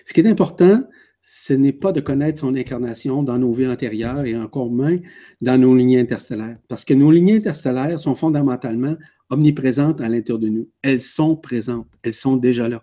[0.03, 0.83] Ce qui est important,
[1.29, 4.95] ce n'est pas de connaître son incarnation dans nos vies antérieures et encore moins
[5.41, 6.57] dans nos lignées interstellaires.
[6.69, 8.95] Parce que nos lignées interstellaires sont fondamentalement
[9.29, 10.69] omniprésentes à l'intérieur de nous.
[10.81, 12.81] Elles sont présentes, elles sont déjà là.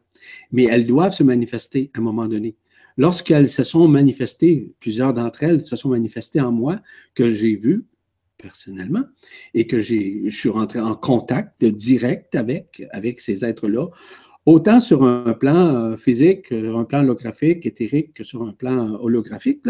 [0.53, 2.55] Mais elles doivent se manifester à un moment donné.
[2.99, 6.83] Lorsqu'elles se sont manifestées, plusieurs d'entre elles se sont manifestées en moi,
[7.15, 7.87] que j'ai vu
[8.37, 9.05] personnellement,
[9.55, 13.87] et que je suis rentré en contact direct avec, avec ces êtres-là,
[14.47, 18.95] autant sur un plan euh, physique, euh, un plan holographique, éthérique, que sur un plan
[19.01, 19.63] holographique,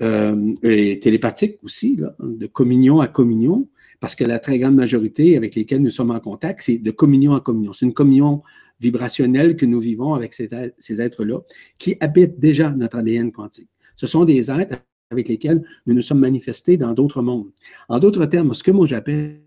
[0.00, 5.56] euh, et télépathique aussi, de communion à communion, parce que la très grande majorité avec
[5.56, 7.72] lesquelles nous sommes en contact, c'est de communion à communion.
[7.72, 8.42] C'est une communion
[8.80, 10.48] vibrationnelle que nous vivons avec ces,
[10.78, 11.40] ces êtres-là,
[11.78, 13.70] qui habitent déjà notre ADN quantique.
[13.96, 14.76] Ce sont des êtres
[15.10, 17.50] avec lesquels nous nous sommes manifestés dans d'autres mondes.
[17.88, 19.40] En d'autres termes, ce que moi j'appelle,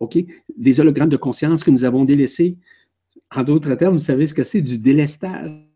[0.00, 0.18] OK,
[0.56, 2.56] des hologrammes de conscience que nous avons délaissés.
[3.34, 5.70] En d'autres termes, vous savez ce que c'est du délestage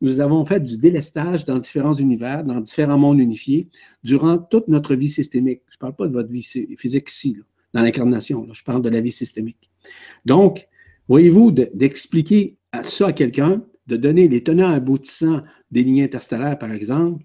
[0.00, 3.68] nous avons fait du délestage dans différents univers, dans différents mondes unifiés,
[4.02, 5.62] durant toute notre vie systémique.
[5.70, 6.42] Je ne parle pas de votre vie
[6.76, 7.38] physique ici,
[7.72, 9.70] dans l'incarnation, je parle de la vie systémique.
[10.24, 10.68] Donc,
[11.08, 17.24] voyez-vous, d'expliquer ça à quelqu'un, de donner les tenants aboutissants des lignes interstellaires, par exemple,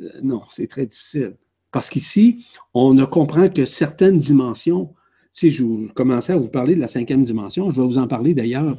[0.00, 1.36] euh, non, c'est très difficile.
[1.72, 4.94] Parce qu'ici, on ne comprend que certaines dimensions.
[5.36, 8.32] Si je commençais à vous parler de la cinquième dimension, je vais vous en parler
[8.32, 8.74] d'ailleurs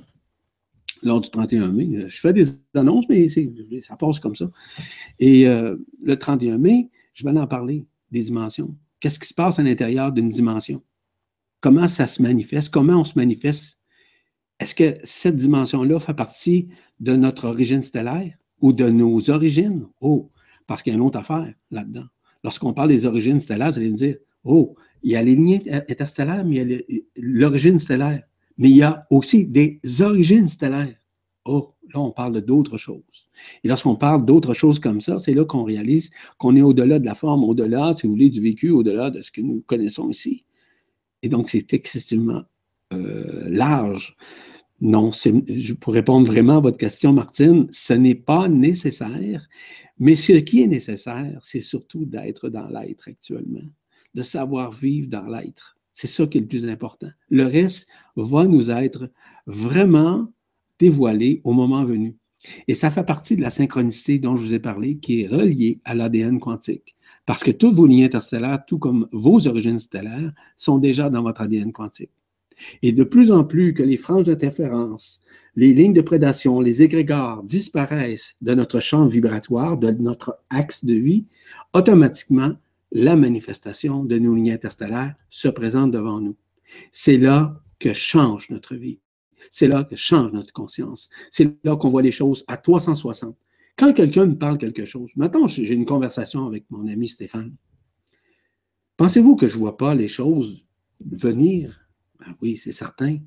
[1.03, 1.87] lors du 31 mai.
[1.93, 4.49] Euh, je fais des annonces, mais ça passe comme ça.
[5.19, 8.75] Et euh, le 31 mai, je vais en parler des dimensions.
[8.99, 10.81] Qu'est-ce qui se passe à l'intérieur d'une dimension?
[11.61, 12.73] Comment ça se manifeste?
[12.73, 13.79] Comment on se manifeste?
[14.59, 16.69] Est-ce que cette dimension-là fait partie
[16.99, 19.85] de notre origine stellaire ou de nos origines?
[20.01, 20.31] Oh,
[20.65, 22.07] parce qu'il y a une autre affaire là-dedans.
[22.43, 25.63] Lorsqu'on parle des origines stellaires, vous allez me dire, oh, il y a les lignées
[25.71, 28.23] interstellaires, mais il y a l'origine stellaire
[28.57, 30.95] mais il y a aussi des origines stellaires.
[31.45, 33.01] Oh, là, on parle d'autres choses.
[33.63, 37.05] Et lorsqu'on parle d'autres choses comme ça, c'est là qu'on réalise qu'on est au-delà de
[37.05, 40.43] la forme, au-delà, si vous voulez, du vécu, au-delà de ce que nous connaissons ici.
[41.21, 42.43] Et donc, c'est excessivement
[42.93, 44.15] euh, large.
[44.81, 45.11] Non,
[45.79, 49.47] pour répondre vraiment à votre question, Martine, ce n'est pas nécessaire,
[49.97, 53.65] mais ce qui est nécessaire, c'est surtout d'être dans l'être actuellement,
[54.17, 55.77] de savoir vivre dans l'être.
[55.93, 57.09] C'est ça qui est le plus important.
[57.29, 59.11] Le reste va nous être
[59.45, 60.31] vraiment
[60.79, 62.17] dévoilé au moment venu.
[62.67, 65.81] Et ça fait partie de la synchronicité dont je vous ai parlé, qui est reliée
[65.85, 66.95] à l'ADN quantique.
[67.27, 71.41] Parce que toutes vos lignes interstellaires, tout comme vos origines stellaires, sont déjà dans votre
[71.41, 72.09] ADN quantique.
[72.81, 75.19] Et de plus en plus que les franges d'interférence,
[75.55, 80.95] les lignes de prédation, les égrégores disparaissent de notre champ vibratoire, de notre axe de
[80.95, 81.25] vie,
[81.73, 82.53] automatiquement,
[82.97, 86.35] la manifestation de nos lignes interstellaires se présente devant nous.
[86.91, 88.99] C'est là que change notre vie.
[89.51, 91.11] C'est là que change notre conscience.
[91.29, 93.37] C'est là qu'on voit les choses à 360.
[93.77, 97.55] Quand quelqu'un me parle quelque chose, maintenant j'ai une conversation avec mon ami Stéphane.
[98.97, 100.65] Pensez-vous que je ne vois pas les choses
[100.99, 101.87] venir?
[102.19, 103.19] Ben oui, c'est certain.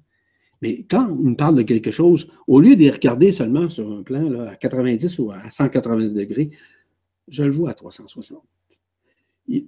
[0.62, 3.90] Mais quand il me parle de quelque chose, au lieu de les regarder seulement sur
[3.92, 6.50] un plan à 90 ou à 180 degrés,
[7.28, 8.42] je le vois à 360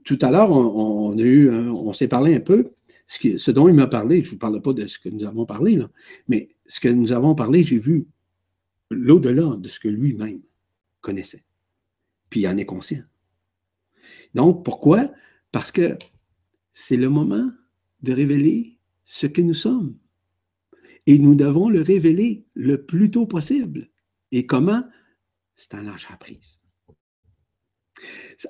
[0.05, 2.73] tout à l'heure, on, a eu, on s'est parlé un peu.
[3.07, 5.45] Ce, dont il m'a parlé, je ne vous parle pas de ce que nous avons
[5.45, 5.91] parlé, là,
[6.29, 8.07] mais ce que nous avons parlé, j'ai vu
[8.91, 10.41] l'au-delà de ce que lui-même
[11.01, 11.45] connaissait.
[12.31, 13.03] Puis il en est conscient.
[14.35, 15.11] Donc, pourquoi?
[15.51, 15.99] Parce que
[16.73, 17.51] c'est le moment
[18.03, 19.99] de révéler ce que nous sommes.
[21.07, 23.91] Et nous devons le révéler le plus tôt possible.
[24.31, 24.85] Et comment?
[25.55, 26.61] C'est en lâchant prise.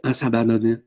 [0.04, 0.78] En s'abandonnant.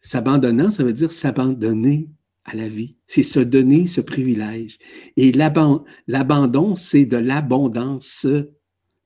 [0.00, 2.08] S'abandonnant, ça veut dire s'abandonner
[2.44, 2.96] à la vie.
[3.06, 4.78] C'est se donner ce privilège.
[5.16, 8.26] Et l'abandon, c'est de l'abondance.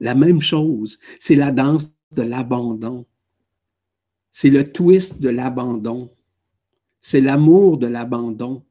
[0.01, 0.99] La même chose.
[1.19, 3.07] C'est la danse de l'abandon.
[4.31, 6.15] C'est le twist de l'abandon.
[7.01, 8.65] C'est l'amour de l'abandon.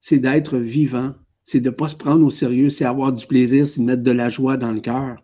[0.00, 1.14] C'est d'être vivant.
[1.42, 2.70] C'est de ne pas se prendre au sérieux.
[2.70, 3.66] C'est avoir du plaisir.
[3.66, 5.22] C'est mettre de la joie dans le cœur.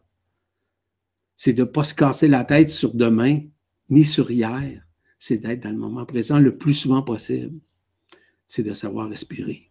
[1.37, 3.41] C'est de ne pas se casser la tête sur demain,
[3.89, 4.83] ni sur hier
[5.21, 7.61] c'est d'être dans le moment présent le plus souvent possible.
[8.47, 9.71] C'est de savoir respirer.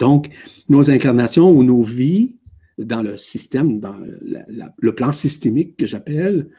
[0.00, 0.28] Donc,
[0.68, 2.36] nos incarnations ou nos vies
[2.76, 6.50] dans le système, dans le plan systémique que j'appelle,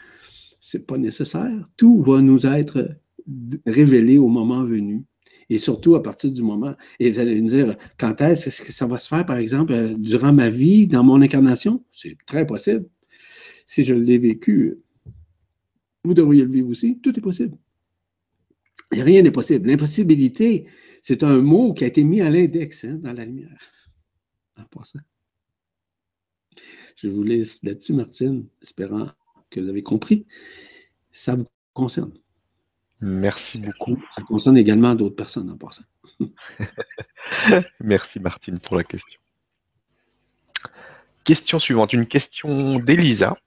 [0.58, 1.52] c'est pas nécessaire.
[1.76, 2.98] Tout va nous être
[3.66, 5.04] révélé au moment venu.
[5.50, 8.88] Et surtout à partir du moment, et vous allez me dire, quand est-ce que ça
[8.88, 11.84] va se faire, par exemple, euh, durant ma vie, dans mon incarnation?
[11.92, 12.88] C'est très possible.
[13.68, 14.80] Si je l'ai vécu,
[16.04, 17.00] vous devriez le vivre aussi.
[17.00, 17.56] Tout est possible.
[18.92, 19.70] Rien n'est possible.
[19.70, 20.68] L'impossibilité,
[21.02, 23.58] c'est un mot qui a été mis à l'index hein, dans la lumière.
[24.58, 25.00] En passant.
[26.96, 29.08] Je vous laisse là-dessus, Martine, espérant
[29.50, 30.26] que vous avez compris.
[31.12, 32.14] Ça vous concerne.
[33.02, 34.02] Merci beaucoup.
[34.16, 35.84] Ça concerne également d'autres personnes en passant.
[37.80, 39.20] Merci, Martine, pour la question.
[41.26, 43.38] Question suivante, une question d'Elisa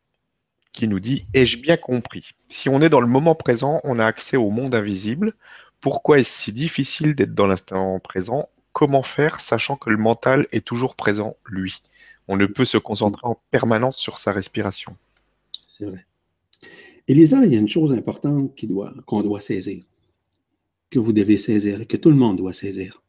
[0.73, 2.31] qui nous dit Ai-je bien compris?
[2.49, 5.35] Si on est dans le moment présent, on a accès au monde invisible.
[5.81, 8.49] Pourquoi est-ce si difficile d'être dans l'instant présent?
[8.73, 11.83] Comment faire sachant que le mental est toujours présent, lui?
[12.29, 14.97] On ne peut se concentrer en permanence sur sa respiration.
[15.67, 16.05] C'est vrai.
[17.09, 18.53] Elisa, il y a une chose importante
[19.07, 19.83] qu'on doit, saisir,
[20.91, 23.03] que vous devez saisir, que tout le monde doit saisir.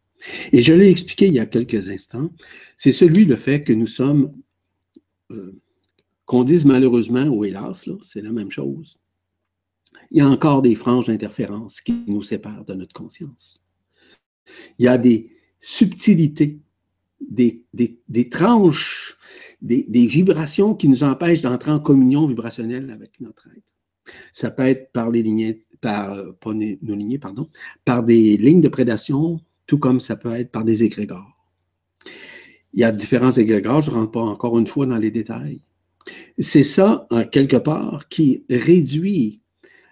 [0.53, 2.29] Et je l'ai expliqué il y a quelques instants,
[2.77, 4.33] c'est celui le fait que nous sommes,
[5.31, 5.53] euh,
[6.29, 8.99] qu'on dise malheureusement ou hélas, c'est la même chose.
[10.11, 13.63] Il y a encore des franges d'interférence qui nous séparent de notre conscience.
[14.77, 16.59] Il y a des subtilités,
[17.19, 19.17] des, des, tranches,
[19.63, 24.13] des, des, vibrations qui nous empêchent d'entrer en communion vibrationnelle avec notre être.
[24.31, 27.47] Ça peut être par les lignées, par, pas nos lignées, pardon,
[27.85, 31.43] par des lignes de prédation, tout comme ça peut être par des égrégores.
[32.75, 35.61] Il y a différents égrégores, je ne rentre pas encore une fois dans les détails.
[36.37, 39.41] C'est ça, quelque part, qui réduit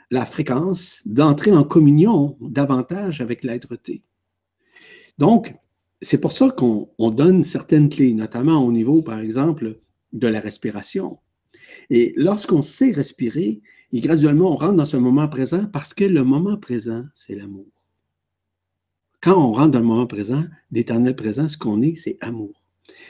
[0.09, 4.03] la fréquence d'entrer en communion davantage avec l'être-té.
[5.17, 5.53] Donc,
[6.01, 9.79] c'est pour ça qu'on donne certaines clés, notamment au niveau, par exemple,
[10.13, 11.19] de la respiration.
[11.89, 13.61] Et lorsqu'on sait respirer,
[13.91, 17.65] et graduellement, on rentre dans ce moment présent parce que le moment présent, c'est l'amour.
[19.21, 22.66] Quand on rentre dans le moment présent, l'éternel présent, ce qu'on est, c'est amour.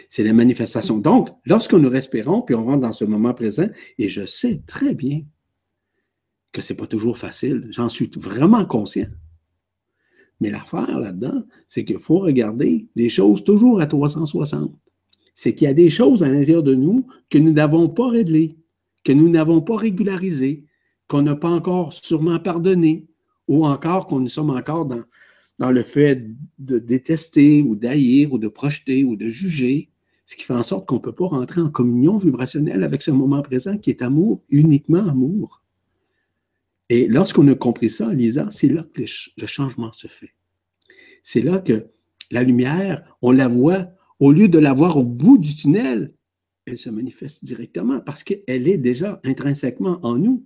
[0.09, 0.97] C'est la manifestation.
[0.97, 3.67] Donc, lorsque nous respirons, puis on rentre dans ce moment présent,
[3.97, 5.21] et je sais très bien
[6.53, 9.07] que ce n'est pas toujours facile, j'en suis vraiment conscient.
[10.39, 14.71] Mais l'affaire là-dedans, c'est qu'il faut regarder les choses toujours à 360.
[15.35, 18.57] C'est qu'il y a des choses à l'intérieur de nous que nous n'avons pas réglées,
[19.03, 20.65] que nous n'avons pas régularisées,
[21.07, 23.07] qu'on n'a pas encore sûrement pardonnées,
[23.47, 25.03] ou encore qu'on nous sommes encore dans,
[25.59, 26.27] dans le fait
[26.59, 29.89] de détester ou d'haïr ou de projeter ou de juger,
[30.27, 33.11] ce qui fait en sorte qu'on ne peut pas rentrer en communion vibrationnelle avec ce
[33.11, 35.63] moment présent qui est amour, uniquement amour.
[36.89, 39.03] Et lorsqu'on a compris ça, Lisa, c'est là que
[39.37, 40.33] le changement se fait.
[41.23, 41.87] C'est là que
[42.29, 43.87] la lumière, on la voit,
[44.19, 46.13] au lieu de la voir au bout du tunnel,
[46.65, 50.45] elle se manifeste directement parce qu'elle est déjà intrinsèquement en nous.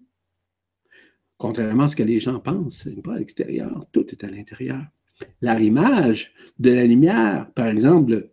[1.38, 4.30] Contrairement à ce que les gens pensent, ce n'est pas à l'extérieur, tout est à
[4.30, 4.86] l'intérieur.
[5.42, 8.30] L'arrimage de la lumière, par exemple,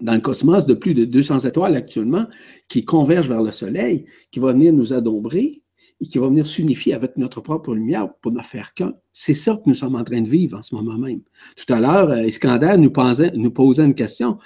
[0.00, 2.26] dans le cosmos de plus de 200 étoiles actuellement,
[2.68, 5.62] qui convergent vers le Soleil, qui va venir nous adombrer,
[6.00, 8.94] et qui va venir s'unifier avec notre propre lumière pour ne faire qu'un.
[9.12, 11.20] C'est ça que nous sommes en train de vivre en ce moment même.
[11.56, 13.30] Tout à l'heure, euh, Iskander nous, posait
[13.84, 14.38] une question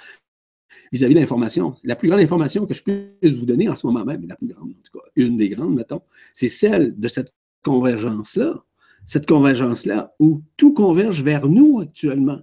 [0.91, 1.75] vis-à-vis de l'information.
[1.83, 4.47] La plus grande information que je puisse vous donner en ce moment même, la plus
[4.47, 6.01] grande, en tout cas, une des grandes, mettons,
[6.33, 8.63] c'est celle de cette convergence-là.
[9.05, 12.39] Cette convergence-là où tout converge vers nous actuellement,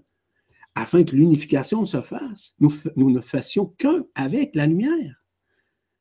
[0.76, 2.54] afin que l'unification se fasse.
[2.60, 5.24] Nous, ne fassions qu'un avec la lumière.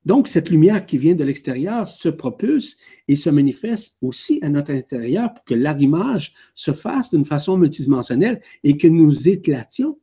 [0.03, 2.77] Donc, cette lumière qui vient de l'extérieur se propulse
[3.07, 8.39] et se manifeste aussi à notre intérieur pour que l'arrimage se fasse d'une façon multidimensionnelle
[8.64, 9.97] et que nous éclations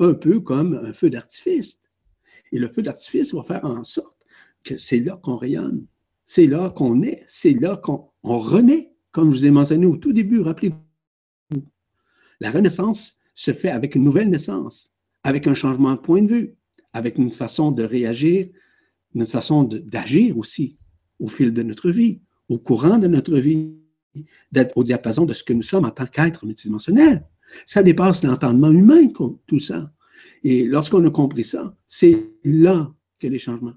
[0.00, 1.80] un peu comme un feu d'artifice.
[2.50, 4.18] Et le feu d'artifice va faire en sorte
[4.64, 5.86] que c'est là qu'on rayonne,
[6.24, 10.12] c'est là qu'on est, c'est là qu'on renaît, comme je vous ai mentionné au tout
[10.12, 11.62] début, rappelez-vous.
[12.40, 16.54] La renaissance se fait avec une nouvelle naissance, avec un changement de point de vue,
[16.92, 18.48] avec une façon de réagir
[19.14, 20.76] notre façon d'agir aussi
[21.18, 23.74] au fil de notre vie, au courant de notre vie,
[24.52, 27.24] d'être au diapason de ce que nous sommes en tant qu'être multidimensionnel.
[27.66, 29.08] Ça dépasse l'entendement humain,
[29.46, 29.92] tout ça.
[30.42, 33.74] Et lorsqu'on a compris ça, c'est là que les changements,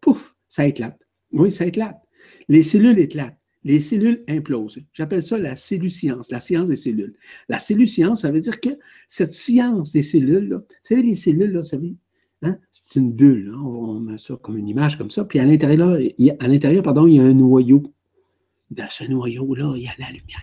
[0.00, 1.00] pouf, ça éclate.
[1.32, 2.00] Oui, ça éclate.
[2.48, 3.39] Les cellules éclatent.
[3.64, 4.80] Les cellules implosent.
[4.92, 7.14] J'appelle ça la cellule-science, la science des cellules.
[7.48, 8.70] La cellule-science, ça veut dire que
[9.06, 11.96] cette science des cellules, là, vous savez, les cellules, là, vous
[12.42, 12.58] Hein?
[12.70, 13.52] C'est une bulle.
[13.54, 13.60] Hein?
[13.60, 15.24] On, met ça comme une image comme ça.
[15.24, 15.98] Puis à l'intérieur,
[16.38, 17.82] à l'intérieur, pardon, il y a un noyau.
[18.70, 20.42] Dans ce noyau-là, il y a la lumière.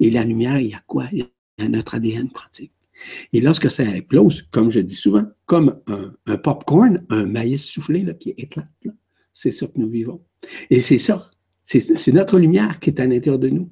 [0.00, 1.08] Et la lumière, il y a quoi?
[1.12, 1.26] Il
[1.58, 2.72] y a notre ADN quantique.
[3.32, 8.06] Et lorsque ça explose, comme je dis souvent, comme un, un popcorn, un maïs soufflé
[8.18, 8.68] qui éclate,
[9.34, 10.22] c'est ça que nous vivons.
[10.70, 11.30] Et c'est ça.
[11.66, 13.70] C'est notre lumière qui est à l'intérieur de nous.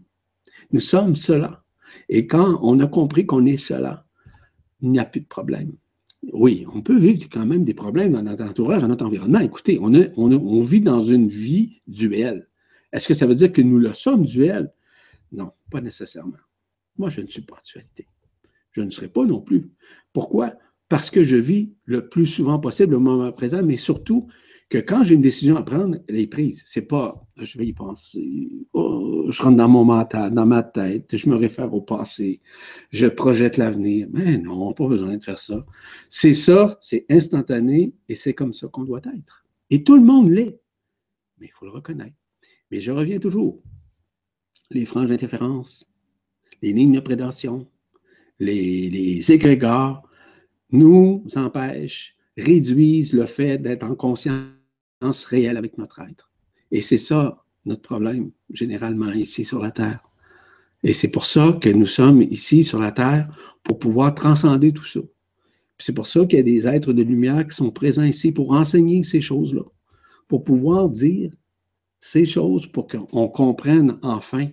[0.72, 1.64] Nous sommes cela.
[2.08, 4.04] Et quand on a compris qu'on est cela,
[4.80, 5.72] il n'y a plus de problème
[6.32, 9.40] oui, on peut vivre quand même des problèmes dans notre entourage, dans notre environnement.
[9.40, 12.48] Écoutez, on, vit dans une vie duelle.
[12.92, 14.72] Est-ce que ça veut dire que nous le sommes duel?
[15.32, 16.38] Non, pas nécessairement.
[16.96, 18.08] Moi, je ne suis pas dualité.
[18.70, 19.70] Je ne serai pas non plus.
[20.12, 20.54] Pourquoi?
[20.88, 24.28] Parce que je vis le plus souvent possible au moment présent, mais surtout,
[24.74, 26.64] que quand j'ai une décision à prendre, elle est prise.
[26.66, 31.16] C'est pas je vais y penser, oh, je rentre dans mon mental, dans ma tête,
[31.16, 32.40] je me réfère au passé,
[32.90, 34.08] je projette l'avenir.
[34.10, 35.64] Mais non, pas besoin de faire ça.
[36.08, 39.44] C'est ça, c'est instantané et c'est comme ça qu'on doit être.
[39.70, 40.58] Et tout le monde l'est.
[41.38, 42.16] Mais il faut le reconnaître.
[42.72, 43.62] Mais je reviens toujours.
[44.72, 45.88] Les franges d'interférence,
[46.62, 47.68] les lignes de prédation,
[48.40, 50.02] les, les égrégores
[50.72, 54.46] nous empêchent, réduisent le fait d'être en conscience
[55.26, 56.30] réelle avec notre être.
[56.70, 60.00] Et c'est ça notre problème, généralement, ici sur la Terre.
[60.82, 63.30] Et c'est pour ça que nous sommes ici sur la Terre,
[63.62, 65.00] pour pouvoir transcender tout ça.
[65.78, 68.52] C'est pour ça qu'il y a des êtres de lumière qui sont présents ici pour
[68.52, 69.62] enseigner ces choses-là,
[70.28, 71.32] pour pouvoir dire
[72.00, 74.48] ces choses, pour qu'on comprenne enfin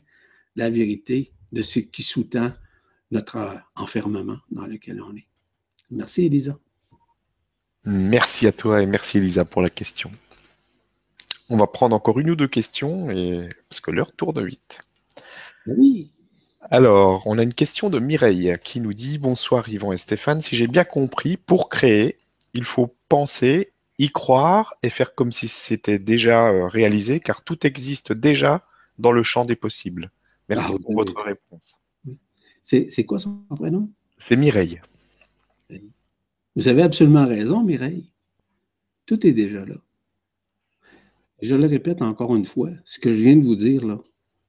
[0.55, 2.53] la vérité de ce qui sous-tend
[3.11, 5.27] notre enfermement dans lequel on est.
[5.89, 6.57] Merci, Elisa.
[7.83, 10.09] Merci à toi et merci, Elisa, pour la question.
[11.51, 13.49] On va prendre encore une ou deux questions et...
[13.67, 14.77] parce que l'heure tourne vite.
[15.67, 16.13] Oui.
[16.69, 20.41] Alors, on a une question de Mireille qui nous dit Bonsoir Yvan et Stéphane.
[20.41, 22.19] Si j'ai bien compris, pour créer,
[22.53, 27.67] il faut penser, y croire et faire comme si c'était déjà euh, réalisé, car tout
[27.67, 28.65] existe déjà
[28.97, 30.09] dans le champ des possibles.
[30.47, 31.77] Merci ah, pour votre réponse.
[32.63, 33.89] C'est quoi son prénom?
[34.19, 34.79] C'est Mireille.
[36.55, 38.09] Vous avez absolument raison, Mireille.
[39.05, 39.75] Tout est déjà là.
[41.41, 43.99] Je le répète encore une fois, ce que je viens de vous dire là,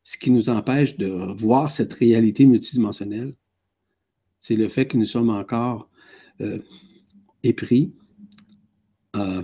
[0.04, 3.34] ce qui nous empêche de voir cette réalité multidimensionnelle,
[4.38, 5.88] c'est le fait que nous sommes encore
[6.40, 6.58] euh,
[7.42, 7.94] épris,
[9.16, 9.42] euh,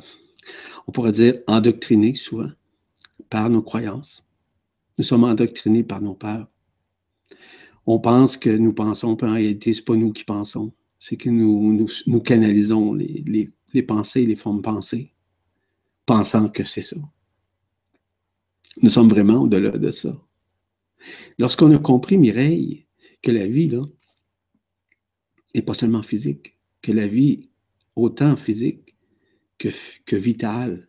[0.87, 2.51] on pourrait dire endoctrinés souvent
[3.31, 4.27] par nos croyances.
[4.99, 6.49] Nous sommes endoctrinés par nos peurs.
[7.87, 10.73] On pense que nous pensons, mais en réalité, ce n'est pas nous qui pensons.
[10.99, 15.15] C'est que nous, nous, canalisons les, les pensées, les formes pensées,
[16.05, 16.97] pensant que c'est ça.
[18.83, 20.21] Nous sommes vraiment au-delà de ça.
[21.39, 22.87] Lorsqu'on a compris, Mireille,
[23.23, 23.83] que la vie, là,
[25.55, 27.51] n'est pas seulement physique, que la vie,
[27.97, 28.97] autant physique
[29.59, 29.69] que,
[30.07, 30.89] que vitale,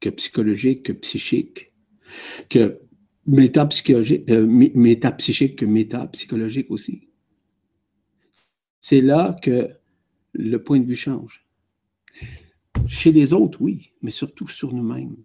[0.00, 1.72] que psychologique, que psychique,
[2.48, 2.80] que
[3.26, 7.08] métapsychologique, euh, métapsychique que métapsychologique aussi.
[8.80, 9.68] C'est là que
[10.34, 11.46] le point de vue change.
[12.86, 15.16] Chez les autres, oui, mais surtout sur nous-mêmes.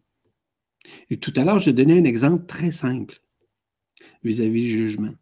[1.22, 3.22] Tout à l'heure, j'ai donné un exemple très simple
[4.24, 5.14] vis-à-vis du jugement.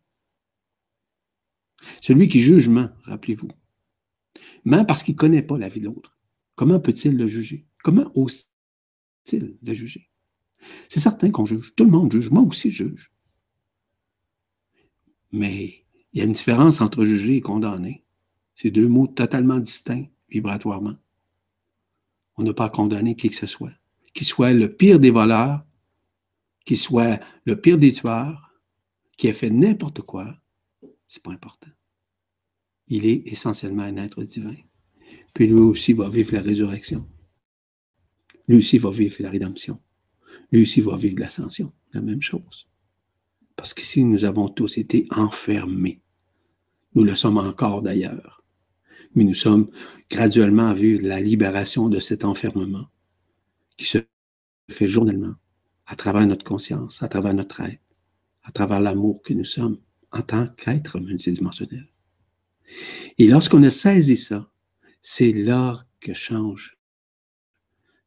[2.02, 3.50] Celui qui juge ment, rappelez-vous.
[4.66, 6.18] Ment parce qu'il ne connaît pas la vie de l'autre.
[6.56, 7.66] Comment peut-il le juger?
[7.84, 10.10] Comment ose-t-il le juger?
[10.90, 11.74] C'est certain qu'on juge.
[11.76, 12.30] Tout le monde juge.
[12.30, 13.12] Moi aussi, je juge.
[15.32, 18.04] Mais il y a une différence entre juger et condamner.
[18.56, 20.96] C'est deux mots totalement distincts vibratoirement.
[22.38, 23.74] On n'a pas condamné qui que ce soit.
[24.18, 25.64] Qu'il soit le pire des voleurs,
[26.66, 28.52] qu'il soit le pire des tueurs,
[29.16, 30.36] qui a fait n'importe quoi,
[31.08, 31.70] c'est pas important.
[32.88, 34.56] Il est essentiellement un être divin.
[35.36, 37.08] Puis lui aussi va vivre la résurrection.
[38.48, 39.80] Lui aussi va vivre la rédemption.
[40.52, 41.72] Lui aussi va vivre l'ascension.
[41.94, 42.68] La même chose.
[43.56, 46.02] Parce qu'ici, nous avons tous été enfermés.
[46.96, 48.44] Nous le sommes encore d'ailleurs.
[49.14, 49.70] Mais nous sommes
[50.10, 52.88] graduellement à vivre la libération de cet enfermement
[53.78, 54.00] qui se
[54.70, 55.36] fait journellement
[55.86, 57.82] à travers notre conscience, à travers notre être
[58.48, 59.78] à travers l'amour que nous sommes
[60.12, 61.86] en tant qu'être multidimensionnel.
[63.18, 64.50] Et lorsqu'on a saisi ça,
[65.02, 66.78] c'est là que change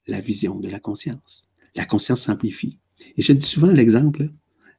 [0.06, 1.48] la vision de la conscience.
[1.74, 2.78] La conscience s'amplifie.
[3.18, 4.30] Et je dis souvent l'exemple,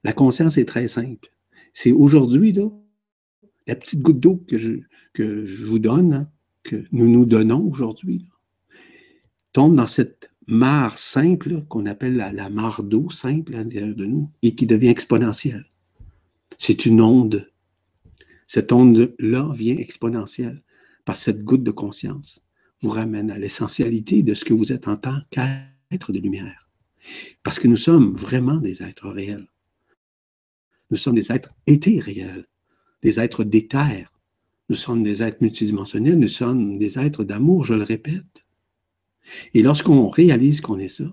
[0.04, 1.32] la conscience est très simple.
[1.74, 2.56] C'est aujourd'hui,
[3.68, 4.74] la petite goutte d'eau que je,
[5.14, 6.32] que je vous donne, hein,
[6.64, 8.28] que nous nous donnons aujourd'hui,
[9.54, 14.30] tombe dans cette mare simple qu'on appelle la, mare d'eau simple à l'intérieur de nous
[14.42, 15.66] et qui devient exponentielle.
[16.58, 17.50] C'est une onde.
[18.48, 20.62] Cette onde-là vient exponentielle
[21.06, 22.42] que cette goutte de conscience
[22.82, 26.70] vous ramène à l'essentialité de ce que vous êtes en tant qu'être de lumière.
[27.44, 29.48] Parce que nous sommes vraiment des êtres réels.
[30.90, 32.48] Nous sommes des êtres éthériels,
[33.02, 34.08] des êtres d'éther.
[34.70, 38.46] Nous sommes des êtres multidimensionnels, nous sommes des êtres d'amour, je le répète.
[39.54, 41.06] Et lorsqu'on réalise qu'on est ça,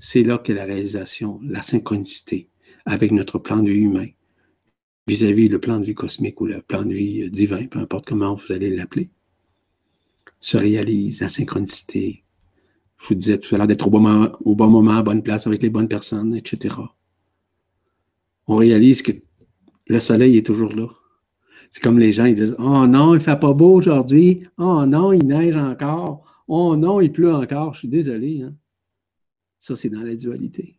[0.00, 2.50] c'est là que la réalisation, la synchronicité
[2.86, 4.08] avec notre plan de vie humain,
[5.06, 8.34] vis-à-vis le plan de vie cosmique ou le plan de vie divin, peu importe comment
[8.34, 9.10] vous allez l'appeler,
[10.40, 12.24] se réalise la synchronicité.
[12.98, 15.22] Je vous disais tout à l'heure d'être au, bon moment, au bon moment, à bonne
[15.22, 16.76] place avec les bonnes personnes, etc.
[18.46, 19.12] On réalise que
[19.86, 20.88] le soleil est toujours là.
[21.70, 24.46] C'est comme les gens, ils disent Oh non, il ne fait pas beau aujourd'hui.
[24.58, 26.33] Oh non, il neige encore.
[26.46, 28.42] Oh non, il pleut encore, je suis désolé.
[28.42, 28.54] Hein.
[29.60, 30.78] Ça, c'est dans la dualité.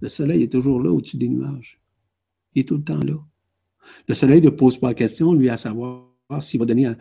[0.00, 1.80] Le soleil est toujours là au-dessus des nuages.
[2.54, 3.16] Il est tout le temps là.
[4.08, 6.06] Le soleil ne pose pas la question, lui, à savoir
[6.40, 6.92] s'il va donner,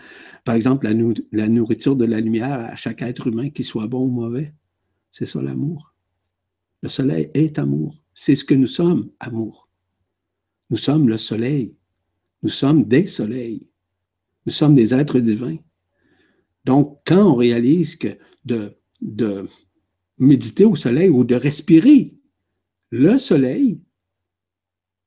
[0.44, 0.88] par exemple,
[1.32, 4.54] la, nourriture de la lumière à chaque être humain, qu'il soit bon ou mauvais.
[5.12, 5.94] C'est ça l'amour.
[6.82, 7.96] Le soleil est amour.
[8.14, 9.70] C'est ce que nous sommes, amour.
[10.70, 11.76] Nous sommes le soleil.
[12.44, 13.68] Nous sommes des soleils.
[14.46, 15.58] Nous sommes des êtres divins.
[16.66, 18.78] Donc, quand on réalise que de,
[20.18, 22.18] méditer au soleil ou de respirer
[22.90, 23.82] Le soleil,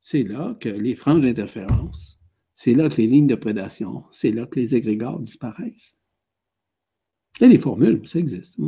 [0.01, 2.21] c'est là que les franges d'interférence,
[2.55, 5.97] c'est là que les lignes de prédation, c'est là que les égrégores disparaissent.
[7.41, 8.59] A des formules, ça existe.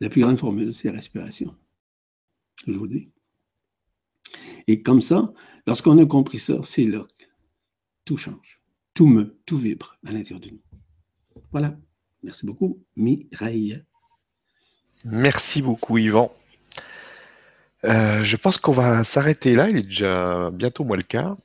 [0.00, 1.54] La plus grande formule, c'est la respiration.
[2.66, 3.10] Je vous le dis.
[4.66, 5.32] Et comme ça,
[5.66, 7.24] lorsqu'on a compris ça, c'est là que
[8.04, 8.60] tout change.
[8.92, 10.62] Tout me, tout vibre à l'intérieur de nous.
[11.52, 11.74] Voilà.
[12.22, 13.82] Merci beaucoup, Mireille.
[15.04, 16.34] Merci beaucoup, Yvan.
[17.84, 19.68] Euh, je pense qu'on va s'arrêter là.
[19.68, 21.36] Il est déjà bientôt moi le quart.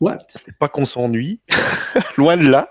[0.00, 0.18] What?
[0.28, 1.40] C'est pas qu'on s'ennuie,
[2.16, 2.70] loin de là.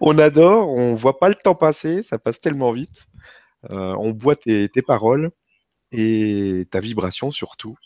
[0.00, 3.06] on adore, on voit pas le temps passer, ça passe tellement vite.
[3.72, 5.30] Euh, on boit tes, paroles
[5.90, 7.76] et ta vibration surtout,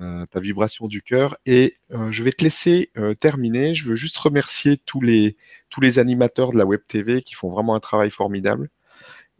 [0.00, 1.36] euh, ta vibration du cœur.
[1.46, 1.74] Et
[2.10, 2.90] je vais te laisser
[3.20, 3.74] terminer.
[3.74, 5.36] Je veux juste remercier tous les,
[5.70, 8.70] tous les animateurs de la Web TV qui font vraiment un travail formidable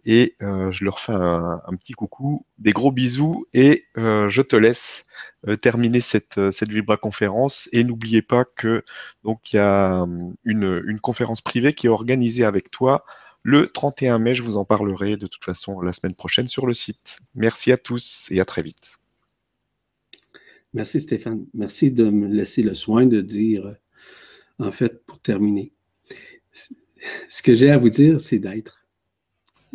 [0.04, 4.56] et euh, je leur fais un, petit coucou, des gros bisous et euh, je te
[4.56, 5.04] laisse
[5.46, 8.84] euh, terminer cette, cette Vibra conférence et n'oubliez pas que
[9.24, 10.06] donc il y a
[10.44, 13.04] une, une, conférence privée qui est organisée avec toi
[13.42, 16.74] le 31 mai, je vous en parlerai de toute façon la semaine prochaine sur le
[16.74, 17.18] site.
[17.34, 18.97] Merci à tous et à très vite.
[20.74, 21.47] Merci Stéphane.
[21.55, 23.77] Merci de me laisser le soin de dire,
[24.59, 25.73] en fait, pour terminer,
[27.28, 28.78] ce que j'ai à vous dire, c'est d'être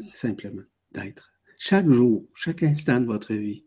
[0.10, 1.34] simplement d'être.
[1.60, 3.66] Chaque jour, chaque instant de votre vie.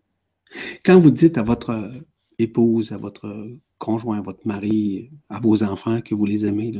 [0.84, 1.90] Quand vous dites à votre
[2.38, 3.48] épouse, à votre
[3.78, 6.72] conjoint, à votre mari, à vos enfants que vous les aimez,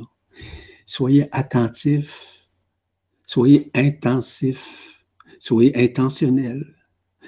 [0.85, 2.47] soyez attentifs,
[3.25, 5.05] soyez intensifs,
[5.39, 6.77] soyez intentionnels,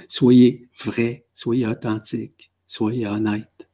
[0.07, 3.69] soyez vrai, soyez authentique, soyez honnête.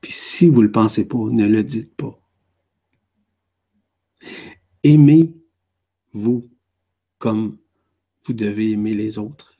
[0.00, 2.16] Puis si vous ne le pensez pas, ne le dites pas.
[4.84, 6.48] Aimez-vous
[7.18, 7.58] comme
[8.24, 9.58] vous devez aimer les autres.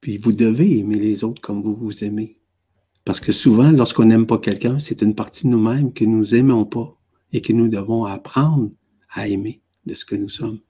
[0.00, 2.40] Puis vous devez aimer les autres comme vous vous aimez.
[3.04, 6.64] Parce que souvent, lorsqu'on n'aime pas quelqu'un, c'est une partie de nous-mêmes que nous aimons
[6.64, 6.96] pas
[7.32, 8.70] et que nous devons apprendre
[9.10, 10.60] à aimer de ce que nous sommes.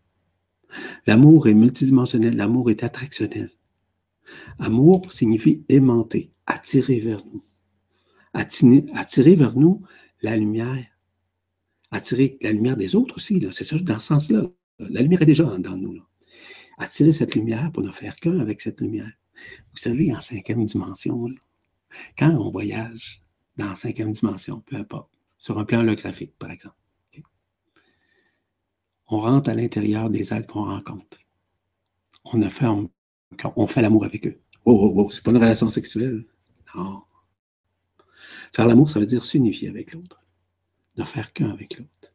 [1.07, 3.51] L'amour est multidimensionnel, l'amour est attractionnel.
[4.59, 7.45] Amour signifie aimanter, attirer vers nous.
[8.35, 9.83] Attirer, vers nous
[10.23, 10.87] la lumière.
[11.91, 14.51] Attirer la lumière des autres aussi, c'est ça, dans ce sens-là.
[14.79, 16.03] La lumière est déjà dans nous.
[16.77, 19.13] Attirer cette lumière pour ne faire qu'un avec cette lumière.
[19.73, 21.27] Vous savez, en cinquième dimension,
[22.19, 23.23] quand on voyage
[23.57, 26.77] dans cinquième dimension, peu importe, sur un plan holographique, par exemple,
[29.09, 31.19] on rentre à l'intérieur des êtres qu'on rencontre.
[32.25, 32.89] On ne ferme,
[33.57, 34.41] on fait l'amour avec eux.
[34.65, 36.25] Oh, oh, oh, c'est pas une relation sexuelle.
[36.75, 37.03] Non.
[38.53, 40.25] Faire l'amour, ça veut dire s'unifier avec l'autre.
[40.97, 42.15] Ne faire qu'un avec l'autre.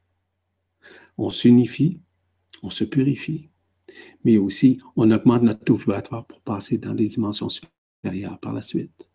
[1.17, 2.01] On s'unifie
[2.63, 3.49] on se purifie,
[4.23, 8.63] mais aussi on augmente notre taux vibratoire pour passer dans des dimensions supérieures par la
[8.63, 9.09] suite.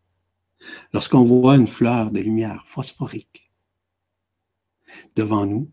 [0.93, 3.51] Lorsqu'on voit une fleur de lumière phosphorique
[5.17, 5.71] devant nous,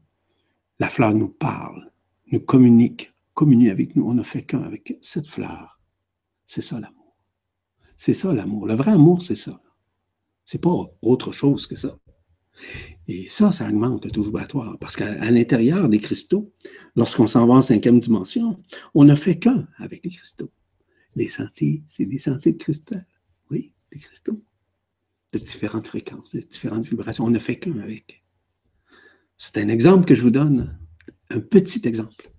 [0.80, 1.92] la fleur nous parle,
[2.32, 4.08] nous communique, communique avec nous.
[4.08, 5.75] On ne fait qu'un avec cette fleur.
[6.46, 7.18] C'est ça l'amour.
[7.98, 8.68] C'est ça l'amour.
[8.68, 9.62] Le vrai amour, c'est ça.
[10.46, 11.98] C'est pas autre chose que ça.
[13.08, 14.78] Et ça, ça augmente le taux vibratoire.
[14.80, 16.54] Parce qu'à l'intérieur des cristaux,
[16.96, 18.62] lorsqu'on s'en va en cinquième dimension,
[18.94, 20.52] on ne fait qu'un avec les cristaux.
[21.16, 23.06] Les sentiers, c'est des sentiers de cristal.
[23.50, 24.44] Oui, des cristaux.
[25.34, 27.26] De différentes fréquences, de différentes vibrations.
[27.26, 28.24] On ne fait qu'un avec.
[29.38, 30.80] C'est un exemple que je vous donne.
[31.30, 32.32] Un petit exemple.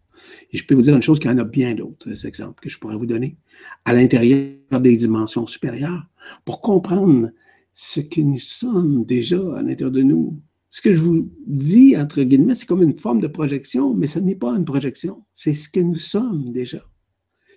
[0.57, 2.71] Et je peux vous dire une chose qu'il y en a bien d'autres exemples que
[2.71, 3.37] je pourrais vous donner
[3.85, 6.09] à l'intérieur des dimensions supérieures
[6.47, 7.31] pour comprendre
[7.75, 10.41] ce que nous sommes déjà à l'intérieur de nous.
[10.71, 14.19] Ce que je vous dis, entre guillemets, c'est comme une forme de projection, mais ce
[14.19, 16.83] n'est pas une projection, c'est ce que nous sommes déjà.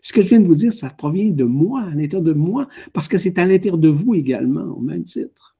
[0.01, 2.67] Ce que je viens de vous dire, ça provient de moi, à l'intérieur de moi,
[2.91, 5.57] parce que c'est à l'intérieur de vous également, au même titre.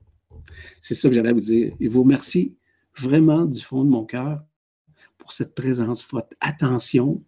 [0.82, 1.74] C'est ça que j'allais vous dire.
[1.80, 2.58] Et vous remercie
[2.98, 4.44] vraiment du fond de mon cœur
[5.20, 7.22] pour cette présence, votre attention,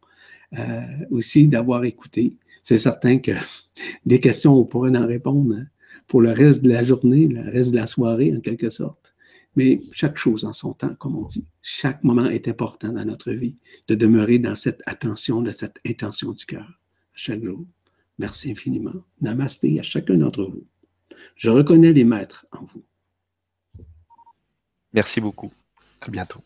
[0.57, 0.81] euh,
[1.11, 2.37] aussi d'avoir écouté.
[2.63, 3.31] C'est certain que
[4.05, 5.55] des questions, on pourrait en répondre
[6.07, 9.13] pour le reste de la journée, le reste de la soirée, en quelque sorte.
[9.55, 11.45] Mais chaque chose en son temps, comme on dit.
[11.61, 13.57] Chaque moment est important dans notre vie,
[13.87, 16.79] de demeurer dans cette attention, de cette intention du cœur,
[17.13, 17.65] chaque jour.
[18.17, 19.03] Merci infiniment.
[19.19, 20.65] Namasté à chacun d'entre vous.
[21.35, 22.83] Je reconnais les maîtres en vous.
[24.93, 25.51] Merci beaucoup.
[26.01, 26.41] À bientôt.